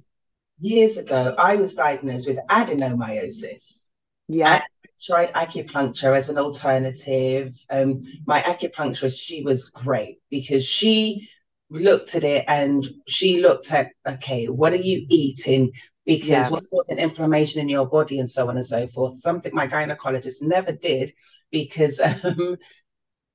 years 0.61 0.97
ago 0.97 1.35
i 1.39 1.57
was 1.57 1.75
diagnosed 1.75 2.29
with 2.29 2.39
adenomyosis. 2.49 3.89
Yeah. 4.29 4.63
I 4.63 4.63
tried 5.03 5.33
acupuncture 5.33 6.17
as 6.17 6.29
an 6.29 6.39
alternative. 6.39 7.55
Um, 7.71 8.03
my 8.27 8.43
acupuncturist 8.43 9.21
she 9.21 9.43
was 9.43 9.67
great 9.71 10.21
because 10.31 10.65
she 10.65 11.29
looked 11.71 12.15
at 12.15 12.25
it 12.25 12.45
and 12.49 12.89
she 13.07 13.43
looked 13.43 13.73
at 13.73 13.91
okay 14.07 14.47
what 14.47 14.73
are 14.73 14.77
you 14.77 15.05
eating 15.11 15.73
because 16.09 16.27
yeah. 16.27 16.49
what's 16.49 16.69
causing 16.69 16.97
inflammation 16.97 17.61
in 17.61 17.69
your 17.69 17.87
body 17.87 18.19
and 18.19 18.31
so 18.31 18.49
on 18.49 18.57
and 18.57 18.65
so 18.65 18.87
forth. 18.87 19.21
Something 19.21 19.55
my 19.55 19.69
gynecologist 19.69 20.41
never 20.41 20.73
did 20.73 21.13
because 21.51 22.01
um, 22.25 22.57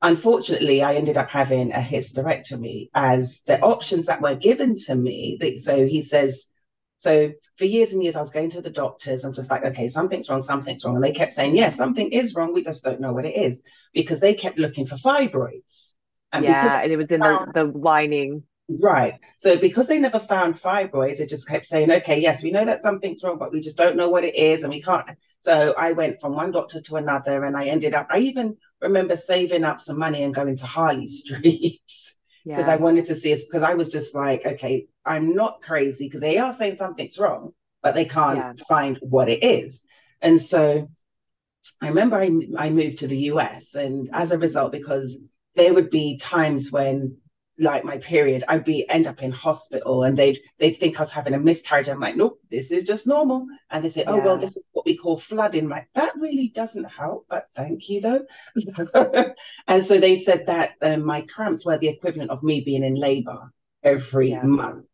unfortunately 0.01 0.81
I 0.81 0.95
ended 0.95 1.15
up 1.15 1.29
having 1.29 1.71
a 1.71 1.77
hysterectomy 1.77 2.89
as 2.95 3.41
the 3.45 3.61
options 3.61 4.07
that 4.07 4.23
were 4.23 4.33
given 4.33 4.79
to 4.87 4.95
me. 4.95 5.37
So 5.61 5.85
he 5.85 6.01
says, 6.01 6.47
so 6.97 7.33
for 7.59 7.65
years 7.65 7.93
and 7.93 8.01
years 8.01 8.15
I 8.15 8.21
was 8.21 8.31
going 8.31 8.49
to 8.49 8.61
the 8.61 8.71
doctors. 8.71 9.23
I'm 9.23 9.35
just 9.35 9.51
like, 9.51 9.63
okay, 9.65 9.87
something's 9.87 10.27
wrong, 10.27 10.41
something's 10.41 10.83
wrong. 10.83 10.95
And 10.95 11.03
they 11.03 11.11
kept 11.11 11.33
saying, 11.33 11.55
yes, 11.55 11.75
something 11.75 12.11
is 12.11 12.33
wrong. 12.33 12.55
We 12.55 12.63
just 12.63 12.83
don't 12.83 12.99
know 12.99 13.13
what 13.13 13.25
it 13.25 13.35
is 13.35 13.61
because 13.93 14.19
they 14.19 14.33
kept 14.33 14.57
looking 14.57 14.87
for 14.87 14.95
fibroids. 14.95 15.91
And 16.31 16.43
yeah, 16.43 16.81
and 16.81 16.91
it 16.91 16.97
was 16.97 17.11
in 17.11 17.19
the, 17.19 17.51
the 17.53 17.65
lining. 17.65 18.45
Right. 18.69 19.19
So 19.37 19.57
because 19.57 19.87
they 19.87 19.99
never 19.99 20.19
found 20.19 20.59
fibroids, 20.59 21.19
it 21.19 21.29
just 21.29 21.47
kept 21.47 21.65
saying, 21.65 21.91
okay, 21.91 22.19
yes, 22.19 22.41
we 22.41 22.51
know 22.51 22.63
that 22.63 22.81
something's 22.81 23.23
wrong, 23.23 23.37
but 23.37 23.51
we 23.51 23.59
just 23.59 23.77
don't 23.77 23.97
know 23.97 24.09
what 24.09 24.23
it 24.23 24.35
is 24.35 24.63
and 24.63 24.71
we 24.71 24.81
can't. 24.81 25.09
So 25.41 25.73
I 25.77 25.91
went 25.91 26.21
from 26.21 26.33
one 26.33 26.51
doctor 26.51 26.79
to 26.81 26.95
another 26.95 27.43
and 27.43 27.57
I 27.57 27.65
ended 27.65 27.93
up, 27.93 28.07
I 28.09 28.19
even 28.19 28.55
remember 28.81 29.17
saving 29.17 29.65
up 29.65 29.81
some 29.81 29.99
money 29.99 30.23
and 30.23 30.33
going 30.33 30.55
to 30.57 30.65
Harley 30.65 31.07
Street 31.07 31.81
because 32.45 32.67
yeah. 32.67 32.73
I 32.73 32.77
wanted 32.77 33.05
to 33.07 33.15
see 33.15 33.33
it 33.33 33.41
because 33.45 33.63
I 33.63 33.73
was 33.73 33.91
just 33.91 34.15
like, 34.15 34.45
okay, 34.45 34.87
I'm 35.05 35.35
not 35.35 35.61
crazy 35.61 36.05
because 36.05 36.21
they 36.21 36.37
are 36.37 36.53
saying 36.53 36.77
something's 36.77 37.19
wrong, 37.19 37.53
but 37.81 37.95
they 37.95 38.05
can't 38.05 38.57
yeah. 38.57 38.65
find 38.67 38.97
what 39.01 39.27
it 39.27 39.43
is. 39.43 39.81
And 40.21 40.41
so 40.41 40.89
I 41.81 41.89
remember 41.89 42.17
I, 42.17 42.31
I 42.57 42.69
moved 42.69 42.99
to 42.99 43.07
the 43.07 43.17
US 43.17 43.75
and 43.75 44.09
as 44.13 44.31
a 44.31 44.37
result, 44.37 44.71
because 44.71 45.19
there 45.55 45.73
would 45.73 45.89
be 45.89 46.17
times 46.17 46.71
when 46.71 47.17
like 47.59 47.83
my 47.83 47.97
period, 47.97 48.43
I'd 48.47 48.65
be 48.65 48.89
end 48.89 49.05
up 49.05 49.21
in 49.21 49.31
hospital 49.31 50.03
and 50.03 50.17
they'd 50.17 50.39
they'd 50.57 50.73
think 50.73 50.97
I 50.97 51.03
was 51.03 51.11
having 51.11 51.33
a 51.33 51.39
miscarriage. 51.39 51.87
I'm 51.87 51.99
like, 51.99 52.15
nope, 52.15 52.39
this 52.49 52.71
is 52.71 52.83
just 52.83 53.05
normal. 53.07 53.45
And 53.69 53.83
they 53.83 53.89
say, 53.89 54.03
oh 54.07 54.17
well, 54.17 54.37
this 54.37 54.57
is 54.57 54.63
what 54.71 54.85
we 54.85 54.97
call 54.97 55.17
flooding. 55.17 55.65
I'm 55.65 55.69
like 55.69 55.87
that 55.93 56.15
really 56.15 56.51
doesn't 56.55 56.85
help, 56.85 57.25
but 57.29 57.47
thank 57.55 57.89
you 57.89 58.01
though. 58.01 58.25
and 59.67 59.83
so 59.83 59.99
they 59.99 60.15
said 60.15 60.47
that 60.47 60.73
um, 60.81 61.05
my 61.05 61.21
cramps 61.21 61.65
were 61.65 61.77
the 61.77 61.89
equivalent 61.89 62.31
of 62.31 62.43
me 62.43 62.61
being 62.61 62.83
in 62.83 62.95
labor 62.95 63.51
every 63.83 64.31
yeah. 64.31 64.41
month, 64.41 64.85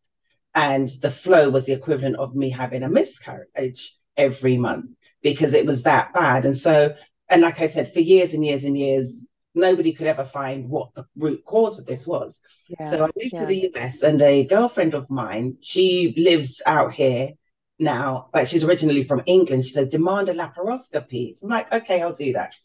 and 0.54 0.90
the 1.02 1.12
flow 1.12 1.50
was 1.50 1.66
the 1.66 1.74
equivalent 1.74 2.18
of 2.18 2.36
me 2.36 2.50
having 2.50 2.84
a 2.84 2.90
miscarriage 2.90 3.96
every 4.18 4.58
month 4.58 4.92
because 5.22 5.54
it 5.54 5.66
was 5.66 5.84
that 5.84 6.14
bad. 6.14 6.46
And 6.46 6.58
so, 6.58 6.94
and 7.30 7.42
like 7.42 7.62
I 7.62 7.68
said, 7.68 7.94
for 7.94 8.02
years 8.02 8.34
and 8.34 8.46
years 8.46 8.66
and 8.66 8.78
years, 8.78 9.26
nobody 9.56 9.94
could 9.94 10.08
ever 10.08 10.26
find 10.26 10.70
what 10.70 10.94
the 10.94 11.06
root 11.16 11.44
cause 11.46 11.80
of 11.80 11.86
this 11.86 12.06
was. 12.06 12.40
Yeah, 12.68 12.90
so 12.90 12.98
I 13.04 13.10
moved 13.16 13.34
yeah. 13.34 13.40
to 13.42 13.46
the 13.46 13.72
US, 13.74 14.04
and 14.04 14.22
a 14.22 14.46
girlfriend 14.46 14.94
of 14.94 15.10
mine, 15.10 15.58
she 15.62 16.14
lives 16.18 16.62
out 16.66 16.92
here 16.94 17.32
now, 17.80 18.30
but 18.34 18.48
she's 18.48 18.64
originally 18.64 19.04
from 19.04 19.24
England. 19.26 19.66
She 19.66 19.72
says, 19.72 19.88
demand 19.88 20.30
a 20.30 20.34
laparoscopy. 20.34 21.36
So 21.36 21.46
I'm 21.46 21.50
like, 21.50 21.72
okay, 21.72 22.02
I'll 22.02 22.14
do 22.14 22.34
that. 22.34 22.56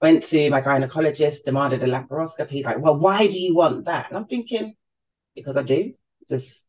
Went 0.00 0.22
to 0.24 0.50
my 0.50 0.60
gynecologist, 0.60 1.44
demanded 1.44 1.82
a 1.82 1.86
laparoscopy. 1.86 2.50
He's 2.50 2.64
like, 2.64 2.78
well, 2.78 2.98
why 2.98 3.26
do 3.26 3.38
you 3.38 3.54
want 3.54 3.86
that? 3.86 4.08
And 4.08 4.18
I'm 4.18 4.26
thinking, 4.26 4.74
because 5.34 5.56
I 5.56 5.62
do. 5.62 5.92
Just, 6.28 6.64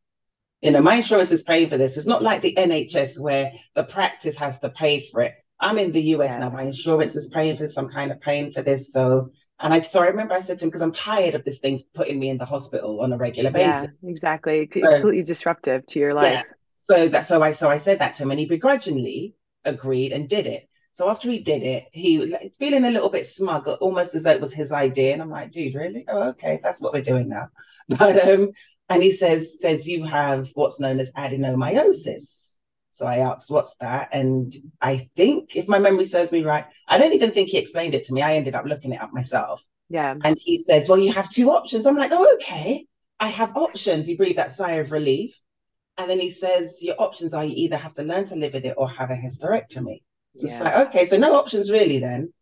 you 0.62 0.72
know, 0.72 0.82
my 0.82 0.96
insurance 0.96 1.32
is 1.32 1.44
paying 1.44 1.70
for 1.70 1.78
this. 1.78 1.98
It's 1.98 2.08
not 2.08 2.24
like 2.24 2.42
the 2.42 2.56
NHS 2.56 3.20
where 3.20 3.52
the 3.76 3.84
practice 3.84 4.38
has 4.38 4.60
to 4.62 4.70
pay 4.70 5.08
for 5.12 5.22
it. 5.22 5.34
I'm 5.60 5.78
in 5.78 5.92
the 5.92 6.02
US 6.16 6.32
yeah. 6.32 6.40
now. 6.40 6.50
My 6.50 6.64
insurance 6.64 7.16
is 7.16 7.28
paying 7.28 7.58
for 7.58 7.64
this. 7.64 7.78
I'm 7.78 7.90
kind 7.90 8.12
of 8.12 8.22
paying 8.22 8.52
for 8.52 8.62
this. 8.62 8.94
So 8.94 9.32
and 9.60 9.74
I 9.74 9.82
so 9.82 10.02
I 10.02 10.08
remember 10.08 10.34
I 10.34 10.40
said 10.40 10.60
to 10.60 10.66
him 10.66 10.70
because 10.70 10.82
I'm 10.82 10.92
tired 10.92 11.36
of 11.36 11.44
this 11.44 11.60
thing 11.60 11.84
putting 11.94 12.20
me 12.20 12.30
in 12.30 12.38
the 12.38 12.46
hospital 12.46 13.02
on 13.02 13.12
a 13.12 13.18
regular 13.18 13.52
basis. 13.52 13.90
Yeah, 14.02 14.10
exactly. 14.10 14.62
It's 14.62 14.76
so, 14.76 14.92
completely 14.92 15.24
disruptive 15.24 15.86
to 15.88 16.00
your 16.00 16.14
life. 16.14 16.32
Yeah. 16.32 16.44
So 16.80 17.10
that 17.10 17.26
so 17.26 17.44
I 17.44 17.52
so 17.52 17.70
I 17.70 17.78
said 17.78 18.00
that 18.00 18.16
to 18.16 18.24
him, 18.24 18.32
and 18.32 18.40
he 18.40 18.46
begrudgingly 18.46 19.36
agreed 19.66 20.14
and 20.14 20.30
did 20.30 20.48
it. 20.48 20.70
So 20.94 21.10
after 21.10 21.30
he 21.30 21.40
did 21.40 21.64
it, 21.64 21.86
he 21.92 22.26
like, 22.26 22.54
feeling 22.58 22.86
a 22.86 22.92
little 22.92 23.10
bit 23.10 23.26
smug, 23.26 23.68
almost 23.68 24.16
as 24.16 24.24
though 24.24 24.32
it 24.32 24.42
was 24.42 24.54
his 24.54 24.72
idea. 24.72 25.14
And 25.14 25.22
I'm 25.22 25.30
like, 25.30 25.52
dude, 25.52 25.76
really? 25.76 26.06
Oh, 26.08 26.30
okay, 26.30 26.60
that's 26.64 26.82
what 26.82 26.94
we're 26.94 27.02
doing 27.02 27.30
now. 27.30 27.50
But 27.90 28.28
um, 28.28 28.52
and 28.90 29.04
he 29.04 29.12
says 29.12 29.62
says 29.62 29.88
you 29.88 30.04
have 30.06 30.50
what's 30.54 30.80
known 30.80 31.00
as 31.00 31.12
adenomyosis. 31.14 32.49
So 33.00 33.08
I 33.08 33.20
asked, 33.20 33.50
what's 33.50 33.76
that? 33.78 34.10
And 34.12 34.54
I 34.82 35.10
think, 35.16 35.56
if 35.56 35.70
my 35.70 35.80
memory 35.80 36.04
serves 36.04 36.34
me 36.34 36.44
right, 36.44 36.66
I 36.86 36.98
don't 36.98 37.14
even 37.14 37.32
think 37.32 37.48
he 37.48 37.58
explained 37.58 37.94
it 37.94 38.04
to 38.04 38.14
me. 38.14 38.22
I 38.22 38.34
ended 38.34 38.56
up 38.56 38.66
looking 38.66 38.92
it 38.92 39.02
up 39.02 39.14
myself. 39.14 39.64
Yeah. 39.90 40.16
And 40.22 40.38
he 40.38 40.58
says, 40.58 40.90
well, 40.90 41.00
you 41.00 41.14
have 41.14 41.30
two 41.30 41.50
options. 41.50 41.86
I'm 41.86 41.96
like, 41.96 42.12
oh, 42.12 42.34
okay. 42.34 42.86
I 43.18 43.30
have 43.30 43.56
options. 43.56 44.06
He 44.06 44.18
breathed 44.18 44.38
that 44.38 44.52
sigh 44.52 44.74
of 44.74 44.92
relief. 44.92 45.34
And 45.98 46.10
then 46.10 46.20
he 46.20 46.30
says, 46.30 46.80
your 46.82 47.02
options 47.02 47.34
are 47.34 47.46
you 47.46 47.54
either 47.56 47.78
have 47.78 47.94
to 47.94 48.04
learn 48.04 48.26
to 48.26 48.36
live 48.36 48.52
with 48.52 48.66
it 48.66 48.76
or 48.76 48.90
have 48.90 49.12
a 49.12 49.16
hysterectomy. 49.16 50.02
So 50.36 50.46
yeah. 50.48 50.52
it's 50.52 50.60
like, 50.60 50.88
okay, 50.88 51.06
so 51.06 51.16
no 51.16 51.40
options 51.40 51.72
really 51.72 52.00
then. 52.00 52.34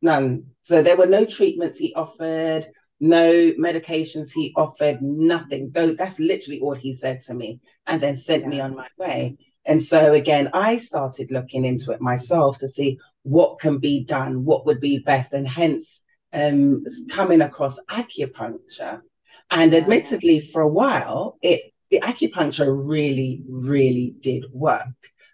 None. 0.00 0.44
So 0.62 0.80
there 0.80 0.96
were 0.96 1.06
no 1.06 1.24
treatments 1.24 1.76
he 1.76 1.92
offered, 1.94 2.68
no 3.00 3.50
medications 3.58 4.30
he 4.32 4.52
offered, 4.54 5.02
nothing. 5.02 5.72
Though 5.74 5.94
that's 5.94 6.20
literally 6.20 6.60
all 6.60 6.76
he 6.76 6.94
said 6.94 7.22
to 7.22 7.34
me, 7.34 7.58
and 7.84 8.00
then 8.00 8.14
sent 8.14 8.44
yeah. 8.44 8.48
me 8.48 8.60
on 8.60 8.76
my 8.76 8.86
way. 8.96 9.38
And 9.68 9.82
so 9.82 10.14
again, 10.14 10.48
I 10.54 10.78
started 10.78 11.30
looking 11.30 11.66
into 11.66 11.92
it 11.92 12.00
myself 12.00 12.58
to 12.60 12.68
see 12.68 12.98
what 13.22 13.60
can 13.60 13.78
be 13.78 14.02
done, 14.02 14.46
what 14.46 14.64
would 14.64 14.80
be 14.80 14.98
best, 14.98 15.34
and 15.34 15.46
hence 15.46 16.02
um, 16.32 16.84
coming 17.10 17.42
across 17.42 17.78
acupuncture. 17.90 19.02
And 19.50 19.74
admittedly, 19.74 20.40
for 20.40 20.62
a 20.62 20.68
while, 20.68 21.36
it 21.42 21.74
the 21.90 22.00
acupuncture 22.00 22.88
really, 22.88 23.42
really 23.46 24.14
did 24.18 24.46
work 24.52 24.88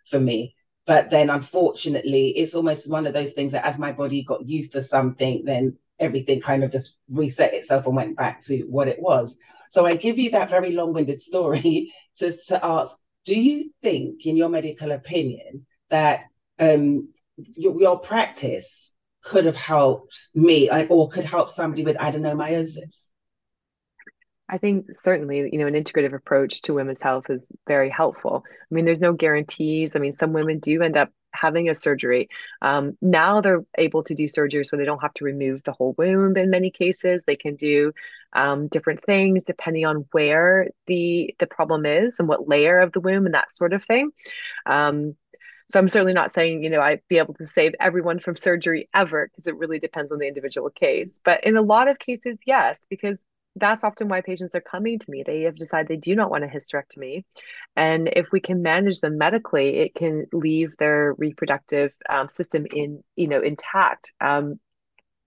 for 0.07 0.19
me. 0.19 0.57
But 0.85 1.11
then, 1.11 1.31
unfortunately, 1.31 2.31
it's 2.31 2.55
almost 2.57 2.91
one 2.91 3.07
of 3.07 3.15
those 3.15 3.33
things 3.33 3.53
that 3.53 3.65
as 3.65 3.79
my 3.79 3.93
body 3.93 4.25
got 4.25 4.47
used 4.47 4.73
to 4.73 4.83
something, 4.83 5.45
then 5.45 5.79
everything 6.01 6.41
kind 6.41 6.65
of 6.65 6.73
just 6.73 6.99
reset 7.09 7.55
itself 7.55 7.87
and 7.87 7.97
went 7.97 8.17
back 8.17 8.45
to 8.47 8.63
what 8.63 8.89
it 8.89 9.01
was. 9.01 9.39
So 9.71 9.87
I 9.87 9.95
give 9.95 10.19
you 10.19 10.31
that 10.33 10.51
very 10.51 10.73
long-winded 10.73 11.23
story 11.23 11.93
to, 12.17 12.33
to 12.49 12.65
ask, 12.65 12.97
do 13.25 13.39
you 13.39 13.71
think, 13.83 14.27
in 14.27 14.37
your 14.37 14.49
medical 14.49 14.93
opinion, 14.93 15.67
that 15.91 16.25
um, 16.59 17.09
your, 17.37 17.79
your 17.81 17.99
practice 17.99 18.93
could 19.23 19.47
have 19.47 19.57
helped 19.57 20.29
me 20.35 20.71
or 20.89 21.09
could 21.09 21.25
help 21.25 21.51
somebody 21.51 21.85
with 21.85 21.97
adenomyosis? 21.97 23.09
I 24.49 24.59
think 24.59 24.87
certainly, 25.03 25.49
you 25.51 25.59
know, 25.59 25.67
an 25.67 25.75
integrative 25.75 26.15
approach 26.15 26.63
to 26.63 26.75
women's 26.75 27.01
health 27.01 27.31
is 27.31 27.51
very 27.67 27.89
helpful. 27.89 28.45
I 28.47 28.75
mean, 28.75 28.85
there's 28.85 29.01
no 29.01 29.15
guarantees. 29.15 29.97
I 29.97 29.99
mean, 29.99 30.13
some 30.13 30.35
women 30.35 30.59
do 30.59 30.83
end 30.83 30.99
up 30.99 31.11
having 31.35 31.69
a 31.69 31.75
surgery. 31.75 32.29
Um, 32.63 32.97
now 33.03 33.41
they're 33.41 33.65
able 33.77 34.03
to 34.05 34.15
do 34.15 34.25
surgeries 34.25 34.71
where 34.71 34.79
they 34.79 34.85
don't 34.85 35.03
have 35.03 35.15
to 35.15 35.25
remove 35.25 35.63
the 35.63 35.73
whole 35.73 35.95
womb 35.99 36.37
in 36.37 36.51
many 36.51 36.71
cases. 36.71 37.25
They 37.25 37.37
can 37.37 37.57
do 37.57 37.93
um, 38.33 38.69
different 38.69 39.05
things 39.05 39.45
depending 39.45 39.85
on 39.87 40.07
where 40.13 40.69
the 40.87 41.35
the 41.39 41.47
problem 41.47 41.87
is 41.87 42.19
and 42.19 42.29
what 42.29 42.49
layer 42.49 42.81
of 42.81 42.93
the 42.93 43.01
womb 43.01 43.27
and 43.27 43.35
that 43.35 43.55
sort 43.55 43.73
of 43.73 43.85
thing. 43.85 44.11
Um, 44.67 45.17
so 45.71 45.81
I'm 45.81 45.89
certainly 45.89 46.13
not 46.13 46.33
saying, 46.33 46.63
you 46.63 46.71
know, 46.71 46.81
I'd 46.81 47.01
be 47.09 47.19
able 47.19 47.35
to 47.35 47.45
save 47.45 47.75
everyone 47.81 48.19
from 48.19 48.37
surgery 48.37 48.89
ever 48.95 49.29
because 49.29 49.47
it 49.47 49.57
really 49.57 49.79
depends 49.79 50.13
on 50.13 50.19
the 50.19 50.29
individual 50.29 50.71
case. 50.71 51.21
But 51.25 51.45
in 51.45 51.57
a 51.57 51.63
lot 51.63 51.89
of 51.89 51.99
cases, 51.99 52.37
yes, 52.47 52.87
because 52.89 53.25
that's 53.57 53.85
often 53.85 54.09
why 54.09 54.21
patients 54.21 54.55
are 54.55 54.61
coming 54.61 54.99
to 54.99 55.11
me. 55.11 55.23
They 55.25 55.43
have 55.43 55.57
decided 55.57 55.89
they 55.89 55.97
do 55.97 56.15
not 56.17 56.31
want 56.31 56.45
a 56.45 56.49
hysterectomy. 56.49 57.25
And 57.77 58.09
if 58.09 58.33
we 58.33 58.41
can 58.41 58.63
manage 58.63 59.01
them 59.01 59.19
medically, 59.19 59.77
it 59.79 59.95
can 59.95 60.27
leave 60.33 60.77
their 60.79 61.15
reproductive 61.19 61.93
um, 62.09 62.29
system 62.29 62.67
in, 62.73 63.03
you 63.17 63.29
know, 63.29 63.41
intact. 63.41 64.13
Um, 64.21 64.59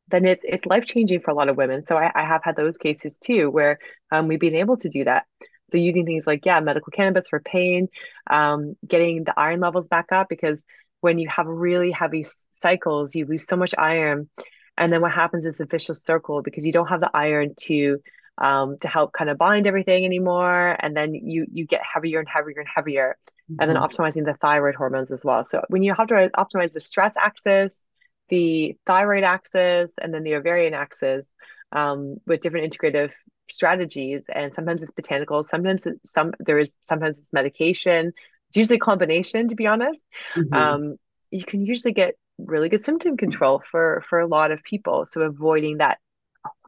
then 0.10 0.26
it's 0.26 0.46
it's 0.46 0.66
life 0.66 0.86
changing 0.86 1.22
for 1.22 1.32
a 1.32 1.34
lot 1.34 1.50
of 1.50 1.58
women. 1.58 1.84
So 1.84 1.98
I, 1.98 2.12
I 2.16 2.26
have 2.26 2.42
had 2.44 2.56
those 2.56 2.78
cases 2.78 3.20
too, 3.20 3.50
where 3.50 3.80
um, 4.12 4.28
we've 4.28 4.40
been 4.40 4.56
able 4.56 4.78
to 4.78 4.90
do 4.90 5.04
that. 5.06 5.26
So 5.70 5.78
using 5.78 6.06
things 6.06 6.24
like 6.26 6.46
yeah, 6.46 6.60
medical 6.62 6.92
cannabis 6.92 7.28
for 7.28 7.40
pain, 7.42 7.90
um, 8.30 8.76
getting 8.88 9.26
the 9.26 9.38
iron 9.38 9.60
levels 9.60 9.90
back 9.90 10.12
up 10.12 10.30
because 10.30 10.64
when 11.02 11.20
you 11.20 11.28
have 11.30 11.46
really 11.48 11.92
heavy 11.92 12.26
cycles, 12.52 13.16
you 13.16 13.26
lose 13.26 13.46
so 13.46 13.58
much 13.58 13.74
iron, 13.78 14.30
and 14.78 14.92
then 14.92 15.02
what 15.02 15.12
happens 15.12 15.46
is 15.46 15.58
the 15.58 15.66
vicious 15.66 16.04
circle 16.04 16.42
because 16.42 16.66
you 16.66 16.72
don't 16.72 16.88
have 16.88 17.02
the 17.02 17.12
iron 17.14 17.54
to 17.62 18.00
um, 18.38 18.78
to 18.80 18.88
help 18.88 19.14
kind 19.14 19.30
of 19.30 19.38
bind 19.38 19.66
everything 19.66 20.06
anymore, 20.06 20.78
and 20.80 20.96
then 20.96 21.16
you 21.16 21.46
you 21.52 21.66
get 21.66 21.82
heavier 21.82 22.20
and 22.20 22.30
heavier 22.30 22.60
and 22.60 22.68
heavier, 22.74 23.18
mm-hmm. 23.52 23.60
and 23.60 23.70
then 23.70 23.78
mm-hmm. 23.78 23.86
optimizing 23.86 24.26
the 24.26 24.36
thyroid 24.36 24.76
hormones 24.76 25.12
as 25.12 25.26
well. 25.26 25.44
So 25.46 25.64
when 25.70 25.84
you 25.84 25.94
have 25.96 26.08
to 26.08 26.30
optimize 26.38 26.74
the 26.74 26.80
stress 26.80 27.16
axis, 27.18 27.88
the 28.30 28.78
thyroid 28.86 29.24
axis, 29.24 29.94
and 30.00 30.14
then 30.14 30.24
the 30.24 30.36
ovarian 30.36 30.74
axis 30.74 31.32
um, 31.72 32.18
with 32.28 32.42
different 32.42 32.72
integrative 32.72 33.12
strategies, 33.50 34.26
and 34.34 34.54
sometimes 34.54 34.82
it's 34.82 34.92
botanicals, 34.92 35.46
sometimes 35.46 35.86
it's, 35.88 36.12
some 36.12 36.34
there 36.40 36.60
is 36.60 36.78
sometimes 36.84 37.18
it's 37.18 37.34
medication. 37.34 38.14
It's 38.50 38.58
usually 38.58 38.78
a 38.78 38.80
combination, 38.80 39.50
to 39.50 39.56
be 39.56 39.68
honest. 39.68 40.06
Mm-hmm. 40.36 40.54
Um, 40.54 40.96
you 41.32 41.44
can 41.44 41.66
usually 41.66 41.94
get 41.94 42.16
really 42.38 42.70
good 42.70 42.86
symptom 42.86 43.18
control 43.18 43.62
for 43.72 44.04
for 44.10 44.20
a 44.20 44.28
lot 44.28 44.52
of 44.52 44.64
people. 44.64 45.06
So 45.08 45.22
avoiding 45.22 45.78
that 45.78 45.98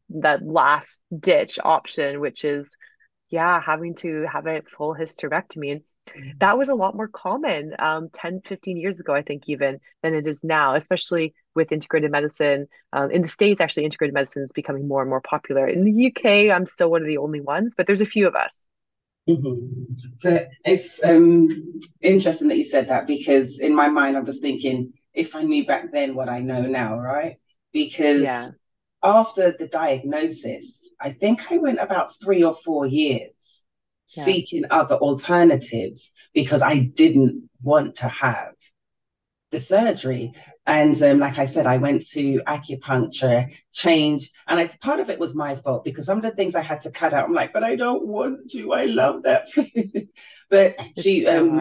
that 0.09 0.45
last 0.45 1.03
ditch 1.17 1.59
option, 1.63 2.19
which 2.19 2.43
is, 2.43 2.75
yeah, 3.29 3.61
having 3.61 3.95
to 3.95 4.25
have 4.31 4.47
a 4.47 4.61
full 4.63 4.95
hysterectomy. 4.95 5.71
And 5.71 5.81
mm-hmm. 6.07 6.29
that 6.39 6.57
was 6.57 6.69
a 6.69 6.75
lot 6.75 6.95
more 6.95 7.07
common 7.07 7.75
um, 7.77 8.09
10, 8.11 8.41
15 8.47 8.77
years 8.77 8.99
ago, 8.99 9.13
I 9.13 9.21
think, 9.21 9.43
even 9.47 9.79
than 10.01 10.15
it 10.15 10.25
is 10.25 10.43
now, 10.43 10.75
especially 10.75 11.35
with 11.55 11.71
integrated 11.71 12.11
medicine. 12.11 12.67
Um, 12.91 13.11
in 13.11 13.21
the 13.21 13.27
States, 13.27 13.61
actually, 13.61 13.85
integrated 13.85 14.13
medicine 14.13 14.43
is 14.43 14.51
becoming 14.51 14.87
more 14.87 15.01
and 15.01 15.09
more 15.09 15.21
popular. 15.21 15.67
In 15.67 15.83
the 15.83 16.07
UK, 16.07 16.55
I'm 16.55 16.65
still 16.65 16.89
one 16.89 17.01
of 17.01 17.07
the 17.07 17.17
only 17.17 17.41
ones, 17.41 17.75
but 17.77 17.85
there's 17.85 18.01
a 18.01 18.05
few 18.05 18.27
of 18.27 18.35
us. 18.35 18.67
Mm-hmm. 19.29 19.93
So 20.17 20.47
it's 20.65 21.03
um, 21.03 21.79
interesting 22.01 22.47
that 22.47 22.57
you 22.57 22.63
said 22.63 22.87
that 22.89 23.05
because 23.05 23.59
in 23.59 23.75
my 23.75 23.87
mind, 23.89 24.17
I'm 24.17 24.25
just 24.25 24.41
thinking 24.41 24.93
if 25.19 25.35
I 25.35 25.43
knew 25.43 25.65
back 25.65 25.91
then 25.91 26.15
what 26.15 26.29
I 26.29 26.39
know 26.39 26.61
now, 26.61 26.97
right? 26.99 27.37
Because 27.71 28.21
yeah 28.21 28.49
after 29.03 29.51
the 29.51 29.67
diagnosis, 29.67 30.91
I 30.99 31.11
think 31.11 31.51
I 31.51 31.57
went 31.57 31.79
about 31.79 32.19
three 32.21 32.43
or 32.43 32.53
four 32.53 32.85
years 32.85 33.65
yeah. 34.15 34.23
seeking 34.25 34.65
other 34.69 34.95
alternatives 34.95 36.11
because 36.33 36.61
I 36.61 36.79
didn't 36.79 37.49
want 37.63 37.97
to 37.97 38.07
have 38.07 38.53
the 39.51 39.59
surgery. 39.59 40.33
And 40.65 41.01
um, 41.01 41.19
like 41.19 41.39
I 41.39 41.45
said, 41.45 41.65
I 41.65 41.77
went 41.77 42.07
to 42.09 42.41
acupuncture, 42.45 43.51
changed, 43.71 44.31
and 44.47 44.59
I, 44.59 44.67
part 44.67 44.99
of 44.99 45.09
it 45.09 45.19
was 45.19 45.33
my 45.33 45.55
fault 45.55 45.83
because 45.83 46.05
some 46.05 46.17
of 46.17 46.23
the 46.23 46.31
things 46.31 46.55
I 46.55 46.61
had 46.61 46.81
to 46.81 46.91
cut 46.91 47.13
out, 47.13 47.25
I'm 47.25 47.33
like, 47.33 47.53
but 47.53 47.63
I 47.63 47.75
don't 47.75 48.05
want 48.05 48.51
to. 48.51 48.73
I 48.73 48.85
love 48.85 49.23
that 49.23 49.51
food. 49.51 50.09
but 50.49 50.75
she, 50.99 51.25
um, 51.25 51.59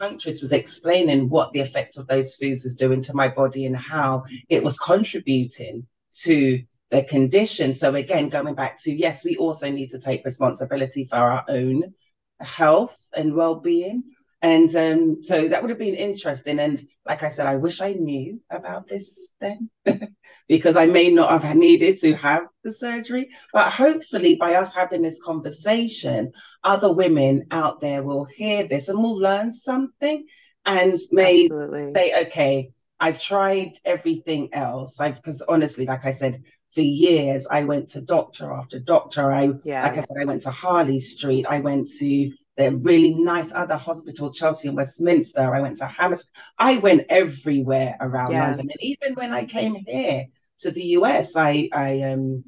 acupuncturist 0.00 0.42
was 0.42 0.52
explaining 0.52 1.28
what 1.28 1.52
the 1.52 1.60
effects 1.60 1.96
of 1.96 2.06
those 2.06 2.34
foods 2.36 2.64
was 2.64 2.76
doing 2.76 3.02
to 3.02 3.14
my 3.14 3.28
body 3.28 3.66
and 3.66 3.76
how 3.76 4.24
it 4.48 4.62
was 4.62 4.78
contributing 4.78 5.86
to 6.22 6.62
the 6.90 7.02
condition. 7.02 7.74
So 7.74 7.94
again, 7.94 8.28
going 8.28 8.54
back 8.54 8.80
to 8.82 8.92
yes, 8.92 9.24
we 9.24 9.36
also 9.36 9.70
need 9.70 9.90
to 9.90 9.98
take 9.98 10.24
responsibility 10.24 11.04
for 11.04 11.16
our 11.16 11.44
own 11.48 11.94
health 12.40 12.98
and 13.14 13.34
well-being. 13.34 14.04
And 14.44 14.76
um, 14.76 15.22
so 15.22 15.48
that 15.48 15.62
would 15.62 15.70
have 15.70 15.78
been 15.78 15.94
interesting. 15.94 16.58
And 16.58 16.86
like 17.06 17.22
I 17.22 17.30
said, 17.30 17.46
I 17.46 17.56
wish 17.56 17.80
I 17.80 17.94
knew 17.94 18.42
about 18.50 18.86
this 18.86 19.32
then, 19.40 19.70
because 20.48 20.76
I 20.76 20.84
may 20.84 21.08
not 21.08 21.40
have 21.40 21.56
needed 21.56 21.96
to 22.00 22.12
have 22.16 22.42
the 22.62 22.70
surgery. 22.70 23.30
But 23.54 23.72
hopefully, 23.72 24.34
by 24.34 24.56
us 24.56 24.74
having 24.74 25.00
this 25.00 25.18
conversation, 25.24 26.32
other 26.62 26.92
women 26.92 27.46
out 27.50 27.80
there 27.80 28.02
will 28.02 28.26
hear 28.26 28.64
this 28.64 28.90
and 28.90 28.98
will 28.98 29.16
learn 29.16 29.54
something 29.54 30.26
and 30.66 31.00
may 31.10 31.44
Absolutely. 31.44 31.94
say, 31.94 32.26
okay, 32.26 32.72
I've 33.00 33.18
tried 33.18 33.78
everything 33.82 34.50
else. 34.52 35.00
I've 35.00 35.14
because 35.14 35.40
honestly, 35.40 35.86
like 35.86 36.04
I 36.04 36.10
said, 36.10 36.42
for 36.74 36.82
years 36.82 37.46
I 37.50 37.64
went 37.64 37.88
to 37.92 38.02
doctor 38.02 38.52
after 38.52 38.78
doctor. 38.78 39.32
I 39.32 39.52
yeah. 39.64 39.84
like 39.84 39.96
I 39.96 40.02
said, 40.02 40.18
I 40.20 40.26
went 40.26 40.42
to 40.42 40.50
Harley 40.50 41.00
Street. 41.00 41.46
I 41.48 41.60
went 41.60 41.88
to 41.98 42.30
the 42.56 42.76
really 42.76 43.14
nice 43.14 43.52
other 43.52 43.76
hospital, 43.76 44.32
Chelsea 44.32 44.68
and 44.68 44.76
Westminster. 44.76 45.54
I 45.54 45.60
went 45.60 45.78
to 45.78 45.86
Hammersmith. 45.86 46.30
I 46.58 46.78
went 46.78 47.06
everywhere 47.08 47.96
around 48.00 48.32
yeah. 48.32 48.46
London. 48.46 48.70
And 48.70 48.82
even 48.82 49.14
when 49.14 49.32
I 49.32 49.44
came 49.44 49.74
here 49.74 50.26
to 50.60 50.70
the 50.70 50.82
US, 50.98 51.36
I 51.36 51.68
I 51.72 52.02
um 52.02 52.44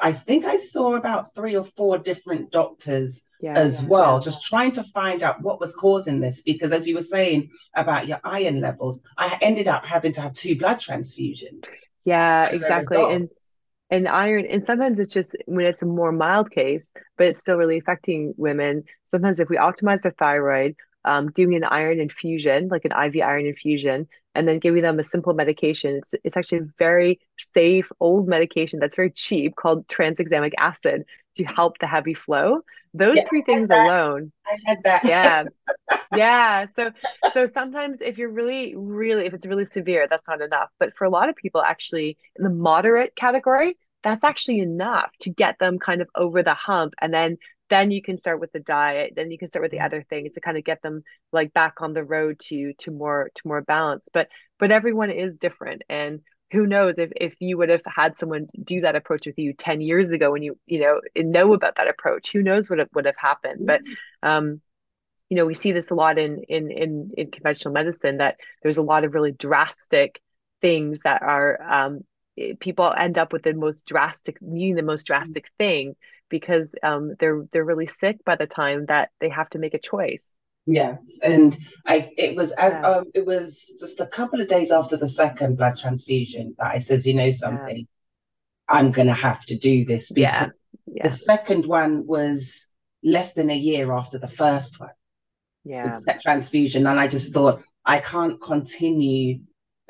I 0.00 0.12
think 0.12 0.46
I 0.46 0.56
saw 0.56 0.94
about 0.94 1.34
three 1.34 1.56
or 1.56 1.64
four 1.64 1.98
different 1.98 2.50
doctors 2.50 3.22
yeah, 3.42 3.54
as 3.54 3.82
well, 3.82 4.20
just 4.20 4.44
trying 4.44 4.72
to 4.72 4.84
find 4.84 5.22
out 5.22 5.42
what 5.42 5.60
was 5.60 5.74
causing 5.74 6.20
this. 6.20 6.42
Because 6.42 6.72
as 6.72 6.86
you 6.86 6.94
were 6.94 7.02
saying 7.02 7.50
about 7.74 8.06
your 8.06 8.20
iron 8.24 8.60
levels, 8.60 9.00
I 9.18 9.36
ended 9.42 9.68
up 9.68 9.84
having 9.84 10.12
to 10.14 10.22
have 10.22 10.34
two 10.34 10.56
blood 10.56 10.78
transfusions. 10.78 11.64
Yeah, 12.04 12.46
exactly. 12.46 13.02
And 13.02 13.28
and 13.90 14.08
iron 14.08 14.46
and 14.46 14.62
sometimes 14.62 14.98
it's 14.98 15.12
just 15.12 15.36
when 15.44 15.66
it's 15.66 15.82
a 15.82 15.86
more 15.86 16.12
mild 16.12 16.50
case 16.50 16.90
but 17.18 17.26
it's 17.26 17.42
still 17.42 17.56
really 17.56 17.76
affecting 17.76 18.32
women 18.38 18.84
sometimes 19.12 19.40
if 19.40 19.48
we 19.48 19.56
optimize 19.56 20.02
their 20.02 20.14
thyroid 20.18 20.74
um, 21.04 21.30
doing 21.32 21.54
an 21.54 21.64
iron 21.64 22.00
infusion 22.00 22.68
like 22.68 22.84
an 22.84 22.92
iv 22.92 23.20
iron 23.22 23.46
infusion 23.46 24.08
and 24.34 24.48
then 24.48 24.58
giving 24.58 24.82
them 24.82 24.98
a 24.98 25.04
simple 25.04 25.34
medication. 25.34 25.96
It's, 25.96 26.14
it's 26.24 26.36
actually 26.36 26.58
a 26.58 26.68
very 26.78 27.20
safe 27.38 27.90
old 28.00 28.28
medication 28.28 28.78
that's 28.78 28.96
very 28.96 29.10
cheap 29.10 29.56
called 29.56 29.86
tranexamic 29.88 30.52
acid 30.58 31.04
to 31.36 31.44
help 31.44 31.78
the 31.78 31.86
heavy 31.86 32.14
flow. 32.14 32.60
Those 32.94 33.16
yeah, 33.16 33.24
three 33.28 33.42
things 33.42 33.68
alone 33.70 34.32
i 34.46 34.58
had 34.66 34.82
that. 34.84 35.04
Yeah. 35.04 35.44
Yeah. 36.14 36.66
So 36.76 36.90
so 37.32 37.46
sometimes 37.46 38.02
if 38.02 38.18
you're 38.18 38.28
really 38.30 38.74
really 38.76 39.24
if 39.24 39.32
it's 39.32 39.46
really 39.46 39.64
severe 39.64 40.06
that's 40.08 40.28
not 40.28 40.42
enough. 40.42 40.68
But 40.78 40.94
for 40.94 41.06
a 41.06 41.10
lot 41.10 41.30
of 41.30 41.36
people 41.36 41.62
actually 41.62 42.18
in 42.36 42.44
the 42.44 42.50
moderate 42.50 43.16
category 43.16 43.78
that's 44.02 44.24
actually 44.24 44.58
enough 44.58 45.10
to 45.20 45.30
get 45.30 45.58
them 45.58 45.78
kind 45.78 46.02
of 46.02 46.08
over 46.14 46.42
the 46.42 46.52
hump 46.52 46.92
and 47.00 47.14
then 47.14 47.38
then 47.72 47.90
you 47.90 48.02
can 48.02 48.18
start 48.18 48.38
with 48.38 48.52
the 48.52 48.60
diet 48.60 49.14
then 49.16 49.30
you 49.30 49.38
can 49.38 49.48
start 49.48 49.62
with 49.62 49.70
the 49.70 49.78
mm-hmm. 49.78 49.86
other 49.86 50.04
things 50.08 50.32
to 50.32 50.40
kind 50.40 50.58
of 50.58 50.64
get 50.64 50.82
them 50.82 51.02
like 51.32 51.52
back 51.54 51.80
on 51.80 51.94
the 51.94 52.04
road 52.04 52.38
to 52.38 52.74
to 52.74 52.90
more 52.90 53.30
to 53.34 53.48
more 53.48 53.62
balance 53.62 54.04
but 54.12 54.28
but 54.58 54.70
everyone 54.70 55.10
is 55.10 55.38
different 55.38 55.82
and 55.88 56.20
who 56.52 56.66
knows 56.66 56.98
if 56.98 57.10
if 57.16 57.34
you 57.40 57.56
would 57.56 57.70
have 57.70 57.82
had 57.86 58.18
someone 58.18 58.46
do 58.62 58.82
that 58.82 58.94
approach 58.94 59.26
with 59.26 59.38
you 59.38 59.54
10 59.54 59.80
years 59.80 60.10
ago 60.10 60.30
when 60.30 60.42
you 60.42 60.58
you 60.66 60.80
know 60.80 61.00
know 61.16 61.54
about 61.54 61.76
that 61.76 61.88
approach 61.88 62.30
who 62.30 62.42
knows 62.42 62.68
what 62.68 62.78
would 62.94 63.06
have 63.06 63.16
happened 63.16 63.66
but 63.66 63.80
mm-hmm. 63.80 64.28
um 64.28 64.60
you 65.32 65.36
know, 65.36 65.46
we 65.46 65.54
see 65.54 65.72
this 65.72 65.90
a 65.90 65.94
lot 65.94 66.18
in 66.18 66.42
in 66.46 66.70
in 66.70 67.10
in 67.16 67.30
conventional 67.30 67.72
medicine 67.72 68.18
that 68.18 68.36
there's 68.62 68.76
a 68.76 68.82
lot 68.82 69.04
of 69.04 69.14
really 69.14 69.32
drastic 69.32 70.20
things 70.60 71.00
that 71.04 71.22
are 71.22 71.58
um, 71.62 72.00
people 72.60 72.92
end 72.96 73.18
up 73.18 73.32
with 73.32 73.42
the 73.42 73.52
most 73.52 73.86
drastic 73.86 74.40
needing 74.40 74.74
the 74.74 74.82
most 74.82 75.06
drastic 75.06 75.50
thing 75.58 75.94
because 76.28 76.74
um, 76.82 77.14
they're 77.18 77.44
they're 77.52 77.64
really 77.64 77.86
sick 77.86 78.24
by 78.24 78.36
the 78.36 78.46
time 78.46 78.86
that 78.86 79.10
they 79.20 79.28
have 79.28 79.50
to 79.50 79.58
make 79.58 79.74
a 79.74 79.78
choice. 79.78 80.32
Yes, 80.64 81.18
and 81.22 81.56
I 81.86 82.10
it 82.16 82.36
was 82.36 82.52
as 82.52 82.72
yeah. 82.72 82.88
um 82.88 83.04
it 83.14 83.26
was 83.26 83.76
just 83.80 84.00
a 84.00 84.06
couple 84.06 84.40
of 84.40 84.48
days 84.48 84.70
after 84.70 84.96
the 84.96 85.08
second 85.08 85.56
blood 85.56 85.76
transfusion 85.76 86.54
that 86.58 86.74
I 86.74 86.78
says, 86.78 87.06
you 87.06 87.14
know 87.14 87.30
something, 87.30 87.78
yeah. 87.78 87.84
I'm 88.68 88.92
gonna 88.92 89.12
have 89.12 89.44
to 89.46 89.58
do 89.58 89.84
this 89.84 90.10
because 90.10 90.34
yeah. 90.34 90.48
yeah. 90.86 91.02
the 91.02 91.10
second 91.10 91.66
one 91.66 92.06
was 92.06 92.68
less 93.02 93.34
than 93.34 93.50
a 93.50 93.56
year 93.56 93.92
after 93.92 94.18
the 94.18 94.28
first 94.28 94.78
one. 94.78 94.90
Yeah. 95.64 95.98
That 96.06 96.22
transfusion. 96.22 96.86
And 96.86 96.98
I 96.98 97.08
just 97.08 97.34
thought 97.34 97.62
I 97.84 97.98
can't 97.98 98.40
continue 98.40 99.40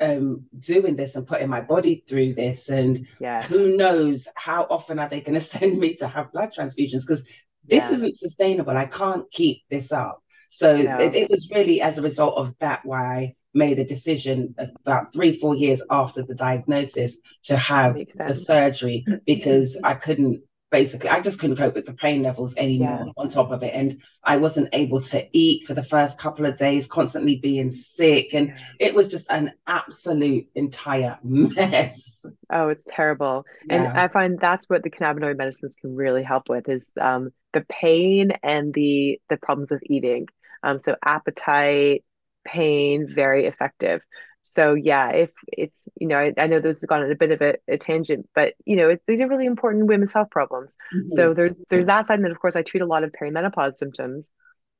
um, 0.03 0.45
doing 0.59 0.95
this 0.95 1.15
and 1.15 1.27
putting 1.27 1.49
my 1.49 1.61
body 1.61 2.03
through 2.07 2.33
this. 2.35 2.69
And 2.69 3.07
yeah. 3.19 3.43
who 3.43 3.77
knows 3.77 4.27
how 4.35 4.67
often 4.69 4.99
are 4.99 5.09
they 5.09 5.21
going 5.21 5.33
to 5.39 5.41
send 5.41 5.79
me 5.79 5.95
to 5.95 6.07
have 6.07 6.31
blood 6.31 6.51
transfusions? 6.57 7.01
Because 7.07 7.23
this 7.65 7.83
yeah. 7.83 7.91
isn't 7.91 8.17
sustainable. 8.17 8.75
I 8.75 8.85
can't 8.85 9.29
keep 9.31 9.63
this 9.69 9.91
up. 9.91 10.19
So 10.49 10.77
no. 10.77 10.97
it, 10.97 11.15
it, 11.15 11.29
was 11.31 11.49
really 11.49 11.81
as 11.81 11.97
a 11.97 12.03
result 12.03 12.37
of 12.37 12.53
that 12.59 12.85
why 12.85 13.15
I 13.15 13.35
made 13.55 13.77
the 13.77 13.85
decision 13.85 14.53
about 14.85 15.11
three, 15.13 15.33
four 15.39 15.55
years 15.55 15.81
after 15.89 16.21
the 16.21 16.35
diagnosis 16.35 17.19
to 17.45 17.57
have 17.57 17.95
the 17.95 18.35
surgery 18.35 19.05
because 19.25 19.77
I 19.83 19.95
couldn't 19.95 20.43
basically 20.73 21.07
i 21.07 21.21
just 21.21 21.37
couldn't 21.37 21.55
cope 21.55 21.75
with 21.75 21.85
the 21.85 21.93
pain 21.93 22.23
levels 22.23 22.55
anymore 22.57 23.03
yeah. 23.05 23.11
on 23.15 23.29
top 23.29 23.51
of 23.51 23.61
it 23.61 23.71
and 23.75 24.01
i 24.23 24.35
wasn't 24.37 24.67
able 24.73 24.99
to 24.99 25.23
eat 25.31 25.67
for 25.67 25.75
the 25.75 25.83
first 25.83 26.17
couple 26.17 26.47
of 26.47 26.57
days 26.57 26.87
constantly 26.87 27.35
being 27.35 27.69
sick 27.69 28.33
and 28.33 28.47
yeah. 28.47 28.55
it 28.79 28.95
was 28.95 29.07
just 29.07 29.29
an 29.29 29.51
absolute 29.67 30.47
entire 30.55 31.19
mess 31.23 32.25
oh 32.51 32.69
it's 32.69 32.85
terrible 32.89 33.45
yeah. 33.69 33.75
and 33.75 33.87
i 33.99 34.07
find 34.07 34.39
that's 34.39 34.67
what 34.67 34.81
the 34.81 34.89
cannabinoid 34.89 35.37
medicines 35.37 35.75
can 35.75 35.95
really 35.95 36.23
help 36.23 36.49
with 36.49 36.67
is 36.67 36.91
um, 36.99 37.29
the 37.53 37.61
pain 37.69 38.31
and 38.41 38.73
the 38.73 39.21
the 39.29 39.37
problems 39.37 39.71
of 39.71 39.79
eating 39.85 40.25
um, 40.63 40.79
so 40.79 40.95
appetite 41.05 42.03
pain 42.45 43.07
very 43.13 43.45
effective 43.45 44.01
so 44.43 44.73
yeah 44.73 45.09
if 45.09 45.31
it's 45.47 45.87
you 45.99 46.07
know 46.07 46.17
i, 46.17 46.33
I 46.37 46.47
know 46.47 46.59
this 46.59 46.81
has 46.81 46.85
gone 46.85 47.01
on 47.01 47.11
a 47.11 47.15
bit 47.15 47.31
of 47.31 47.41
a, 47.41 47.55
a 47.67 47.77
tangent 47.77 48.29
but 48.35 48.53
you 48.65 48.75
know 48.75 48.89
it, 48.89 49.01
these 49.07 49.21
are 49.21 49.27
really 49.27 49.45
important 49.45 49.87
women's 49.87 50.13
health 50.13 50.29
problems 50.29 50.77
mm-hmm. 50.93 51.07
so 51.09 51.33
there's 51.33 51.55
there's 51.69 51.87
that 51.87 52.07
side 52.07 52.15
and 52.15 52.25
then 52.25 52.31
of 52.31 52.39
course 52.39 52.55
i 52.55 52.61
treat 52.61 52.81
a 52.81 52.85
lot 52.85 53.03
of 53.03 53.11
perimenopause 53.11 53.75
symptoms 53.75 54.31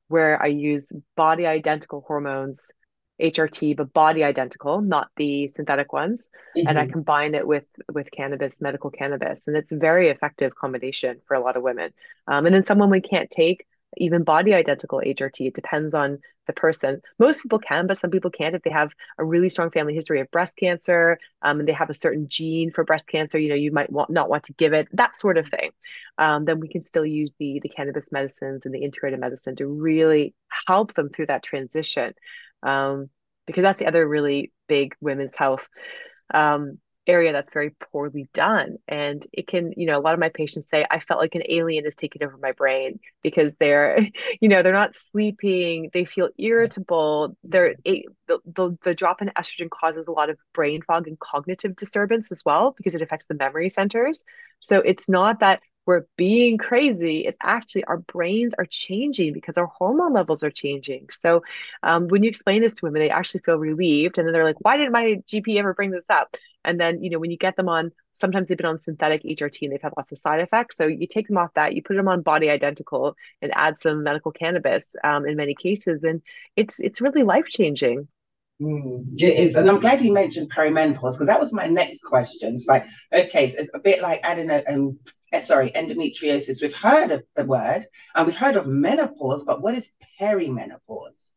where 0.08 0.40
i 0.40 0.46
use 0.46 0.92
body 1.16 1.46
identical 1.46 2.04
hormones 2.06 2.70
hrt 3.20 3.76
but 3.76 3.92
body 3.92 4.22
identical 4.22 4.82
not 4.82 5.08
the 5.16 5.48
synthetic 5.48 5.92
ones 5.92 6.28
mm-hmm. 6.56 6.68
and 6.68 6.78
i 6.78 6.82
mm-hmm. 6.82 6.92
combine 6.92 7.34
it 7.34 7.46
with 7.46 7.64
with 7.92 8.10
cannabis 8.10 8.60
medical 8.60 8.90
cannabis 8.90 9.46
and 9.46 9.56
it's 9.56 9.72
a 9.72 9.76
very 9.76 10.08
effective 10.08 10.54
combination 10.54 11.20
for 11.26 11.34
a 11.34 11.40
lot 11.40 11.56
of 11.56 11.62
women 11.62 11.90
um, 12.26 12.44
and 12.44 12.54
then 12.54 12.64
someone 12.64 12.90
we 12.90 13.00
can't 13.00 13.30
take 13.30 13.66
even 13.96 14.24
body 14.24 14.52
identical 14.52 15.00
hrt 15.00 15.46
it 15.46 15.54
depends 15.54 15.94
on 15.94 16.18
the 16.46 16.52
person. 16.52 17.00
Most 17.18 17.42
people 17.42 17.58
can, 17.58 17.86
but 17.86 17.98
some 17.98 18.10
people 18.10 18.30
can't 18.30 18.54
if 18.54 18.62
they 18.62 18.70
have 18.70 18.92
a 19.18 19.24
really 19.24 19.48
strong 19.48 19.70
family 19.70 19.94
history 19.94 20.20
of 20.20 20.30
breast 20.30 20.56
cancer 20.56 21.18
um, 21.42 21.60
and 21.60 21.68
they 21.68 21.72
have 21.72 21.90
a 21.90 21.94
certain 21.94 22.28
gene 22.28 22.70
for 22.70 22.84
breast 22.84 23.06
cancer. 23.06 23.38
You 23.38 23.48
know, 23.48 23.54
you 23.54 23.72
might 23.72 23.90
want, 23.90 24.10
not 24.10 24.28
want 24.28 24.44
to 24.44 24.52
give 24.54 24.72
it 24.72 24.88
that 24.92 25.16
sort 25.16 25.38
of 25.38 25.48
thing. 25.48 25.70
Um, 26.18 26.44
then 26.44 26.60
we 26.60 26.68
can 26.68 26.82
still 26.82 27.06
use 27.06 27.30
the 27.38 27.60
the 27.62 27.68
cannabis 27.68 28.12
medicines 28.12 28.62
and 28.64 28.74
the 28.74 28.82
integrated 28.82 29.20
medicine 29.20 29.56
to 29.56 29.66
really 29.66 30.34
help 30.66 30.94
them 30.94 31.08
through 31.08 31.26
that 31.26 31.42
transition, 31.42 32.14
um, 32.62 33.10
because 33.46 33.62
that's 33.62 33.80
the 33.80 33.88
other 33.88 34.06
really 34.06 34.52
big 34.68 34.94
women's 35.00 35.36
health 35.36 35.68
um, 36.32 36.78
area 37.06 37.32
that's 37.32 37.52
very 37.52 37.70
poorly 37.70 38.28
done. 38.32 38.76
And 38.88 39.24
it 39.32 39.46
can 39.46 39.72
you 39.76 39.86
know 39.86 39.98
a 39.98 40.00
lot 40.00 40.14
of 40.14 40.20
my 40.20 40.28
patients 40.28 40.68
say 40.68 40.86
i 40.90 41.00
felt 41.00 41.20
like 41.20 41.34
an 41.34 41.42
alien 41.48 41.86
is 41.86 41.96
taking 41.96 42.22
over 42.22 42.36
my 42.36 42.52
brain 42.52 42.98
because 43.22 43.54
they're 43.56 44.00
you 44.40 44.48
know 44.48 44.62
they're 44.62 44.72
not 44.72 44.94
sleeping. 44.94 45.90
They 45.92 46.04
feel 46.04 46.30
irritable. 46.38 47.36
They're 47.44 47.74
the, 47.84 48.06
the, 48.46 48.76
the 48.82 48.94
drop 48.94 49.22
in 49.22 49.30
estrogen 49.36 49.70
causes 49.70 50.08
a 50.08 50.12
lot 50.12 50.30
of 50.30 50.38
brain 50.52 50.82
fog 50.82 51.08
and 51.08 51.18
cognitive 51.18 51.76
disturbance 51.76 52.28
as 52.30 52.42
well 52.44 52.74
because 52.76 52.94
it 52.94 53.02
affects 53.02 53.26
the 53.26 53.34
memory 53.34 53.68
centers. 53.68 54.24
So 54.60 54.78
it's 54.78 55.08
not 55.08 55.40
that 55.40 55.60
we're 55.86 56.06
being 56.16 56.58
crazy 56.58 57.26
it's 57.26 57.38
actually 57.42 57.84
our 57.84 57.98
brains 57.98 58.54
are 58.54 58.66
changing 58.66 59.32
because 59.32 59.58
our 59.58 59.66
hormone 59.66 60.12
levels 60.12 60.42
are 60.42 60.50
changing 60.50 61.06
so 61.10 61.42
um, 61.82 62.08
when 62.08 62.22
you 62.22 62.28
explain 62.28 62.62
this 62.62 62.72
to 62.72 62.84
women 62.86 63.00
they 63.00 63.10
actually 63.10 63.40
feel 63.40 63.56
relieved 63.58 64.18
and 64.18 64.26
then 64.26 64.32
they're 64.32 64.44
like 64.44 64.60
why 64.60 64.76
didn't 64.76 64.92
my 64.92 65.22
gp 65.28 65.56
ever 65.56 65.74
bring 65.74 65.90
this 65.90 66.10
up 66.10 66.36
and 66.64 66.80
then, 66.80 67.02
you 67.02 67.10
know, 67.10 67.18
when 67.18 67.30
you 67.30 67.36
get 67.36 67.56
them 67.56 67.68
on, 67.68 67.92
sometimes 68.12 68.48
they've 68.48 68.56
been 68.56 68.66
on 68.66 68.78
synthetic 68.78 69.22
HRT 69.22 69.62
and 69.62 69.72
they've 69.72 69.82
had 69.82 69.92
lots 69.96 70.10
of 70.12 70.18
side 70.18 70.40
effects. 70.40 70.76
So 70.76 70.86
you 70.86 71.06
take 71.06 71.28
them 71.28 71.36
off 71.36 71.52
that, 71.54 71.74
you 71.74 71.82
put 71.82 71.96
them 71.96 72.08
on 72.08 72.22
body 72.22 72.48
identical 72.48 73.16
and 73.42 73.52
add 73.54 73.76
some 73.82 74.02
medical 74.02 74.32
cannabis 74.32 74.96
um, 75.04 75.26
in 75.26 75.36
many 75.36 75.54
cases. 75.54 76.04
And 76.04 76.22
it's 76.56 76.80
it's 76.80 77.00
really 77.00 77.22
life 77.22 77.46
changing. 77.48 78.08
Mm, 78.62 79.14
it 79.16 79.38
is. 79.38 79.56
And 79.56 79.68
I'm 79.68 79.80
glad 79.80 80.00
you 80.00 80.12
mentioned 80.12 80.52
perimenopause 80.52 81.14
because 81.14 81.26
that 81.26 81.40
was 81.40 81.52
my 81.52 81.66
next 81.66 82.02
question. 82.02 82.54
It's 82.54 82.66
like, 82.66 82.84
okay, 83.12 83.48
so 83.48 83.58
it's 83.58 83.70
a 83.74 83.80
bit 83.80 84.00
like, 84.00 84.22
don't 84.22 84.50
um, 84.68 84.98
eh, 85.32 85.40
sorry, 85.40 85.70
endometriosis. 85.70 86.62
We've 86.62 86.74
heard 86.74 87.10
of 87.10 87.24
the 87.34 87.44
word 87.44 87.84
and 88.14 88.26
we've 88.26 88.36
heard 88.36 88.56
of 88.56 88.66
menopause, 88.66 89.44
but 89.44 89.60
what 89.60 89.74
is 89.74 89.90
perimenopause? 90.20 91.32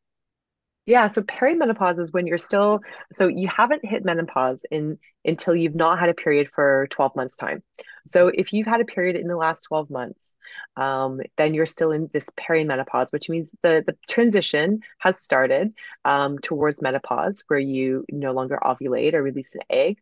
Yeah, 0.88 1.08
so 1.08 1.22
perimenopause 1.22 2.00
is 2.00 2.14
when 2.14 2.28
you're 2.28 2.38
still 2.38 2.80
so 3.12 3.28
you 3.28 3.50
haven't 3.50 3.84
hit 3.86 4.06
menopause 4.06 4.64
in 4.72 4.98
until 5.26 5.54
you've 5.54 5.76
not 5.76 6.00
had 6.00 6.08
a 6.08 6.14
period 6.14 6.50
for 6.56 6.88
12 6.92 7.14
months 7.14 7.36
time. 7.36 7.62
So 8.08 8.30
if 8.30 8.54
you've 8.54 8.68
had 8.68 8.80
a 8.80 8.86
period 8.86 9.18
in 9.18 9.28
the 9.28 9.36
last 9.36 9.64
12 9.64 9.90
months, 9.90 10.38
um, 10.78 11.20
then 11.38 11.54
you're 11.54 11.66
still 11.66 11.92
in 11.92 12.10
this 12.14 12.30
perimenopause, 12.40 13.12
which 13.12 13.28
means 13.28 13.50
the 13.64 13.84
the 13.86 13.98
transition 14.10 14.80
has 15.00 15.20
started 15.20 15.74
um, 16.06 16.40
towards 16.40 16.82
menopause, 16.82 17.44
where 17.48 17.60
you 17.60 18.06
no 18.10 18.32
longer 18.32 18.58
ovulate 18.64 19.14
or 19.14 19.22
release 19.22 19.54
an 19.56 19.62
egg. 19.70 19.98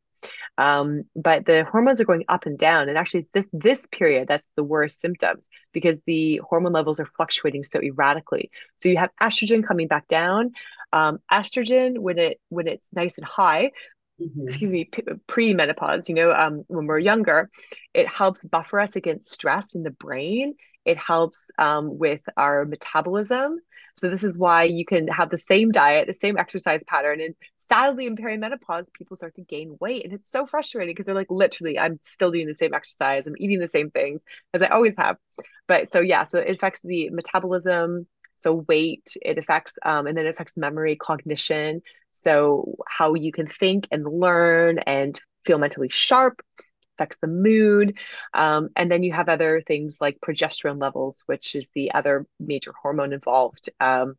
Um, 0.58 1.04
but 1.16 1.46
the 1.46 1.66
hormones 1.66 2.00
are 2.00 2.06
going 2.06 2.26
up 2.30 2.46
and 2.46 2.58
down, 2.58 2.90
and 2.90 2.98
actually, 2.98 3.28
this 3.34 3.48
this 3.52 3.86
period 3.88 4.28
that's 4.28 4.48
the 4.56 4.64
worst 4.64 5.02
symptoms 5.02 5.50
because 5.74 6.00
the 6.06 6.42
hormone 6.48 6.74
levels 6.74 7.00
are 7.00 7.10
fluctuating 7.18 7.64
so 7.64 7.82
erratically. 7.82 8.52
So 8.76 8.90
you 8.90 8.98
have 8.98 9.12
estrogen 9.22 9.66
coming 9.66 9.88
back 9.88 10.08
down. 10.08 10.52
Um, 10.94 11.20
estrogen 11.32 12.00
when 12.00 12.18
it 12.20 12.40
when 12.50 12.68
it's 12.68 12.88
nice 12.94 13.18
and 13.18 13.26
high, 13.28 13.72
Mm-hmm. 14.22 14.48
excuse 14.48 14.72
me, 14.72 14.90
pre 15.28 15.54
menopause, 15.54 16.08
you 16.10 16.16
know, 16.16 16.32
um, 16.32 16.64
when 16.68 16.86
we're 16.86 17.00
younger, 17.00 17.50
it 17.94 18.08
helps 18.08 18.46
buffer 18.46 18.80
us 18.80 18.96
against 18.96 19.32
stress 19.32 19.76
in 19.76 19.84
the 19.84 19.92
brain. 19.92 20.56
It 20.86 20.98
helps 20.98 21.50
um, 21.58 21.98
with 21.98 22.22
our 22.38 22.64
metabolism. 22.66 23.60
So 23.98 24.10
this 24.10 24.24
is 24.24 24.38
why 24.38 24.66
you 24.66 24.86
can 24.86 25.08
have 25.08 25.30
the 25.30 25.38
same 25.38 25.72
diet, 25.72 26.06
the 26.08 26.14
same 26.14 26.38
exercise 26.38 26.84
pattern, 26.84 27.22
and 27.22 27.34
sadly, 27.58 28.06
in 28.06 28.18
perimenopause, 28.18 28.92
people 28.94 29.16
start 29.16 29.36
to 29.36 29.42
gain 29.42 29.78
weight, 29.80 30.04
and 30.04 30.14
it's 30.14 30.30
so 30.30 30.46
frustrating 30.46 30.94
because 30.94 31.06
they're 31.06 31.16
like, 31.16 31.32
literally, 31.32 31.80
I'm 31.80 32.00
still 32.04 32.30
doing 32.30 32.46
the 32.48 32.54
same 32.54 32.74
exercise, 32.74 33.26
I'm 33.26 33.36
eating 33.40 33.60
the 33.60 33.70
same 33.70 33.90
things 33.92 34.22
as 34.54 34.62
I 34.62 34.68
always 34.68 34.98
have. 34.98 35.18
But 35.68 35.90
so 35.90 36.02
yeah, 36.02 36.24
so 36.26 36.40
it 36.40 36.50
affects 36.50 36.82
the 36.82 37.10
metabolism, 37.10 38.06
so 38.38 38.66
weight, 38.68 39.16
it 39.22 39.38
affects, 39.38 39.78
um, 39.84 40.08
and 40.08 40.18
then 40.18 40.26
it 40.26 40.30
affects 40.30 40.58
memory, 40.58 40.96
cognition. 40.96 41.82
So 42.14 42.76
how 42.88 43.14
you 43.14 43.32
can 43.32 43.48
think 43.48 43.88
and 43.92 44.06
learn 44.06 44.80
and 44.80 45.20
feel 45.46 45.58
mentally 45.58 45.90
sharp 45.90 46.42
affects 46.96 47.18
the 47.18 47.28
mood. 47.28 47.98
Um, 48.34 48.70
and 48.76 48.90
then 48.90 49.04
you 49.04 49.14
have 49.14 49.30
other 49.30 49.62
things 49.66 50.00
like 50.00 50.20
progesterone 50.26 50.82
levels, 50.82 51.24
which 51.26 51.56
is 51.56 51.70
the 51.76 51.92
other 51.94 52.26
major 52.40 52.74
hormone 52.82 53.14
involved. 53.14 53.70
Um, 53.80 54.16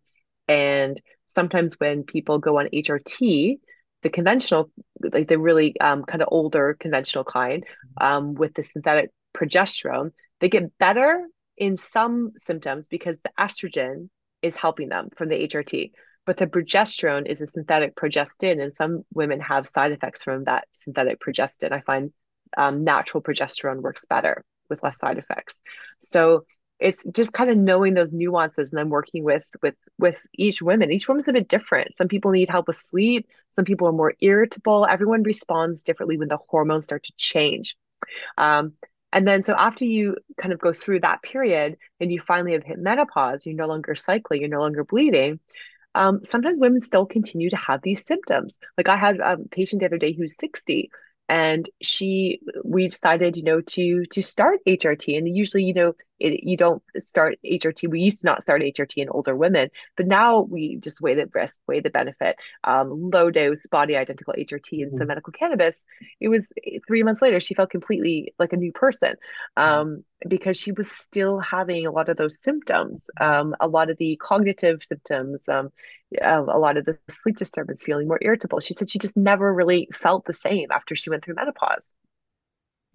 and 0.49 1.01
sometimes 1.27 1.77
when 1.79 2.05
people 2.05 2.39
go 2.39 2.59
on 2.59 2.69
HRT, 2.73 3.59
the 4.03 4.11
conventional, 4.11 4.71
like 5.01 5.29
the 5.29 5.39
really 5.39 5.79
um, 5.81 6.05
kind 6.05 6.23
of 6.23 6.29
older 6.31 6.77
conventional 6.79 7.25
kind 7.25 7.64
um, 8.01 8.35
with 8.35 8.55
the 8.55 8.62
synthetic 8.62 9.11
progesterone, 9.37 10.12
they 10.41 10.49
get 10.49 10.77
better 10.79 11.27
in 11.57 11.78
some 11.78 12.32
symptoms 12.36 12.88
because 12.88 13.18
the 13.24 13.30
estrogen 13.38 14.09
is 14.42 14.57
helping 14.57 14.88
them 14.88 15.09
from 15.16 15.28
the 15.28 15.36
HRT. 15.36 15.92
But 16.24 16.38
the 16.38 16.46
progesterone 16.46 17.26
is 17.26 17.40
a 17.40 17.46
synthetic 17.46 17.94
progestin, 17.94 18.61
and 18.61 18.74
some 18.74 19.04
women 19.14 19.40
have 19.40 19.68
side 19.68 19.92
effects 19.92 20.24
from 20.24 20.44
that 20.44 20.66
synthetic 20.72 21.20
progestin. 21.20 21.72
I 21.72 21.80
find 21.80 22.12
um, 22.57 22.84
natural 22.84 23.22
progesterone 23.22 23.80
works 23.80 24.04
better 24.07 24.44
with 24.68 24.82
less 24.82 24.98
side 25.00 25.18
effects. 25.18 25.61
So 26.00 26.44
it's 26.78 27.04
just 27.12 27.32
kind 27.32 27.48
of 27.48 27.57
knowing 27.57 27.94
those 27.94 28.12
nuances 28.12 28.70
and 28.70 28.78
then 28.78 28.90
working 28.90 29.24
with 29.24 29.44
with 29.62 29.76
with 29.98 30.20
each 30.34 30.61
woman. 30.61 30.92
Each 30.92 31.09
woman's 31.09 31.28
a 31.28 31.32
bit 31.32 31.48
different. 31.48 31.96
Some 31.96 32.09
people 32.09 32.32
need 32.32 32.48
help 32.48 32.66
with 32.66 32.76
sleep. 32.76 33.28
Some 33.52 33.64
people 33.64 33.88
are 33.88 33.92
more 33.92 34.14
irritable. 34.20 34.86
Everyone 34.88 35.22
responds 35.22 35.84
differently 35.84 36.18
when 36.18 36.28
the 36.28 36.38
hormones 36.48 36.84
start 36.84 37.04
to 37.04 37.12
change. 37.16 37.76
Um, 38.36 38.74
And 39.12 39.26
then, 39.26 39.44
so 39.44 39.54
after 39.57 39.84
you 39.84 40.16
kind 40.40 40.52
of 40.52 40.59
go 40.59 40.72
through 40.72 41.00
that 41.00 41.22
period 41.22 41.76
and 42.00 42.12
you 42.12 42.20
finally 42.20 42.52
have 42.52 42.64
hit 42.64 42.78
menopause, 42.78 43.46
you're 43.46 43.54
no 43.54 43.66
longer 43.66 43.94
cycling, 43.94 44.40
you're 44.40 44.50
no 44.50 44.61
longer 44.61 44.84
bleeding. 44.84 45.40
Um, 45.94 46.20
sometimes 46.24 46.61
women 46.61 46.82
still 46.82 47.07
continue 47.07 47.48
to 47.50 47.57
have 47.57 47.80
these 47.82 48.04
symptoms. 48.04 48.59
Like 48.76 48.88
I 48.88 48.96
had 48.96 49.18
a 49.18 49.38
patient 49.50 49.80
the 49.80 49.86
other 49.86 49.98
day 49.98 50.12
who's 50.12 50.36
60 50.36 50.90
and 51.28 51.68
she 51.82 52.40
we 52.64 52.88
decided 52.88 53.36
you 53.36 53.42
know 53.42 53.61
to 53.61 54.04
to 54.07 54.22
start 54.22 54.61
hrt 54.66 55.18
and 55.18 55.36
usually 55.36 55.64
you 55.64 55.74
know 55.74 55.92
it, 56.19 56.45
you 56.45 56.57
don't 56.57 56.83
start 56.99 57.39
hrt 57.45 57.89
we 57.89 58.01
used 58.01 58.21
to 58.21 58.27
not 58.27 58.43
start 58.43 58.62
hrt 58.62 58.97
in 58.97 59.09
older 59.09 59.35
women 59.35 59.71
but 59.97 60.07
now 60.07 60.41
we 60.41 60.77
just 60.77 61.01
weigh 61.01 61.14
the 61.14 61.29
risk 61.35 61.61
weigh 61.67 61.81
the 61.81 61.91
benefit 61.91 62.37
um, 62.64 63.11
low 63.11 63.31
dose 63.31 63.67
body 63.67 63.97
identical 63.97 64.35
hrt 64.35 64.73
and 64.73 64.89
mm-hmm. 64.89 64.97
some 64.97 65.07
medical 65.07 65.33
cannabis 65.33 65.85
it 66.21 66.29
was 66.29 66.53
three 66.87 67.03
months 67.03 67.23
later 67.23 67.41
she 67.41 67.55
felt 67.55 67.71
completely 67.71 68.33
like 68.39 68.53
a 68.53 68.57
new 68.57 68.73
person 68.73 69.14
um, 69.57 70.05
because 70.29 70.57
she 70.57 70.73
was 70.73 70.91
still 70.91 71.39
having 71.39 71.87
a 71.87 71.91
lot 71.91 72.09
of 72.09 72.17
those 72.17 72.41
symptoms 72.41 73.11
um, 73.21 73.55
a 73.61 73.69
lot 73.69 73.91
of 73.91 73.97
the 73.99 74.17
cognitive 74.17 74.83
symptoms 74.83 75.49
um, 76.23 76.49
a 76.49 76.59
lot 76.59 76.77
of 76.77 76.85
the 76.85 76.97
sleep 77.11 77.37
disturbance, 77.37 77.83
feeling 77.83 78.07
more 78.07 78.19
irritable. 78.23 78.61
She 78.61 78.75
said 78.75 78.91
she 78.91 78.99
just 78.99 79.17
never 79.17 79.53
really 79.53 79.89
felt 79.93 80.25
the 80.25 80.33
same 80.33 80.71
after 80.71 80.95
she 80.95 81.11
went 81.11 81.25
through 81.25 81.35
menopause. 81.35 81.95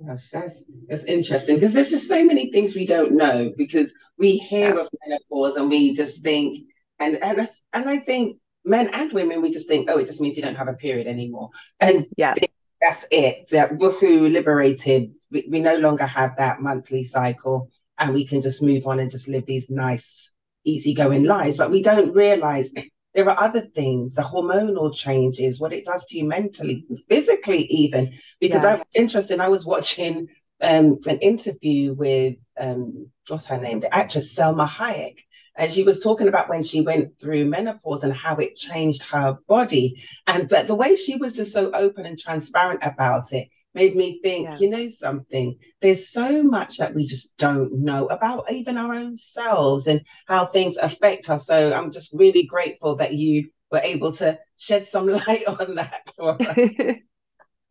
Gosh, 0.05 0.29
that's 0.31 0.63
that's 0.87 1.03
interesting 1.05 1.55
because 1.55 1.73
there's 1.73 1.91
just 1.91 2.07
so 2.07 2.23
many 2.23 2.51
things 2.51 2.75
we 2.75 2.87
don't 2.87 3.13
know 3.13 3.51
because 3.55 3.93
we 4.17 4.37
hear 4.37 4.75
yeah. 4.75 4.81
of 4.81 4.89
menopause 5.05 5.57
and 5.57 5.69
we 5.69 5.93
just 5.93 6.23
think 6.23 6.65
and 6.99 7.21
and 7.21 7.47
and 7.73 7.89
I 7.89 7.97
think 7.97 8.37
men 8.63 8.89
and 8.93 9.11
women 9.13 9.41
we 9.41 9.51
just 9.51 9.67
think 9.67 9.89
oh 9.89 9.99
it 9.99 10.07
just 10.07 10.21
means 10.21 10.37
you 10.37 10.43
don't 10.43 10.55
have 10.55 10.67
a 10.67 10.73
period 10.73 11.07
anymore 11.07 11.49
and 11.79 12.07
yeah 12.15 12.33
that's 12.79 13.05
it 13.11 13.49
that 13.49 13.71
woohoo 13.71 14.31
liberated 14.31 15.11
we, 15.31 15.47
we 15.49 15.59
no 15.59 15.75
longer 15.75 16.05
have 16.05 16.37
that 16.37 16.61
monthly 16.61 17.03
cycle 17.03 17.69
and 17.97 18.13
we 18.13 18.25
can 18.25 18.41
just 18.41 18.61
move 18.61 18.85
on 18.87 18.99
and 18.99 19.11
just 19.11 19.27
live 19.27 19.45
these 19.45 19.69
nice 19.69 20.31
easygoing 20.63 21.23
lives 21.23 21.57
but 21.57 21.71
we 21.71 21.81
don't 21.81 22.13
realize 22.13 22.71
there 23.13 23.29
are 23.29 23.43
other 23.43 23.61
things, 23.61 24.13
the 24.13 24.21
hormonal 24.21 24.93
changes, 24.95 25.59
what 25.59 25.73
it 25.73 25.85
does 25.85 26.05
to 26.05 26.17
you 26.17 26.25
mentally, 26.25 26.85
physically, 27.09 27.63
even. 27.65 28.13
Because 28.39 28.63
yeah. 28.63 28.75
I'm 28.75 28.83
interested, 28.95 29.39
I 29.39 29.49
was 29.49 29.65
watching 29.65 30.27
um, 30.61 30.97
an 31.07 31.17
interview 31.19 31.93
with, 31.93 32.35
um, 32.59 33.11
what's 33.27 33.47
her 33.47 33.59
name, 33.59 33.81
the 33.81 33.93
actress 33.93 34.33
Salma 34.33 34.67
Hayek. 34.67 35.17
And 35.57 35.69
she 35.69 35.83
was 35.83 35.99
talking 35.99 36.29
about 36.29 36.49
when 36.49 36.63
she 36.63 36.79
went 36.79 37.19
through 37.19 37.45
menopause 37.45 38.05
and 38.05 38.13
how 38.13 38.37
it 38.37 38.55
changed 38.55 39.03
her 39.03 39.37
body. 39.47 40.01
And 40.25 40.47
but 40.47 40.67
the 40.67 40.75
way 40.75 40.95
she 40.95 41.17
was 41.17 41.33
just 41.33 41.51
so 41.51 41.71
open 41.73 42.05
and 42.05 42.17
transparent 42.17 42.79
about 42.83 43.33
it, 43.33 43.49
made 43.73 43.95
me 43.95 44.19
think, 44.21 44.47
yeah. 44.47 44.57
you 44.57 44.69
know, 44.69 44.87
something. 44.87 45.57
There's 45.81 46.09
so 46.09 46.43
much 46.43 46.77
that 46.77 46.93
we 46.93 47.05
just 47.05 47.37
don't 47.37 47.71
know 47.73 48.07
about 48.07 48.51
even 48.51 48.77
our 48.77 48.93
own 48.93 49.15
selves 49.15 49.87
and 49.87 50.01
how 50.27 50.45
things 50.45 50.77
affect 50.77 51.29
us. 51.29 51.45
So 51.45 51.73
I'm 51.73 51.91
just 51.91 52.13
really 52.13 52.43
grateful 52.43 52.97
that 52.97 53.13
you 53.13 53.49
were 53.71 53.81
able 53.83 54.11
to 54.13 54.37
shed 54.57 54.87
some 54.87 55.07
light 55.27 55.47
on 55.47 55.75
that. 55.75 56.11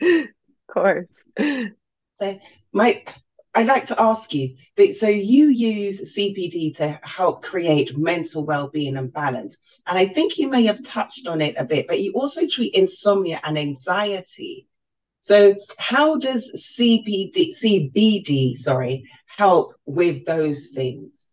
of 0.03 0.27
course. 0.73 1.07
So, 2.15 2.39
Mike, 2.73 3.15
I'd 3.55 3.67
like 3.67 3.87
to 3.87 4.01
ask 4.01 4.33
you 4.33 4.57
that 4.77 4.97
so 4.97 5.09
you 5.09 5.49
use 5.49 6.17
CPD 6.17 6.77
to 6.77 7.01
help 7.03 7.43
create 7.43 7.99
mental 7.99 8.45
well-being 8.45 8.97
and 8.97 9.13
balance. 9.13 9.57
And 9.87 9.99
I 9.99 10.07
think 10.07 10.39
you 10.39 10.49
may 10.49 10.65
have 10.65 10.85
touched 10.85 11.27
on 11.27 11.41
it 11.41 11.57
a 11.59 11.65
bit, 11.65 11.89
but 11.89 12.01
you 12.01 12.13
also 12.13 12.47
treat 12.47 12.75
insomnia 12.75 13.41
and 13.43 13.59
anxiety. 13.59 14.69
So, 15.23 15.55
how 15.79 16.17
does 16.17 16.51
CPD, 16.79 17.53
CBD, 17.63 18.55
sorry, 18.55 19.05
help 19.27 19.75
with 19.87 20.25
those 20.25 20.71
things? 20.75 21.27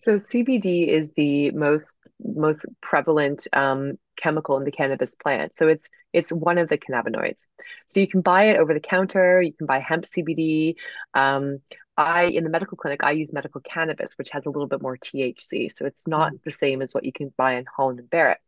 So, 0.00 0.16
CBD 0.16 0.88
is 0.88 1.12
the 1.12 1.50
most 1.52 1.96
most 2.22 2.64
prevalent 2.82 3.46
um, 3.52 3.98
chemical 4.16 4.56
in 4.58 4.64
the 4.64 4.70
cannabis 4.70 5.14
plant. 5.16 5.56
So 5.56 5.68
it's 5.68 5.88
it's 6.12 6.32
one 6.32 6.58
of 6.58 6.68
the 6.68 6.78
cannabinoids. 6.78 7.46
So 7.86 8.00
you 8.00 8.08
can 8.08 8.20
buy 8.20 8.48
it 8.48 8.58
over 8.58 8.74
the 8.74 8.80
counter. 8.80 9.40
You 9.40 9.52
can 9.52 9.66
buy 9.66 9.78
hemp 9.78 10.04
CBD. 10.04 10.76
Um, 11.14 11.60
I 11.96 12.24
in 12.24 12.44
the 12.44 12.50
medical 12.50 12.76
clinic 12.76 13.02
I 13.02 13.12
use 13.12 13.32
medical 13.32 13.60
cannabis, 13.60 14.16
which 14.18 14.30
has 14.30 14.46
a 14.46 14.50
little 14.50 14.68
bit 14.68 14.82
more 14.82 14.96
THC. 14.96 15.70
So 15.70 15.86
it's 15.86 16.06
not 16.06 16.32
mm. 16.32 16.42
the 16.44 16.50
same 16.50 16.82
as 16.82 16.94
what 16.94 17.04
you 17.04 17.12
can 17.12 17.32
buy 17.36 17.54
in 17.54 17.64
Holland 17.64 18.00
and 18.00 18.10
Barrett. 18.10 18.38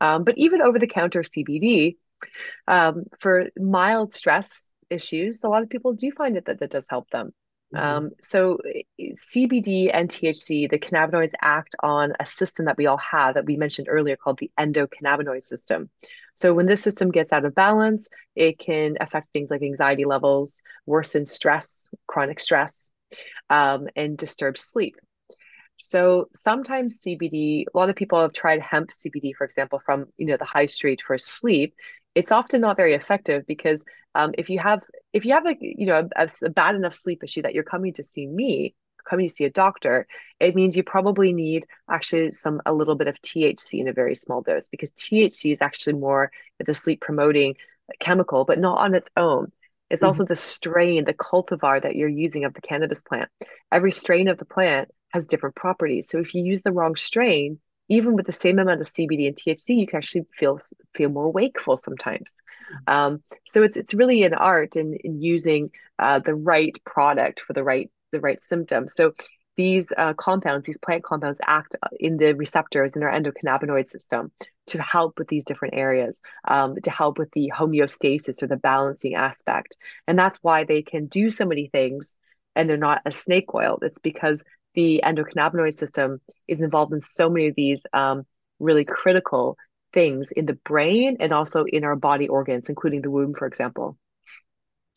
Um, 0.00 0.24
but 0.24 0.38
even 0.38 0.62
over 0.62 0.78
the 0.78 0.86
counter 0.86 1.22
CBD, 1.22 1.96
um, 2.66 3.04
for 3.20 3.48
mild 3.56 4.12
stress 4.12 4.74
issues, 4.90 5.44
a 5.44 5.48
lot 5.48 5.62
of 5.62 5.70
people 5.70 5.92
do 5.92 6.10
find 6.12 6.36
it 6.36 6.46
that 6.46 6.60
that 6.60 6.70
does 6.70 6.86
help 6.88 7.08
them. 7.10 7.32
Mm-hmm. 7.74 7.84
Um, 7.84 8.10
so 8.22 8.58
CBD 9.00 9.90
and 9.92 10.08
THC, 10.08 10.70
the 10.70 10.78
cannabinoids 10.78 11.32
act 11.40 11.74
on 11.82 12.12
a 12.20 12.26
system 12.26 12.66
that 12.66 12.76
we 12.76 12.86
all 12.86 12.98
have 12.98 13.34
that 13.34 13.44
we 13.44 13.56
mentioned 13.56 13.88
earlier 13.90 14.16
called 14.16 14.38
the 14.38 14.50
endocannabinoid 14.58 15.44
system. 15.44 15.90
So 16.34 16.52
when 16.52 16.66
this 16.66 16.82
system 16.82 17.10
gets 17.10 17.32
out 17.32 17.44
of 17.44 17.54
balance, 17.54 18.08
it 18.34 18.58
can 18.58 18.96
affect 19.00 19.30
things 19.32 19.50
like 19.50 19.62
anxiety 19.62 20.04
levels, 20.04 20.62
worsen 20.84 21.26
stress, 21.26 21.90
chronic 22.06 22.40
stress, 22.40 22.90
um, 23.50 23.88
and 23.96 24.16
disturb 24.16 24.58
sleep. 24.58 24.96
So 25.78 26.28
sometimes 26.34 27.00
CBD, 27.00 27.64
a 27.72 27.76
lot 27.76 27.90
of 27.90 27.96
people 27.96 28.20
have 28.20 28.32
tried 28.32 28.60
hemp 28.60 28.90
CBD, 28.90 29.34
for 29.34 29.44
example, 29.44 29.80
from 29.84 30.06
you 30.16 30.26
know 30.26 30.36
the 30.36 30.44
high 30.44 30.66
street 30.66 31.02
for 31.06 31.18
sleep, 31.18 31.74
it's 32.16 32.32
often 32.32 32.60
not 32.60 32.76
very 32.76 32.94
effective 32.94 33.46
because 33.46 33.84
um, 34.14 34.32
if 34.36 34.50
you 34.50 34.58
have 34.58 34.82
if 35.12 35.24
you 35.24 35.34
have 35.34 35.44
like 35.44 35.58
you 35.60 35.86
know 35.86 36.08
a, 36.16 36.28
a, 36.42 36.50
bad 36.50 36.74
enough 36.74 36.94
sleep 36.94 37.22
issue 37.22 37.42
that 37.42 37.54
you're 37.54 37.62
coming 37.62 37.92
to 37.94 38.02
see 38.02 38.26
me 38.26 38.74
coming 39.08 39.28
to 39.28 39.34
see 39.34 39.44
a 39.44 39.50
doctor 39.50 40.06
it 40.40 40.56
means 40.56 40.76
you 40.76 40.82
probably 40.82 41.32
need 41.32 41.64
actually 41.88 42.32
some 42.32 42.60
a 42.66 42.72
little 42.72 42.96
bit 42.96 43.06
of 43.06 43.20
thc 43.22 43.74
in 43.74 43.86
a 43.86 43.92
very 43.92 44.16
small 44.16 44.42
dose 44.42 44.68
because 44.68 44.90
thc 44.92 45.52
is 45.52 45.62
actually 45.62 45.92
more 45.92 46.32
the 46.66 46.74
sleep 46.74 47.00
promoting 47.00 47.54
chemical 48.00 48.44
but 48.44 48.58
not 48.58 48.78
on 48.78 48.94
its 48.94 49.10
own. 49.16 49.52
It's 49.90 50.00
mm-hmm. 50.00 50.06
also 50.06 50.24
the 50.24 50.34
strain 50.34 51.04
the 51.04 51.14
cultivar 51.14 51.82
that 51.82 51.96
you're 51.96 52.08
using 52.08 52.44
of 52.44 52.54
the 52.54 52.60
cannabis 52.60 53.02
plant. 53.02 53.30
Every 53.70 53.92
strain 53.92 54.28
of 54.28 54.38
the 54.38 54.44
plant 54.44 54.90
has 55.10 55.26
different 55.26 55.54
properties. 55.54 56.08
So 56.08 56.18
if 56.18 56.34
you 56.34 56.42
use 56.42 56.62
the 56.62 56.72
wrong 56.72 56.96
strain 56.96 57.60
even 57.88 58.14
with 58.14 58.26
the 58.26 58.32
same 58.32 58.58
amount 58.58 58.80
of 58.80 58.86
CBD 58.86 59.28
and 59.28 59.36
THC, 59.36 59.78
you 59.78 59.86
can 59.86 59.98
actually 59.98 60.26
feel 60.34 60.58
feel 60.94 61.08
more 61.08 61.30
wakeful 61.30 61.76
sometimes. 61.76 62.36
Mm-hmm. 62.72 62.92
Um, 62.92 63.22
so 63.48 63.62
it's 63.62 63.76
it's 63.76 63.94
really 63.94 64.24
an 64.24 64.34
art 64.34 64.76
in, 64.76 64.94
in 65.04 65.20
using 65.20 65.70
uh, 65.98 66.18
the 66.18 66.34
right 66.34 66.76
product 66.84 67.40
for 67.40 67.52
the 67.52 67.64
right 67.64 67.90
the 68.12 68.20
right 68.20 68.42
symptom. 68.42 68.88
So 68.88 69.12
these 69.56 69.90
uh, 69.96 70.12
compounds, 70.14 70.66
these 70.66 70.76
plant 70.76 71.02
compounds, 71.02 71.40
act 71.46 71.76
uh, 71.82 71.88
in 71.98 72.18
the 72.18 72.34
receptors 72.34 72.94
in 72.94 73.02
our 73.02 73.10
endocannabinoid 73.10 73.88
system 73.88 74.30
to 74.66 74.82
help 74.82 75.18
with 75.18 75.28
these 75.28 75.44
different 75.44 75.74
areas, 75.74 76.20
um, 76.46 76.76
to 76.82 76.90
help 76.90 77.18
with 77.18 77.30
the 77.32 77.52
homeostasis 77.56 78.42
or 78.42 78.48
the 78.48 78.56
balancing 78.56 79.14
aspect, 79.14 79.76
and 80.06 80.18
that's 80.18 80.38
why 80.42 80.64
they 80.64 80.82
can 80.82 81.06
do 81.06 81.30
so 81.30 81.46
many 81.46 81.68
things. 81.68 82.18
And 82.54 82.70
they're 82.70 82.78
not 82.78 83.02
a 83.04 83.12
snake 83.12 83.52
oil. 83.54 83.78
It's 83.82 83.98
because 83.98 84.42
the 84.76 85.00
endocannabinoid 85.04 85.74
system 85.74 86.20
is 86.46 86.62
involved 86.62 86.92
in 86.92 87.02
so 87.02 87.28
many 87.28 87.48
of 87.48 87.54
these 87.56 87.82
um, 87.92 88.24
really 88.60 88.84
critical 88.84 89.56
things 89.92 90.30
in 90.30 90.46
the 90.46 90.52
brain 90.52 91.16
and 91.20 91.32
also 91.32 91.64
in 91.64 91.82
our 91.82 91.96
body 91.96 92.28
organs, 92.28 92.68
including 92.68 93.02
the 93.02 93.10
womb, 93.10 93.34
for 93.34 93.46
example. 93.46 93.98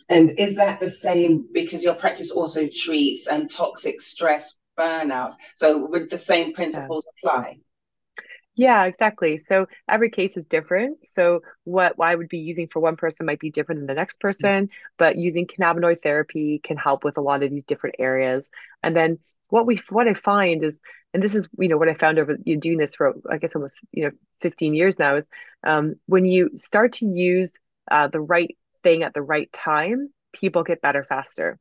And 0.09 0.37
is 0.39 0.55
that 0.55 0.79
the 0.79 0.89
same 0.89 1.47
because 1.53 1.83
your 1.83 1.95
practice 1.95 2.31
also 2.31 2.67
treats 2.67 3.27
um, 3.27 3.47
toxic 3.47 4.01
stress 4.01 4.57
burnout? 4.77 5.33
So 5.55 5.87
would 5.87 6.09
the 6.09 6.17
same 6.17 6.53
principles 6.53 7.05
yeah. 7.23 7.29
apply? 7.29 7.59
Yeah, 8.55 8.83
exactly. 8.85 9.37
So 9.37 9.67
every 9.87 10.09
case 10.09 10.35
is 10.35 10.45
different. 10.45 11.07
So 11.07 11.41
what 11.63 11.95
I 11.97 12.13
would 12.13 12.27
be 12.27 12.39
using 12.39 12.67
for 12.67 12.81
one 12.81 12.97
person 12.97 13.25
might 13.25 13.39
be 13.39 13.51
different 13.51 13.79
than 13.79 13.87
the 13.87 13.93
next 13.93 14.19
person, 14.19 14.69
but 14.97 15.15
using 15.15 15.47
cannabinoid 15.47 16.03
therapy 16.03 16.59
can 16.61 16.75
help 16.75 17.05
with 17.05 17.17
a 17.17 17.21
lot 17.21 17.41
of 17.41 17.51
these 17.51 17.63
different 17.63 17.95
areas. 17.99 18.49
And 18.83 18.93
then 18.93 19.19
what 19.49 19.65
we 19.65 19.81
what 19.89 20.07
I 20.07 20.13
find 20.13 20.63
is, 20.63 20.79
and 21.13 21.21
this 21.21 21.35
is 21.35 21.49
you 21.57 21.67
know 21.67 21.77
what 21.77 21.89
I 21.89 21.93
found 21.93 22.19
over 22.19 22.37
you 22.45 22.55
know, 22.55 22.59
doing 22.59 22.77
this 22.77 22.95
for 22.95 23.13
I 23.29 23.37
guess 23.37 23.55
almost 23.55 23.79
you 23.91 24.05
know 24.05 24.11
15 24.41 24.73
years 24.73 24.99
now 24.99 25.15
is 25.15 25.27
um, 25.63 25.95
when 26.05 26.25
you 26.25 26.51
start 26.55 26.93
to 26.93 27.05
use 27.05 27.57
uh, 27.91 28.07
the 28.07 28.21
right 28.21 28.55
thing 28.83 29.03
at 29.03 29.13
the 29.13 29.21
right 29.21 29.51
time, 29.51 30.09
people 30.33 30.63
get 30.63 30.81
better 30.81 31.03
faster. 31.03 31.57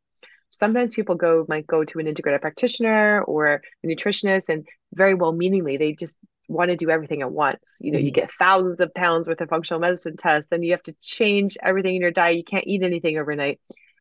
Sometimes 0.50 0.94
people 0.94 1.14
go 1.14 1.44
might 1.48 1.66
go 1.66 1.84
to 1.84 1.98
an 1.98 2.06
integrated 2.06 2.40
practitioner 2.40 3.22
or 3.22 3.62
a 3.82 3.86
nutritionist, 3.86 4.48
and 4.48 4.66
very 4.94 5.14
well 5.14 5.32
meaningly 5.32 5.76
they 5.76 5.92
just 5.92 6.18
want 6.48 6.70
to 6.70 6.76
do 6.76 6.90
everything 6.90 7.22
at 7.22 7.30
once. 7.30 7.78
You 7.80 7.92
know, 7.92 7.98
mm-hmm. 7.98 8.06
you 8.06 8.12
get 8.12 8.30
thousands 8.38 8.80
of 8.80 8.94
pounds 8.94 9.28
worth 9.28 9.40
of 9.40 9.48
functional 9.48 9.80
medicine 9.80 10.16
tests, 10.16 10.52
and 10.52 10.64
you 10.64 10.72
have 10.72 10.82
to 10.84 10.96
change 11.00 11.56
everything 11.62 11.96
in 11.96 12.02
your 12.02 12.10
diet. 12.10 12.36
You 12.36 12.44
can't 12.44 12.66
eat 12.66 12.82
anything 12.82 13.18
overnight. 13.18 13.60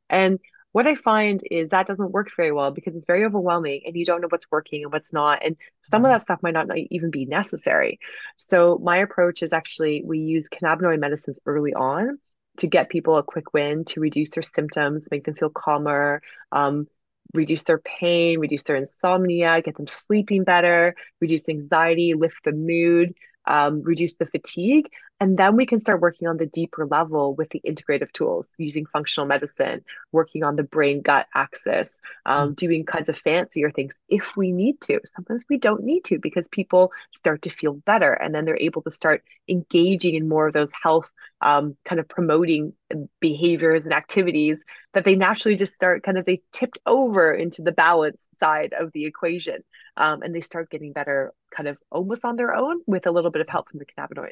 And 0.10 0.40
what 0.72 0.88
I 0.88 0.96
find 0.96 1.42
is 1.50 1.70
that 1.70 1.88
doesn't 1.88 2.12
work 2.12 2.30
very 2.36 2.52
well 2.52 2.72
because 2.72 2.96
it's 2.96 3.06
very 3.06 3.26
overwhelming 3.26 3.82
and 3.86 3.96
you 3.96 4.06
don't 4.06 4.22
know 4.22 4.28
what's 4.30 4.46
working 4.52 4.84
and 4.84 4.92
what's 4.92 5.14
not. 5.14 5.44
And 5.44 5.56
some 5.82 6.04
of 6.04 6.10
mm-hmm. 6.10 6.20
that 6.20 6.26
stuff 6.26 6.44
might 6.44 6.54
not 6.54 6.68
even 6.92 7.10
be 7.10 7.26
necessary. 7.26 8.00
So, 8.36 8.80
my 8.84 8.98
approach 8.98 9.42
is 9.42 9.54
actually 9.54 10.04
we 10.06 10.20
use 10.20 10.50
cannabinoid 10.50 11.00
medicines 11.00 11.40
early 11.46 11.74
on 11.74 12.20
to 12.58 12.68
get 12.68 12.90
people 12.90 13.18
a 13.18 13.24
quick 13.24 13.54
win 13.54 13.86
to 13.86 14.00
reduce 14.02 14.32
their 14.32 14.44
symptoms, 14.44 15.08
make 15.12 15.26
them 15.26 15.36
feel 15.36 15.50
calmer, 15.50 16.22
um, 16.52 16.88
reduce 17.34 17.64
their 17.64 17.80
pain, 17.80 18.40
reduce 18.40 18.64
their 18.64 18.76
insomnia, 18.76 19.62
get 19.62 19.78
them 19.78 19.88
sleeping 19.88 20.44
better, 20.44 20.96
reduce 21.22 21.48
anxiety, 21.48 22.14
lift 22.14 22.44
the 22.44 22.52
mood, 22.52 23.14
um, 23.48 23.82
reduce 23.82 24.16
the 24.16 24.26
fatigue. 24.26 24.90
And 25.20 25.36
then 25.38 25.56
we 25.56 25.66
can 25.66 25.80
start 25.80 26.00
working 26.00 26.28
on 26.28 26.38
the 26.38 26.46
deeper 26.46 26.86
level 26.86 27.34
with 27.34 27.50
the 27.50 27.62
integrative 27.66 28.12
tools, 28.12 28.54
using 28.60 28.86
functional 28.86 29.26
medicine, 29.26 29.84
working 30.12 30.44
on 30.44 30.56
the 30.56 30.64
brain 30.64 31.02
gut 31.02 31.26
axis, 31.34 32.02
um, 32.26 32.52
mm. 32.52 32.56
doing 32.56 32.86
kinds 32.86 33.10
of 33.10 33.18
fancier 33.18 33.72
things 33.72 33.98
if 34.10 34.38
we 34.38 34.52
need 34.52 34.80
to. 34.82 35.00
Sometimes 35.06 35.44
we 35.50 35.58
don't 35.58 35.84
need 35.84 36.06
to 36.06 36.20
because 36.20 36.48
people 36.50 36.92
start 37.16 37.42
to 37.44 37.50
feel 37.50 37.74
better 37.74 38.14
and 38.14 38.34
then 38.34 38.46
they're 38.46 38.58
able 38.58 38.84
to 38.84 38.92
start 38.92 39.24
engaging 39.48 40.14
in 40.14 40.30
more 40.30 40.48
of 40.48 40.54
those 40.54 40.72
health 40.84 41.10
um, 41.42 41.76
kind 41.86 42.00
of 42.00 42.08
promoting 42.08 42.74
behaviors 43.20 43.86
and 43.86 43.94
activities 43.94 44.64
that 44.94 45.04
they 45.04 45.16
naturally 45.16 45.56
just 45.56 45.74
start 45.74 46.04
kind 46.04 46.18
of 46.18 46.26
they 46.26 46.42
tipped 46.52 46.80
over 46.86 47.34
into 47.34 47.62
the 47.62 47.72
balance 47.72 48.18
side 48.34 48.74
of 48.80 48.92
the 48.94 49.06
equation 49.06 49.64
um, 49.98 50.22
and 50.24 50.34
they 50.34 50.42
start 50.42 50.70
getting 50.70 50.94
better 50.94 51.34
kind 51.56 51.68
of 51.68 51.78
almost 51.92 52.26
on 52.26 52.38
their 52.38 52.56
own 52.56 52.82
with 52.88 53.06
a 53.06 53.12
little 53.12 53.30
bit 53.30 53.42
of 53.42 53.50
help 53.50 53.70
from 53.70 53.80
the 53.80 53.86
cannabinoids 53.86 54.32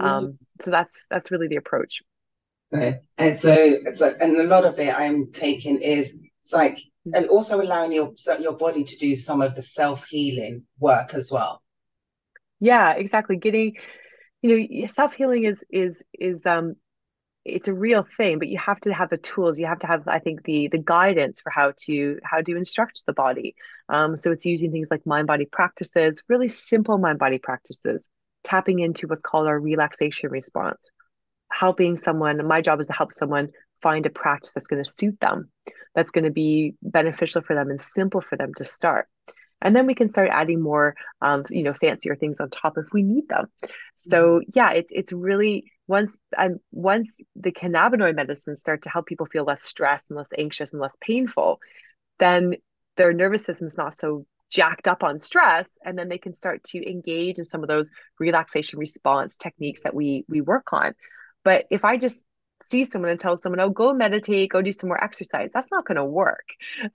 mm-hmm. 0.00 0.06
um, 0.06 0.38
so 0.60 0.70
that's 0.70 1.06
that's 1.10 1.30
really 1.30 1.48
the 1.48 1.56
approach. 1.56 2.02
So, 2.72 2.94
and 3.18 3.36
so, 3.36 3.76
so 3.94 4.14
and 4.20 4.36
a 4.36 4.44
lot 4.44 4.64
of 4.64 4.78
it 4.78 4.94
i'm 4.94 5.32
taking 5.32 5.80
is 5.82 6.16
it's 6.42 6.52
like 6.52 6.76
mm-hmm. 6.76 7.14
and 7.14 7.28
also 7.28 7.60
allowing 7.60 7.92
your 7.92 8.12
your 8.40 8.56
body 8.56 8.84
to 8.84 8.96
do 8.96 9.14
some 9.14 9.42
of 9.42 9.54
the 9.54 9.62
self-healing 9.62 10.64
work 10.78 11.14
as 11.14 11.30
well. 11.30 11.62
Yeah 12.60 12.92
exactly. 12.94 13.36
Getting 13.36 13.76
you 14.42 14.68
know 14.80 14.86
self-healing 14.86 15.44
is 15.44 15.64
is 15.70 16.02
is 16.18 16.46
um 16.46 16.74
it's 17.44 17.68
a 17.68 17.74
real 17.74 18.06
thing 18.18 18.38
but 18.38 18.48
you 18.48 18.58
have 18.58 18.80
to 18.80 18.92
have 18.92 19.10
the 19.10 19.16
tools. 19.16 19.58
You 19.58 19.66
have 19.66 19.80
to 19.80 19.86
have 19.86 20.06
i 20.08 20.18
think 20.18 20.44
the 20.44 20.68
the 20.68 20.78
guidance 20.78 21.40
for 21.40 21.50
how 21.50 21.72
to 21.86 22.18
how 22.24 22.40
to 22.40 22.56
instruct 22.56 23.04
the 23.06 23.12
body. 23.12 23.54
Um, 23.88 24.16
so 24.16 24.32
it's 24.32 24.46
using 24.46 24.72
things 24.72 24.88
like 24.90 25.06
mind 25.06 25.26
body 25.26 25.46
practices 25.46 26.22
really 26.28 26.48
simple 26.48 26.98
mind 26.98 27.18
body 27.18 27.38
practices 27.38 28.08
tapping 28.44 28.80
into 28.80 29.06
what's 29.06 29.22
called 29.22 29.46
our 29.46 29.58
relaxation 29.58 30.30
response. 30.30 30.90
Helping 31.52 31.96
someone 31.96 32.46
my 32.46 32.60
job 32.60 32.80
is 32.80 32.86
to 32.86 32.92
help 32.92 33.12
someone 33.12 33.48
find 33.82 34.06
a 34.06 34.10
practice 34.10 34.52
that's 34.52 34.68
going 34.68 34.84
to 34.84 34.90
suit 34.90 35.18
them 35.20 35.50
that's 35.94 36.12
going 36.12 36.24
to 36.24 36.30
be 36.30 36.74
beneficial 36.82 37.42
for 37.42 37.54
them 37.54 37.70
and 37.70 37.82
simple 37.82 38.20
for 38.20 38.36
them 38.36 38.52
to 38.54 38.64
start. 38.64 39.08
And 39.62 39.76
then 39.76 39.86
we 39.86 39.94
can 39.94 40.08
start 40.08 40.30
adding 40.32 40.60
more 40.60 40.94
um, 41.20 41.44
you 41.50 41.62
know 41.62 41.74
fancier 41.74 42.16
things 42.16 42.40
on 42.40 42.50
top 42.50 42.78
if 42.78 42.86
we 42.92 43.02
need 43.02 43.28
them. 43.28 43.46
So 43.96 44.38
mm-hmm. 44.38 44.50
yeah 44.54 44.70
it's 44.72 44.90
it's 44.92 45.12
really 45.12 45.70
once 45.86 46.18
and 46.38 46.60
once 46.70 47.16
the 47.34 47.50
cannabinoid 47.50 48.14
medicines 48.14 48.60
start 48.60 48.82
to 48.82 48.90
help 48.90 49.06
people 49.06 49.26
feel 49.26 49.44
less 49.44 49.62
stressed 49.62 50.10
and 50.10 50.16
less 50.16 50.28
anxious 50.38 50.72
and 50.72 50.80
less 50.80 50.94
painful 51.00 51.58
then 52.20 52.54
their 52.96 53.12
nervous 53.12 53.44
system 53.44 53.66
is 53.66 53.76
not 53.76 53.98
so 53.98 54.24
jacked 54.50 54.88
up 54.88 55.02
on 55.02 55.18
stress 55.18 55.70
and 55.84 55.98
then 55.98 56.08
they 56.08 56.18
can 56.18 56.34
start 56.34 56.62
to 56.64 56.90
engage 56.90 57.38
in 57.38 57.44
some 57.44 57.62
of 57.62 57.68
those 57.68 57.90
relaxation 58.18 58.78
response 58.78 59.38
techniques 59.38 59.82
that 59.82 59.94
we 59.94 60.24
we 60.28 60.40
work 60.40 60.72
on 60.72 60.94
but 61.44 61.66
if 61.70 61.84
i 61.84 61.96
just 61.96 62.26
see 62.64 62.84
someone 62.84 63.10
and 63.10 63.20
tell 63.20 63.38
someone, 63.38 63.60
oh, 63.60 63.70
go 63.70 63.92
meditate, 63.92 64.50
go 64.50 64.62
do 64.62 64.72
some 64.72 64.88
more 64.88 65.02
exercise. 65.02 65.50
That's 65.52 65.70
not 65.70 65.86
going 65.86 65.96
to 65.96 66.04
work. 66.04 66.46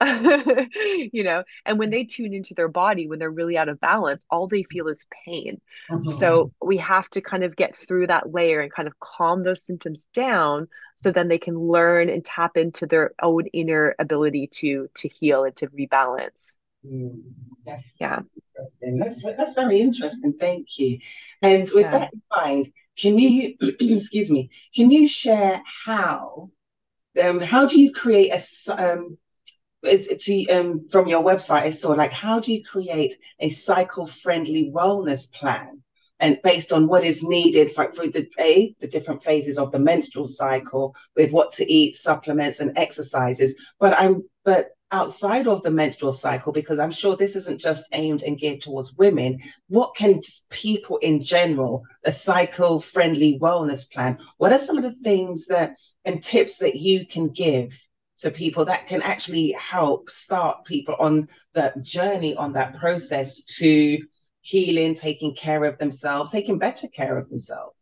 you 1.12 1.24
know, 1.24 1.42
and 1.64 1.78
when 1.78 1.90
they 1.90 2.04
tune 2.04 2.32
into 2.32 2.54
their 2.54 2.68
body, 2.68 3.08
when 3.08 3.18
they're 3.18 3.30
really 3.30 3.58
out 3.58 3.68
of 3.68 3.80
balance, 3.80 4.24
all 4.30 4.46
they 4.46 4.62
feel 4.64 4.88
is 4.88 5.06
pain. 5.26 5.60
Mm-hmm. 5.90 6.08
So 6.08 6.48
we 6.62 6.76
have 6.78 7.08
to 7.10 7.20
kind 7.20 7.44
of 7.44 7.56
get 7.56 7.76
through 7.76 8.08
that 8.08 8.32
layer 8.32 8.60
and 8.60 8.72
kind 8.72 8.88
of 8.88 8.98
calm 9.00 9.42
those 9.42 9.64
symptoms 9.64 10.08
down 10.14 10.68
so 10.94 11.10
then 11.10 11.28
they 11.28 11.38
can 11.38 11.58
learn 11.58 12.08
and 12.08 12.24
tap 12.24 12.56
into 12.56 12.86
their 12.86 13.12
own 13.20 13.46
inner 13.52 13.94
ability 13.98 14.46
to 14.46 14.88
to 14.94 15.08
heal 15.08 15.44
and 15.44 15.54
to 15.56 15.66
rebalance. 15.68 16.58
Mm, 16.86 17.22
that's 17.64 17.94
yeah. 18.00 18.20
Interesting. 18.54 18.98
That's 18.98 19.22
that's 19.22 19.54
very 19.54 19.80
interesting. 19.80 20.34
Thank 20.38 20.78
you. 20.78 20.98
And 21.42 21.68
with 21.74 21.86
yeah. 21.86 21.98
that 21.98 22.12
in 22.12 22.22
mind, 22.30 22.72
can 22.96 23.18
you, 23.18 23.54
excuse 23.60 24.30
me, 24.30 24.50
can 24.74 24.90
you 24.90 25.06
share 25.06 25.62
how, 25.84 26.50
um, 27.22 27.40
how 27.40 27.66
do 27.66 27.80
you 27.80 27.92
create 27.92 28.32
a, 28.32 28.42
um, 28.72 29.18
to, 29.84 30.46
um, 30.48 30.88
from 30.88 31.06
your 31.06 31.22
website, 31.22 31.62
I 31.62 31.70
saw 31.70 31.90
like, 31.90 32.12
how 32.12 32.40
do 32.40 32.52
you 32.52 32.64
create 32.64 33.14
a 33.38 33.48
cycle 33.50 34.06
friendly 34.06 34.70
wellness 34.74 35.30
plan? 35.32 35.82
And 36.18 36.38
based 36.42 36.72
on 36.72 36.88
what 36.88 37.04
is 37.04 37.22
needed 37.22 37.74
for, 37.74 37.92
for 37.92 38.08
the 38.08 38.26
a 38.40 38.74
the 38.80 38.86
different 38.86 39.22
phases 39.22 39.58
of 39.58 39.70
the 39.70 39.78
menstrual 39.78 40.28
cycle, 40.28 40.94
with 41.14 41.30
what 41.30 41.52
to 41.52 41.70
eat, 41.70 41.94
supplements, 41.94 42.60
and 42.60 42.78
exercises. 42.78 43.54
But 43.78 44.00
I'm 44.00 44.22
but 44.42 44.70
outside 44.92 45.48
of 45.48 45.62
the 45.62 45.70
menstrual 45.70 46.12
cycle, 46.12 46.52
because 46.52 46.78
I'm 46.78 46.92
sure 46.92 47.16
this 47.16 47.36
isn't 47.36 47.60
just 47.60 47.86
aimed 47.92 48.22
and 48.22 48.38
geared 48.38 48.62
towards 48.62 48.94
women, 48.94 49.38
what 49.68 49.96
can 49.96 50.20
people 50.50 50.98
in 50.98 51.22
general, 51.24 51.82
a 52.04 52.12
cycle 52.12 52.80
friendly 52.80 53.38
wellness 53.40 53.90
plan, 53.90 54.18
what 54.38 54.52
are 54.52 54.58
some 54.58 54.76
of 54.76 54.84
the 54.84 54.92
things 55.02 55.46
that 55.46 55.74
and 56.04 56.22
tips 56.22 56.58
that 56.58 56.76
you 56.76 57.06
can 57.06 57.28
give 57.28 57.72
to 58.18 58.30
people 58.30 58.64
that 58.64 58.86
can 58.86 59.02
actually 59.02 59.52
help 59.52 60.08
start 60.08 60.64
people 60.64 60.94
on 60.98 61.28
the 61.52 61.72
journey 61.82 62.34
on 62.36 62.52
that 62.54 62.78
process 62.78 63.44
to 63.44 63.98
healing, 64.40 64.94
taking 64.94 65.34
care 65.34 65.64
of 65.64 65.76
themselves, 65.78 66.30
taking 66.30 66.58
better 66.58 66.88
care 66.88 67.18
of 67.18 67.28
themselves? 67.28 67.75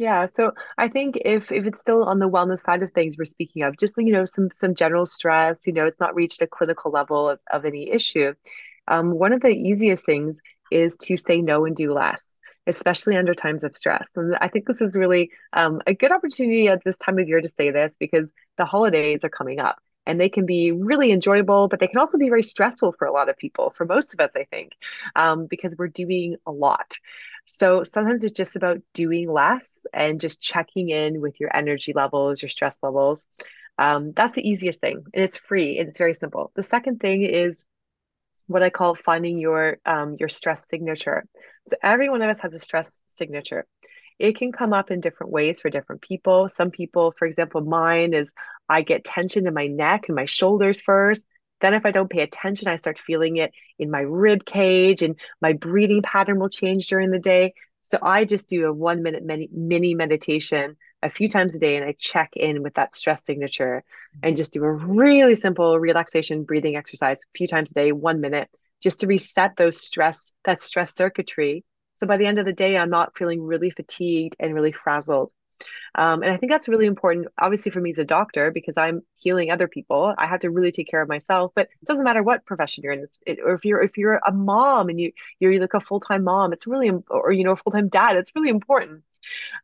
Yeah, 0.00 0.26
so 0.26 0.52
I 0.78 0.88
think 0.88 1.18
if 1.26 1.52
if 1.52 1.66
it's 1.66 1.80
still 1.80 2.04
on 2.04 2.18
the 2.20 2.28
wellness 2.28 2.60
side 2.60 2.82
of 2.82 2.90
things 2.92 3.18
we're 3.18 3.26
speaking 3.26 3.64
of, 3.64 3.76
just 3.76 3.98
you 3.98 4.12
know 4.12 4.24
some 4.24 4.48
some 4.50 4.74
general 4.74 5.04
stress, 5.04 5.66
you 5.66 5.74
know, 5.74 5.86
it's 5.86 6.00
not 6.00 6.14
reached 6.14 6.40
a 6.40 6.46
clinical 6.46 6.90
level 6.90 7.28
of, 7.28 7.38
of 7.52 7.66
any 7.66 7.90
issue. 7.90 8.32
Um, 8.88 9.12
one 9.12 9.34
of 9.34 9.42
the 9.42 9.48
easiest 9.50 10.06
things 10.06 10.40
is 10.70 10.96
to 11.02 11.18
say 11.18 11.42
no 11.42 11.66
and 11.66 11.76
do 11.76 11.92
less, 11.92 12.38
especially 12.66 13.16
under 13.16 13.34
times 13.34 13.62
of 13.62 13.76
stress. 13.76 14.08
And 14.16 14.36
I 14.40 14.48
think 14.48 14.66
this 14.66 14.80
is 14.80 14.96
really 14.96 15.30
um, 15.52 15.82
a 15.86 15.92
good 15.94 16.12
opportunity 16.12 16.68
at 16.68 16.82
this 16.82 16.96
time 16.96 17.18
of 17.18 17.28
year 17.28 17.42
to 17.42 17.48
say 17.58 17.70
this 17.70 17.96
because 17.98 18.32
the 18.56 18.64
holidays 18.64 19.22
are 19.24 19.28
coming 19.28 19.60
up 19.60 19.78
and 20.10 20.20
they 20.20 20.28
can 20.28 20.46
be 20.46 20.72
really 20.72 21.12
enjoyable, 21.12 21.68
but 21.68 21.80
they 21.80 21.88
can 21.88 22.00
also 22.00 22.18
be 22.18 22.28
very 22.28 22.42
stressful 22.42 22.92
for 22.98 23.06
a 23.06 23.12
lot 23.12 23.28
of 23.30 23.38
people, 23.38 23.70
for 23.76 23.86
most 23.86 24.14
of 24.14 24.20
us, 24.20 24.32
I 24.36 24.44
think, 24.44 24.72
um, 25.16 25.46
because 25.46 25.76
we're 25.78 25.88
doing 25.88 26.36
a 26.46 26.52
lot. 26.52 26.98
So 27.46 27.84
sometimes 27.84 28.24
it's 28.24 28.34
just 28.36 28.56
about 28.56 28.78
doing 28.94 29.30
less 29.32 29.86
and 29.94 30.20
just 30.20 30.42
checking 30.42 30.90
in 30.90 31.20
with 31.20 31.40
your 31.40 31.56
energy 31.56 31.92
levels, 31.94 32.42
your 32.42 32.50
stress 32.50 32.76
levels. 32.82 33.26
Um, 33.78 34.12
that's 34.16 34.34
the 34.34 34.48
easiest 34.48 34.80
thing, 34.80 35.04
and 35.14 35.24
it's 35.24 35.38
free 35.38 35.78
and 35.78 35.88
it's 35.88 35.98
very 35.98 36.14
simple. 36.14 36.52
The 36.56 36.62
second 36.62 37.00
thing 37.00 37.22
is 37.22 37.64
what 38.46 38.62
I 38.62 38.70
call 38.70 38.94
finding 38.94 39.38
your 39.38 39.78
um, 39.86 40.16
your 40.20 40.28
stress 40.28 40.68
signature. 40.68 41.24
So 41.68 41.76
every 41.82 42.08
one 42.10 42.22
of 42.22 42.28
us 42.28 42.40
has 42.40 42.54
a 42.54 42.58
stress 42.58 43.02
signature. 43.06 43.66
It 44.20 44.36
can 44.36 44.52
come 44.52 44.74
up 44.74 44.90
in 44.90 45.00
different 45.00 45.32
ways 45.32 45.62
for 45.62 45.70
different 45.70 46.02
people. 46.02 46.50
Some 46.50 46.70
people, 46.70 47.14
for 47.18 47.26
example, 47.26 47.62
mine 47.62 48.12
is 48.12 48.30
I 48.68 48.82
get 48.82 49.02
tension 49.02 49.46
in 49.46 49.54
my 49.54 49.66
neck 49.66 50.04
and 50.08 50.14
my 50.14 50.26
shoulders 50.26 50.82
first. 50.82 51.26
Then, 51.62 51.72
if 51.72 51.86
I 51.86 51.90
don't 51.90 52.10
pay 52.10 52.20
attention, 52.20 52.68
I 52.68 52.76
start 52.76 52.98
feeling 52.98 53.38
it 53.38 53.52
in 53.78 53.90
my 53.90 54.00
rib 54.00 54.44
cage, 54.44 55.02
and 55.02 55.18
my 55.40 55.54
breathing 55.54 56.02
pattern 56.02 56.38
will 56.38 56.50
change 56.50 56.86
during 56.88 57.10
the 57.10 57.18
day. 57.18 57.54
So, 57.84 57.98
I 58.02 58.26
just 58.26 58.50
do 58.50 58.66
a 58.66 58.72
one 58.72 59.02
minute 59.02 59.24
mini, 59.24 59.48
mini 59.52 59.94
meditation 59.94 60.76
a 61.02 61.08
few 61.08 61.28
times 61.28 61.54
a 61.54 61.58
day, 61.58 61.76
and 61.76 61.84
I 61.84 61.94
check 61.98 62.30
in 62.36 62.62
with 62.62 62.74
that 62.74 62.94
stress 62.94 63.24
signature 63.24 63.84
and 64.22 64.36
just 64.36 64.52
do 64.52 64.62
a 64.64 64.70
really 64.70 65.34
simple 65.34 65.78
relaxation 65.78 66.44
breathing 66.44 66.76
exercise 66.76 67.22
a 67.22 67.38
few 67.38 67.46
times 67.46 67.70
a 67.70 67.74
day, 67.74 67.92
one 67.92 68.20
minute, 68.20 68.50
just 68.82 69.00
to 69.00 69.06
reset 69.06 69.56
those 69.56 69.80
stress, 69.80 70.34
that 70.44 70.60
stress 70.60 70.94
circuitry. 70.94 71.64
So, 72.00 72.06
by 72.06 72.16
the 72.16 72.24
end 72.24 72.38
of 72.38 72.46
the 72.46 72.52
day, 72.54 72.78
I'm 72.78 72.88
not 72.88 73.16
feeling 73.16 73.42
really 73.42 73.68
fatigued 73.68 74.34
and 74.40 74.54
really 74.54 74.72
frazzled. 74.72 75.30
Um, 75.94 76.22
and 76.22 76.32
I 76.32 76.38
think 76.38 76.50
that's 76.50 76.66
really 76.66 76.86
important, 76.86 77.28
obviously, 77.38 77.70
for 77.70 77.80
me 77.82 77.90
as 77.90 77.98
a 77.98 78.06
doctor, 78.06 78.50
because 78.50 78.78
I'm 78.78 79.02
healing 79.18 79.50
other 79.50 79.68
people. 79.68 80.14
I 80.16 80.26
have 80.26 80.40
to 80.40 80.50
really 80.50 80.72
take 80.72 80.88
care 80.88 81.02
of 81.02 81.10
myself. 81.10 81.52
But 81.54 81.68
it 81.82 81.84
doesn't 81.84 82.04
matter 82.04 82.22
what 82.22 82.46
profession 82.46 82.84
you're 82.84 82.94
in, 82.94 83.06
it, 83.26 83.38
or 83.44 83.52
if 83.52 83.66
you're 83.66 83.82
if 83.82 83.98
you're 83.98 84.18
a 84.26 84.32
mom 84.32 84.88
and 84.88 84.98
you 84.98 85.12
you're 85.40 85.60
like 85.60 85.74
a 85.74 85.80
full 85.80 86.00
time 86.00 86.24
mom, 86.24 86.54
it's 86.54 86.66
really 86.66 86.90
or 87.10 87.32
you 87.32 87.44
know 87.44 87.52
a 87.52 87.56
full 87.56 87.72
time 87.72 87.90
dad, 87.90 88.16
it's 88.16 88.32
really 88.34 88.48
important. 88.48 89.02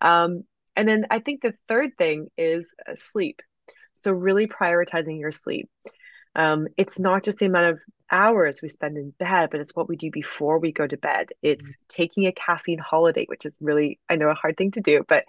Um, 0.03 0.45
and 0.77 0.87
then 0.87 1.07
I 1.11 1.21
think 1.21 1.41
the 1.41 1.55
third 1.69 1.97
thing 1.97 2.29
is 2.37 2.69
uh, 2.87 2.97
sleep. 2.97 3.41
So 3.95 4.13
really 4.13 4.47
prioritizing 4.47 5.19
your 5.19 5.33
sleep. 5.33 5.71
Um, 6.35 6.69
it's 6.77 6.99
not 6.99 7.25
just 7.25 7.39
the 7.39 7.47
amount 7.47 7.67
of 7.67 7.81
hours 8.11 8.61
we 8.63 8.69
spend 8.69 8.97
in 8.97 9.11
bed, 9.19 9.51
but 9.51 9.61
it's 9.61 9.75
what 9.75 9.89
we 9.89 9.97
do 9.97 10.11
before 10.11 10.59
we 10.59 10.73
go 10.73 10.87
to 10.87 10.97
bed. 10.97 11.31
It's 11.43 11.77
mm-hmm. 11.77 11.85
taking 11.89 12.27
a 12.27 12.33
caffeine 12.33 12.79
holiday, 12.79 13.27
which 13.27 13.47
is 13.47 13.59
really, 13.61 13.99
I 14.09 14.17
know, 14.17 14.29
a 14.29 14.35
hard 14.35 14.57
thing 14.57 14.71
to 14.73 14.81
do, 14.81 15.05
but 15.09 15.25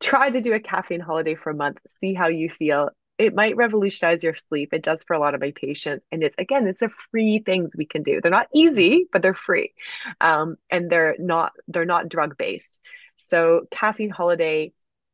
try 0.00 0.30
to 0.30 0.40
do 0.40 0.52
a 0.52 0.60
caffeine 0.60 1.00
holiday 1.00 1.34
for 1.34 1.50
a 1.50 1.54
month, 1.54 1.78
see 2.00 2.14
how 2.14 2.28
you 2.28 2.50
feel. 2.50 2.90
It 3.18 3.34
might 3.34 3.56
revolutionize 3.56 4.24
your 4.24 4.34
sleep. 4.34 4.72
It 4.72 4.82
does 4.82 5.04
for 5.04 5.14
a 5.14 5.18
lot 5.18 5.34
of 5.34 5.40
my 5.40 5.52
patients. 5.52 6.04
And 6.10 6.22
it's 6.24 6.34
again, 6.38 6.66
it's 6.66 6.82
a 6.82 6.90
free 7.10 7.40
things 7.44 7.70
we 7.76 7.86
can 7.86 8.02
do. 8.02 8.20
They're 8.20 8.30
not 8.30 8.48
easy, 8.54 9.06
but 9.12 9.22
they're 9.22 9.34
free. 9.34 9.74
Um, 10.20 10.56
and 10.70 10.90
they're 10.90 11.14
not 11.18 11.52
they're 11.68 11.84
not 11.84 12.08
drug 12.08 12.36
based. 12.36 12.80
So 13.18 13.66
caffeine 13.70 14.10
holiday, 14.10 14.72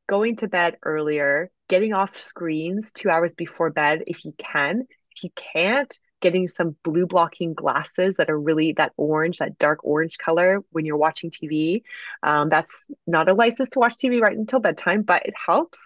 going 0.08 0.36
to 0.36 0.48
bed 0.48 0.78
earlier, 0.82 1.50
getting 1.68 1.92
off 1.92 2.18
screens 2.18 2.92
two 2.92 3.10
hours 3.10 3.34
before 3.34 3.70
bed 3.70 4.04
if 4.06 4.24
you 4.24 4.32
can. 4.38 4.86
If 5.14 5.24
you 5.24 5.30
can't, 5.36 5.98
getting 6.20 6.48
some 6.48 6.76
blue 6.82 7.06
blocking 7.06 7.54
glasses 7.54 8.16
that 8.16 8.30
are 8.30 8.38
really 8.38 8.72
that 8.72 8.92
orange, 8.96 9.38
that 9.38 9.58
dark 9.58 9.80
orange 9.84 10.18
color 10.18 10.60
when 10.70 10.84
you're 10.84 10.96
watching 10.96 11.30
TV. 11.30 11.82
Um, 12.22 12.48
that's 12.48 12.90
not 13.06 13.28
a 13.28 13.34
license 13.34 13.70
to 13.70 13.78
watch 13.78 13.96
TV 13.96 14.20
right 14.20 14.36
until 14.36 14.60
bedtime, 14.60 15.02
but 15.02 15.26
it 15.26 15.34
helps. 15.46 15.78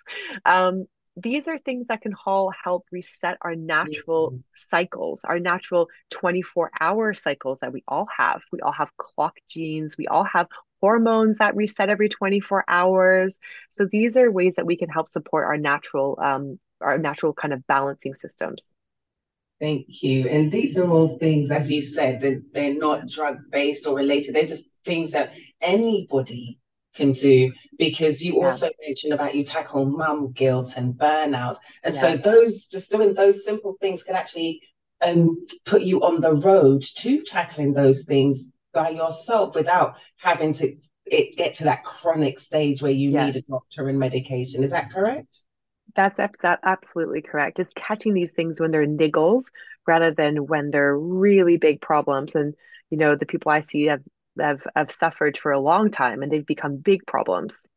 Um, 0.47 0.87
these 1.17 1.47
are 1.47 1.59
things 1.59 1.89
that 1.89 2.01
can 2.01 2.15
all 2.25 2.51
help 2.51 2.87
reset 2.91 3.37
our 3.43 3.55
natural 3.55 4.31
mm-hmm. 4.31 4.41
cycles, 4.57 5.25
our 5.25 5.39
natural 5.39 5.89
24 6.11 6.71
hour 6.81 7.13
cycles 7.13 7.61
that 7.61 7.73
we 7.73 7.83
all 7.87 8.07
have. 8.17 8.41
We 8.51 8.61
all 8.61 8.73
have 8.73 8.97
clock 8.97 9.37
genes, 9.49 9.97
we 9.99 10.07
all 10.07 10.25
have 10.25 10.49
hormones 10.81 11.39
that 11.39 11.55
reset 11.55 11.91
every 11.91 12.09
24 12.09 12.65
hours. 12.67 13.39
So 13.71 13.87
these 13.91 14.17
are 14.17 14.31
ways 14.31 14.55
that 14.57 14.67
we 14.67 14.77
can 14.77 14.89
help 14.89 15.09
support 15.09 15.47
our 15.47 15.57
natural 15.59 16.19
um, 16.21 16.59
our 16.81 16.99
natural 16.99 17.33
kind 17.33 17.55
of 17.55 17.67
balancing 17.67 18.15
systems. 18.15 18.73
Thank 19.63 20.03
you. 20.03 20.29
And 20.29 20.51
these 20.51 20.77
are 20.77 20.91
all 20.91 21.19
things, 21.19 21.53
as 21.53 21.71
you 21.71 21.83
said, 21.83 22.21
that 22.23 22.53
they're 22.53 22.75
not 22.75 23.09
drug 23.09 23.49
based 23.49 23.87
or 23.87 23.95
related. 23.95 24.35
They're 24.35 24.45
just 24.45 24.69
things 24.85 25.13
that 25.13 25.35
anybody 25.61 26.59
can 26.97 27.13
do 27.13 27.53
because 27.79 28.21
you 28.25 28.39
yeah. 28.39 28.47
also 28.47 28.71
mentioned 28.85 29.13
about 29.13 29.37
you 29.37 29.45
tackle 29.45 29.87
mum 29.87 30.33
guilt 30.33 30.75
and 30.77 30.95
burnout. 30.95 31.59
And 31.85 31.95
yeah. 31.95 32.01
so 32.01 32.17
those 32.17 32.67
just 32.67 32.91
doing 32.91 33.15
those 33.15 33.45
simple 33.45 33.77
things 33.81 34.03
can 34.03 34.17
actually 34.17 34.63
um, 35.01 35.47
put 35.65 35.83
you 35.83 36.03
on 36.03 36.21
the 36.21 36.35
road 36.35 36.83
to 36.97 37.23
tackling 37.23 37.73
those 37.73 38.05
things 38.05 38.51
by 38.75 38.89
yourself 38.89 39.55
without 39.55 39.95
having 40.17 40.55
to 40.55 40.77
it 41.07 41.37
get 41.37 41.55
to 41.57 41.65
that 41.65 41.85
chronic 41.85 42.41
stage 42.41 42.83
where 42.83 42.91
you 42.91 43.11
yes. 43.11 43.27
need 43.27 43.37
a 43.37 43.43
doctor 43.43 43.89
and 43.89 44.01
medication. 44.01 44.65
Is 44.65 44.73
that 44.73 44.91
correct? 44.91 45.33
That's 45.95 46.21
absolutely 46.21 47.23
correct. 47.23 47.61
It's 47.61 47.73
catching 47.75 48.15
these 48.15 48.33
things 48.33 48.61
when 48.61 48.71
they're 48.71 48.87
niggles 48.87 49.45
rather 49.87 50.13
than 50.13 50.47
when 50.47 50.71
they're 50.71 50.97
really 50.97 51.57
big 51.57 51.81
problems. 51.81 52.35
And 52.35 52.55
you 52.91 52.99
know, 52.99 53.17
the 53.17 53.27
people 53.27 53.51
I 53.51 53.61
see 53.61 53.87
have 53.87 54.03
have, 54.39 54.67
have 54.75 54.93
suffered 54.93 55.37
for 55.37 55.53
a 55.53 55.61
long 55.61 55.91
time 55.91 56.23
and 56.23 56.31
they've 56.31 56.47
become 56.47 56.77
big 56.77 57.07
problems. 57.07 57.69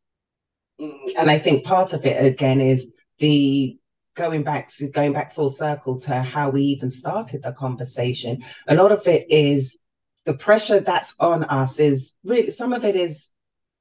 Mm, 0.80 1.14
and 1.18 1.30
I 1.30 1.40
think 1.40 1.66
part 1.66 1.94
of 1.94 2.06
it 2.06 2.24
again 2.26 2.62
is 2.62 2.92
the 3.20 3.78
going 4.16 4.44
back 4.44 4.70
to 4.76 4.90
going 4.90 5.14
back 5.14 5.34
full 5.34 5.50
circle 5.50 6.00
to 6.02 6.22
how 6.22 6.50
we 6.50 6.64
even 6.64 6.90
started 6.90 7.44
the 7.44 7.52
conversation. 7.52 8.44
A 8.68 8.76
lot 8.76 8.92
of 8.92 9.08
it 9.08 9.30
is 9.30 9.78
the 10.26 10.34
pressure 10.34 10.80
that's 10.80 11.16
on 11.20 11.44
us 11.44 11.80
is 11.80 12.14
really 12.24 12.50
some 12.50 12.74
of 12.74 12.86
it 12.86 12.96
is 12.96 13.30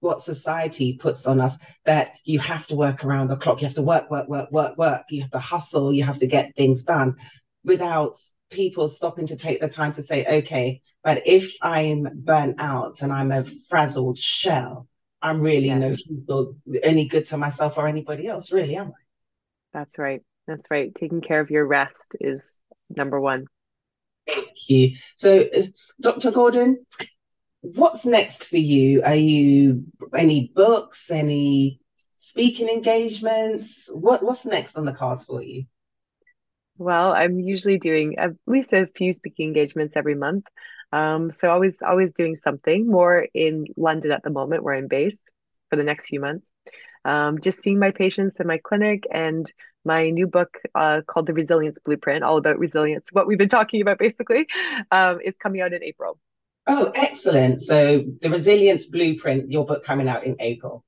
what 0.05 0.21
society 0.21 0.99
puts 0.99 1.27
on 1.27 1.41
us 1.41 1.59
that 1.85 2.13
you 2.25 2.39
have 2.39 2.67
to 2.67 2.77
work 2.77 3.05
around 3.05 3.29
the 3.29 3.37
clock. 3.37 3.61
You 3.61 3.67
have 3.67 3.77
to 3.77 3.83
work, 3.83 4.11
work, 4.11 4.29
work, 4.29 4.53
work, 4.53 4.77
work. 4.77 5.05
You 5.09 5.23
have 5.23 5.31
to 5.31 5.39
hustle. 5.39 5.93
You 5.93 6.05
have 6.05 6.19
to 6.19 6.27
get 6.27 6.55
things 6.55 6.85
done 6.85 7.17
without 7.65 8.17
people 8.51 8.87
stopping 8.87 9.27
to 9.29 9.37
take 9.37 9.61
the 9.61 9.69
time 9.69 9.95
to 9.95 10.03
say, 10.03 10.43
okay, 10.43 10.83
but 11.03 11.23
if 11.27 11.57
I'm 11.63 12.07
burnt 12.15 12.57
out 12.61 13.01
and 13.01 13.11
I'm 13.11 13.33
a 13.33 13.47
frazzled 13.71 14.19
shell, 14.19 14.87
I'm 15.23 15.41
really 15.41 15.69
yeah. 15.69 15.97
no 16.29 16.55
any 16.83 17.07
good 17.07 17.25
to 17.27 17.39
myself 17.39 17.79
or 17.79 17.89
anybody 17.89 18.29
else, 18.29 18.53
really, 18.53 18.77
am 18.77 18.89
I? 18.89 19.03
That's 19.73 19.99
right. 19.99 20.21
That's 20.47 20.71
right. 20.71 20.95
Taking 20.95 21.23
care 21.23 21.41
of 21.41 21.51
your 21.51 21.67
rest 21.67 22.17
is 22.21 22.63
number 22.95 23.19
one. 23.19 23.47
Thank 24.29 24.69
you. 24.69 24.97
So, 25.17 25.41
uh, 25.41 25.63
Dr. 26.01 26.31
Gordon, 26.31 26.85
what's 27.65 28.05
next 28.05 28.45
for 28.45 28.59
you? 28.59 29.03
Are 29.03 29.15
you 29.15 29.85
any 30.15 30.53
books, 30.55 31.11
any 31.11 31.81
speaking 32.19 32.69
engagements? 32.69 33.91
What 33.93 34.23
what's 34.23 34.45
next 34.45 34.77
on 34.77 34.85
the 34.85 34.93
cards 34.93 35.25
for 35.25 35.43
you? 35.43 35.65
Well, 36.77 37.13
I'm 37.13 37.39
usually 37.41 37.79
doing 37.79 38.19
at 38.19 38.33
least 38.47 38.73
a 38.73 38.87
few 38.87 39.13
speaking 39.13 39.49
engagements 39.49 39.95
every 39.97 40.15
month. 40.15 40.45
Um, 40.93 41.33
so 41.33 41.51
always 41.51 41.79
always 41.85 42.13
doing 42.13 42.35
something 42.35 42.87
more 42.87 43.27
in 43.33 43.65
London 43.77 44.13
at 44.13 44.23
the 44.23 44.31
moment 44.31 44.63
where 44.63 44.75
I'm 44.75 44.89
based 44.89 45.23
for 45.71 45.77
the 45.77 45.85
next 45.85 46.07
few 46.07 46.21
months. 46.21 46.47
Um, 47.07 47.41
just 47.41 47.63
seeing 47.63 47.79
my 47.79 47.91
patients 47.91 48.41
in 48.41 48.47
my 48.47 48.59
clinic 48.59 49.05
and 49.11 49.51
my 49.85 50.11
new 50.11 50.27
book 50.27 50.59
uh, 50.75 51.03
called 51.07 51.27
The 51.27 51.35
Resilience 51.35 51.79
Blueprint, 51.79 52.25
all 52.25 52.39
about 52.39 52.59
resilience, 52.59 53.09
what 53.13 53.27
we've 53.27 53.37
been 53.37 53.49
talking 53.49 53.83
about 53.83 53.99
basically, 53.99 54.47
um, 54.91 55.21
is 55.21 55.37
coming 55.37 55.61
out 55.61 55.75
in 55.75 55.83
April. 55.83 56.19
Oh, 56.67 56.91
excellent. 56.95 57.61
So 57.61 58.03
the 58.23 58.31
Resilience 58.31 58.87
Blueprint, 58.87 59.51
your 59.51 59.67
book 59.67 59.85
coming 59.85 60.09
out 60.09 60.25
in 60.25 60.37
April. 60.41 60.85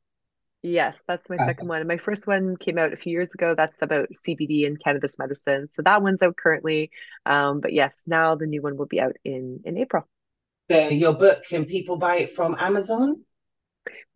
Yes, 0.63 0.99
that's 1.07 1.29
my 1.29 1.37
second 1.37 1.69
one. 1.69 1.81
And 1.81 1.89
my 1.89 1.99
first 1.99 2.27
one 2.27 2.57
came 2.57 2.79
out 2.79 2.93
a 2.93 2.97
few 2.97 3.13
years 3.13 3.29
ago. 3.33 3.55
That's 3.57 3.77
about 3.83 4.09
CBD 4.23 4.67
and 4.67 4.83
cannabis 4.83 5.19
medicine. 5.19 5.69
So 5.71 5.83
that 5.83 6.03
one's 6.03 6.23
out 6.23 6.37
currently. 6.37 6.91
Um, 7.25 7.61
but 7.61 7.73
yes, 7.73 8.03
now 8.07 8.35
the 8.35 8.47
new 8.47 8.63
one 8.63 8.77
will 8.77 8.87
be 8.87 9.01
out 9.01 9.17
in 9.25 9.61
in 9.65 9.77
April. 9.79 10.09
So 10.71 10.89
your 10.89 11.13
book, 11.13 11.45
can 11.49 11.65
people 11.65 11.99
buy 11.99 12.17
it 12.17 12.31
from 12.33 12.57
Amazon? 12.59 13.25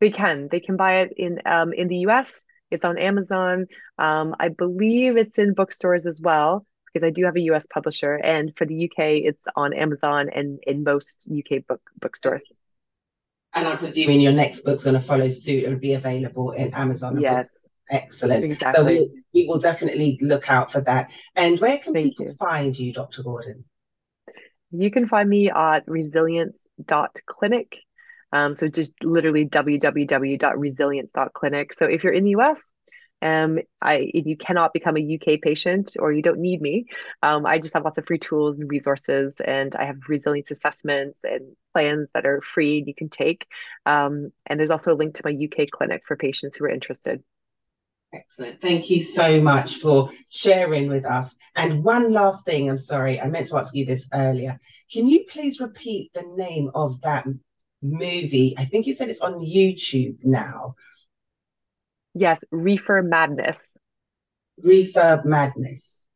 They 0.00 0.10
can. 0.10 0.48
They 0.50 0.60
can 0.60 0.76
buy 0.76 1.02
it 1.02 1.12
in 1.16 1.40
um 1.46 1.72
in 1.72 1.88
the 1.88 1.98
US. 1.98 2.44
It's 2.70 2.84
on 2.84 2.98
Amazon. 2.98 3.66
Um, 3.98 4.34
I 4.38 4.48
believe 4.48 5.16
it's 5.16 5.38
in 5.38 5.54
bookstores 5.54 6.06
as 6.06 6.20
well 6.22 6.64
because 6.92 7.06
I 7.06 7.10
do 7.10 7.24
have 7.24 7.36
a 7.36 7.40
US 7.52 7.66
publisher. 7.66 8.14
And 8.14 8.52
for 8.56 8.66
the 8.66 8.84
UK, 8.84 9.24
it's 9.24 9.46
on 9.56 9.72
Amazon 9.72 10.28
and 10.34 10.58
in 10.66 10.84
most 10.84 11.30
UK 11.30 11.66
book 11.66 11.80
bookstores. 12.00 12.44
And 13.52 13.66
I'm 13.66 13.78
presuming 13.78 14.20
your 14.20 14.32
next 14.32 14.60
book's 14.62 14.84
going 14.84 14.94
to 14.94 15.00
follow 15.00 15.28
suit 15.28 15.64
and 15.64 15.80
be 15.80 15.94
available 15.94 16.52
in 16.52 16.72
Amazon. 16.74 17.20
Yes. 17.20 17.50
Excellent. 17.90 18.44
Exactly. 18.44 18.80
So 18.80 18.84
we, 18.84 19.10
we 19.34 19.48
will 19.48 19.58
definitely 19.58 20.16
look 20.20 20.48
out 20.48 20.70
for 20.70 20.80
that. 20.82 21.10
And 21.34 21.58
where 21.60 21.78
can 21.78 21.92
Thank 21.92 22.10
people 22.10 22.26
you. 22.26 22.34
find 22.34 22.78
you, 22.78 22.92
Dr. 22.92 23.24
Gordon? 23.24 23.64
You 24.70 24.92
can 24.92 25.08
find 25.08 25.28
me 25.28 25.50
at 25.50 25.82
resilience.clinic. 25.88 27.76
Um, 28.32 28.54
so 28.54 28.68
just 28.68 28.94
literally 29.02 29.46
www.resilience.clinic. 29.46 31.72
So 31.72 31.86
if 31.86 32.04
you're 32.04 32.12
in 32.12 32.22
the 32.22 32.36
US, 32.36 32.72
um, 33.22 33.58
I 33.80 34.10
you 34.12 34.36
cannot 34.36 34.72
become 34.72 34.96
a 34.96 35.14
UK 35.14 35.40
patient 35.40 35.96
or 35.98 36.12
you 36.12 36.22
don't 36.22 36.40
need 36.40 36.60
me. 36.60 36.86
Um, 37.22 37.46
I 37.46 37.58
just 37.58 37.74
have 37.74 37.84
lots 37.84 37.98
of 37.98 38.06
free 38.06 38.18
tools 38.18 38.58
and 38.58 38.70
resources, 38.70 39.40
and 39.40 39.74
I 39.76 39.84
have 39.84 39.96
resilience 40.08 40.50
assessments 40.50 41.18
and 41.24 41.56
plans 41.72 42.08
that 42.14 42.26
are 42.26 42.40
free 42.40 42.78
and 42.78 42.86
you 42.86 42.94
can 42.94 43.08
take. 43.08 43.46
Um, 43.86 44.32
and 44.46 44.58
there's 44.58 44.70
also 44.70 44.92
a 44.92 44.96
link 44.96 45.14
to 45.14 45.22
my 45.24 45.32
UK 45.32 45.68
clinic 45.70 46.02
for 46.06 46.16
patients 46.16 46.56
who 46.56 46.64
are 46.64 46.70
interested. 46.70 47.22
Excellent. 48.12 48.60
Thank 48.60 48.90
you 48.90 49.04
so 49.04 49.40
much 49.40 49.76
for 49.76 50.10
sharing 50.32 50.88
with 50.88 51.04
us. 51.04 51.36
And 51.54 51.84
one 51.84 52.12
last 52.12 52.44
thing, 52.44 52.68
I'm 52.68 52.78
sorry, 52.78 53.20
I 53.20 53.28
meant 53.28 53.46
to 53.48 53.56
ask 53.56 53.72
you 53.72 53.84
this 53.84 54.08
earlier. 54.12 54.58
Can 54.92 55.06
you 55.06 55.24
please 55.30 55.60
repeat 55.60 56.12
the 56.12 56.24
name 56.34 56.72
of 56.74 57.00
that 57.02 57.24
movie? 57.82 58.54
I 58.58 58.64
think 58.64 58.88
you 58.88 58.94
said 58.94 59.10
it's 59.10 59.20
on 59.20 59.34
YouTube 59.34 60.16
now. 60.24 60.74
Yes, 62.14 62.40
Reefer 62.50 63.02
Madness. 63.02 63.76
Reefer 64.62 65.22
Madness. 65.24 66.06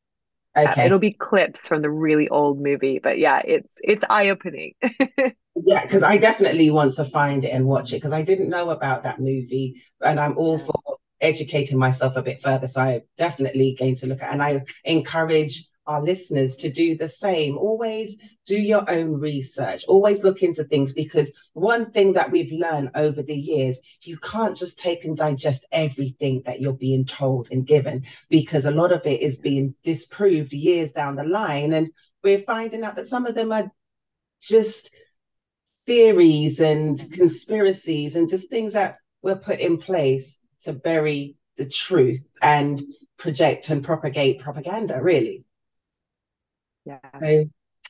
Okay. 0.56 0.82
Uh, 0.82 0.86
it'll 0.86 0.98
be 0.98 1.12
clips 1.12 1.66
from 1.66 1.82
the 1.82 1.90
really 1.90 2.28
old 2.28 2.60
movie, 2.60 3.00
but 3.02 3.18
yeah, 3.18 3.42
it's 3.44 3.68
it's 3.82 4.04
eye 4.08 4.28
opening. 4.28 4.74
yeah, 4.82 5.82
because 5.82 6.02
I 6.02 6.16
definitely 6.16 6.70
want 6.70 6.94
to 6.94 7.04
find 7.04 7.44
it 7.44 7.48
and 7.48 7.66
watch 7.66 7.92
it 7.92 7.96
because 7.96 8.12
I 8.12 8.22
didn't 8.22 8.50
know 8.50 8.70
about 8.70 9.02
that 9.02 9.18
movie, 9.18 9.82
and 10.00 10.20
I'm 10.20 10.38
all 10.38 10.58
for 10.58 10.98
educating 11.20 11.78
myself 11.78 12.16
a 12.16 12.22
bit 12.22 12.40
further. 12.42 12.68
So 12.68 12.80
I'm 12.80 13.00
definitely 13.18 13.76
going 13.78 13.96
to 13.96 14.06
look 14.06 14.22
at, 14.22 14.32
and 14.32 14.42
I 14.42 14.62
encourage 14.84 15.66
our 15.86 16.02
listeners 16.02 16.56
to 16.56 16.70
do 16.70 16.96
the 16.96 17.08
same. 17.08 17.56
Always 17.56 18.18
do 18.46 18.56
your 18.56 18.88
own 18.90 19.20
research, 19.20 19.84
always 19.86 20.24
look 20.24 20.42
into 20.42 20.64
things 20.64 20.92
because 20.92 21.32
one 21.52 21.90
thing 21.90 22.12
that 22.14 22.30
we've 22.30 22.52
learned 22.52 22.90
over 22.94 23.22
the 23.22 23.36
years, 23.36 23.78
you 24.02 24.16
can't 24.18 24.56
just 24.56 24.78
take 24.78 25.04
and 25.04 25.16
digest 25.16 25.66
everything 25.72 26.42
that 26.46 26.60
you're 26.60 26.72
being 26.72 27.04
told 27.04 27.48
and 27.50 27.66
given 27.66 28.04
because 28.28 28.66
a 28.66 28.70
lot 28.70 28.92
of 28.92 29.06
it 29.06 29.20
is 29.20 29.38
being 29.38 29.74
disproved 29.82 30.52
years 30.52 30.92
down 30.92 31.16
the 31.16 31.24
line. 31.24 31.72
And 31.72 31.90
we're 32.22 32.38
finding 32.38 32.82
out 32.82 32.96
that 32.96 33.06
some 33.06 33.26
of 33.26 33.34
them 33.34 33.52
are 33.52 33.70
just 34.40 34.90
theories 35.86 36.60
and 36.60 36.98
conspiracies 37.12 38.16
and 38.16 38.28
just 38.28 38.48
things 38.48 38.72
that 38.72 38.98
were 39.22 39.36
put 39.36 39.58
in 39.58 39.78
place 39.78 40.38
to 40.62 40.72
bury 40.72 41.36
the 41.56 41.66
truth 41.66 42.24
and 42.42 42.82
project 43.16 43.70
and 43.70 43.84
propagate 43.84 44.40
propaganda, 44.40 45.00
really. 45.00 45.44
Yeah. 46.84 46.98
So, 47.20 47.44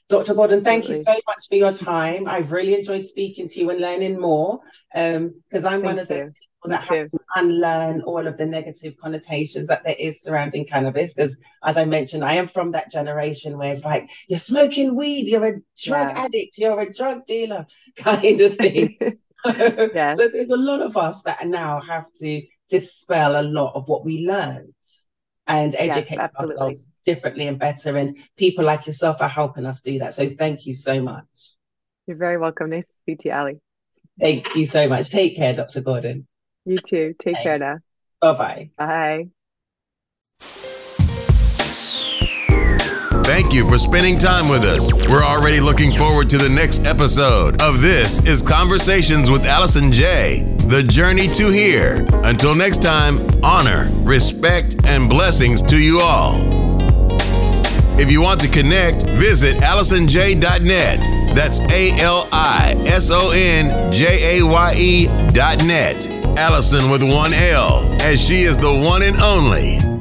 Dr. 0.08 0.34
Gordon, 0.34 0.60
thank 0.60 0.88
you 0.88 0.96
so 0.96 1.12
much 1.26 1.48
for 1.48 1.54
your 1.54 1.72
time. 1.72 2.28
I've 2.28 2.52
really 2.52 2.74
enjoyed 2.74 3.04
speaking 3.06 3.48
to 3.48 3.60
you 3.60 3.70
and 3.70 3.80
learning 3.80 4.20
more 4.20 4.60
because 4.92 5.16
um, 5.16 5.32
I'm 5.52 5.62
thank 5.62 5.84
one 5.84 5.98
of 5.98 6.08
those 6.08 6.26
you. 6.26 6.32
people 6.32 6.70
that 6.70 6.86
have 6.86 7.10
to 7.10 7.18
unlearn 7.36 8.02
all 8.02 8.26
of 8.26 8.36
the 8.36 8.44
negative 8.44 8.94
connotations 9.00 9.68
that 9.68 9.82
there 9.84 9.96
is 9.98 10.22
surrounding 10.22 10.66
cannabis. 10.66 11.14
Because, 11.14 11.38
as 11.62 11.78
I 11.78 11.86
mentioned, 11.86 12.22
I 12.22 12.34
am 12.34 12.48
from 12.48 12.72
that 12.72 12.92
generation 12.92 13.56
where 13.56 13.72
it's 13.72 13.84
like, 13.84 14.10
you're 14.28 14.38
smoking 14.38 14.94
weed, 14.94 15.26
you're 15.26 15.46
a 15.46 15.60
drug 15.82 16.10
yeah. 16.10 16.24
addict, 16.24 16.58
you're 16.58 16.80
a 16.80 16.92
drug 16.92 17.24
dealer 17.26 17.66
kind 17.96 18.40
of 18.42 18.56
thing. 18.56 18.98
yeah. 19.46 20.12
So 20.14 20.28
there's 20.28 20.50
a 20.50 20.56
lot 20.56 20.82
of 20.82 20.98
us 20.98 21.22
that 21.22 21.46
now 21.46 21.80
have 21.80 22.06
to 22.18 22.42
dispel 22.68 23.40
a 23.40 23.42
lot 23.42 23.74
of 23.74 23.88
what 23.88 24.04
we 24.04 24.26
learned 24.26 24.74
and 25.46 25.74
educate 25.76 26.16
yes, 26.16 26.30
ourselves 26.38 26.90
differently 27.04 27.46
and 27.46 27.58
better. 27.58 27.96
And 27.96 28.16
people 28.36 28.64
like 28.64 28.86
yourself 28.86 29.20
are 29.20 29.28
helping 29.28 29.66
us 29.66 29.80
do 29.80 29.98
that. 30.00 30.14
So 30.14 30.28
thank 30.30 30.66
you 30.66 30.74
so 30.74 31.02
much. 31.02 31.24
You're 32.06 32.16
very 32.16 32.38
welcome. 32.38 32.70
Nice 32.70 32.86
to 32.86 32.94
speak 32.96 33.20
to 33.20 33.28
you, 33.28 33.34
Ali. 33.34 33.60
Thank 34.18 34.54
you 34.54 34.66
so 34.66 34.88
much. 34.88 35.10
Take 35.10 35.36
care, 35.36 35.54
Dr. 35.54 35.80
Gordon. 35.80 36.26
You 36.64 36.78
too. 36.78 37.14
Take 37.18 37.34
Thanks. 37.34 37.42
care 37.42 37.58
now. 37.58 37.78
Bye-bye. 38.20 38.70
Bye. 38.78 39.28
Thank 43.24 43.54
you 43.54 43.68
for 43.68 43.78
spending 43.78 44.18
time 44.18 44.48
with 44.48 44.62
us. 44.62 44.92
We're 45.08 45.24
already 45.24 45.58
looking 45.58 45.92
forward 45.92 46.28
to 46.28 46.38
the 46.38 46.48
next 46.48 46.84
episode 46.86 47.60
of 47.62 47.82
This 47.82 48.24
is 48.26 48.42
Conversations 48.42 49.30
with 49.30 49.46
Alison 49.46 49.90
Jaye. 49.90 50.68
The 50.68 50.82
Journey 50.82 51.28
to 51.28 51.50
Here. 51.50 52.06
Until 52.24 52.54
next 52.54 52.82
time, 52.82 53.26
honor, 53.42 53.88
respect, 54.04 54.76
and 54.84 55.08
blessings 55.08 55.62
to 55.62 55.78
you 55.78 56.00
all. 56.00 56.63
If 57.96 58.10
you 58.10 58.22
want 58.22 58.40
to 58.42 58.48
connect, 58.48 59.02
visit 59.04 59.56
AlisonJaye.net. 59.58 61.34
That's 61.34 61.60
A 61.72 61.90
L 62.00 62.28
I 62.32 62.74
S 62.86 63.10
O 63.12 63.32
N 63.34 63.92
J 63.92 64.38
A 64.38 64.44
Y 64.44 64.74
E 64.76 65.06
dot 65.32 65.58
net. 65.64 66.08
Alison 66.36 66.90
with 66.90 67.02
one 67.04 67.32
L, 67.32 67.88
as 68.00 68.20
she 68.24 68.42
is 68.42 68.56
the 68.58 68.66
one 68.66 69.02
and 69.02 69.16
only 69.20 69.93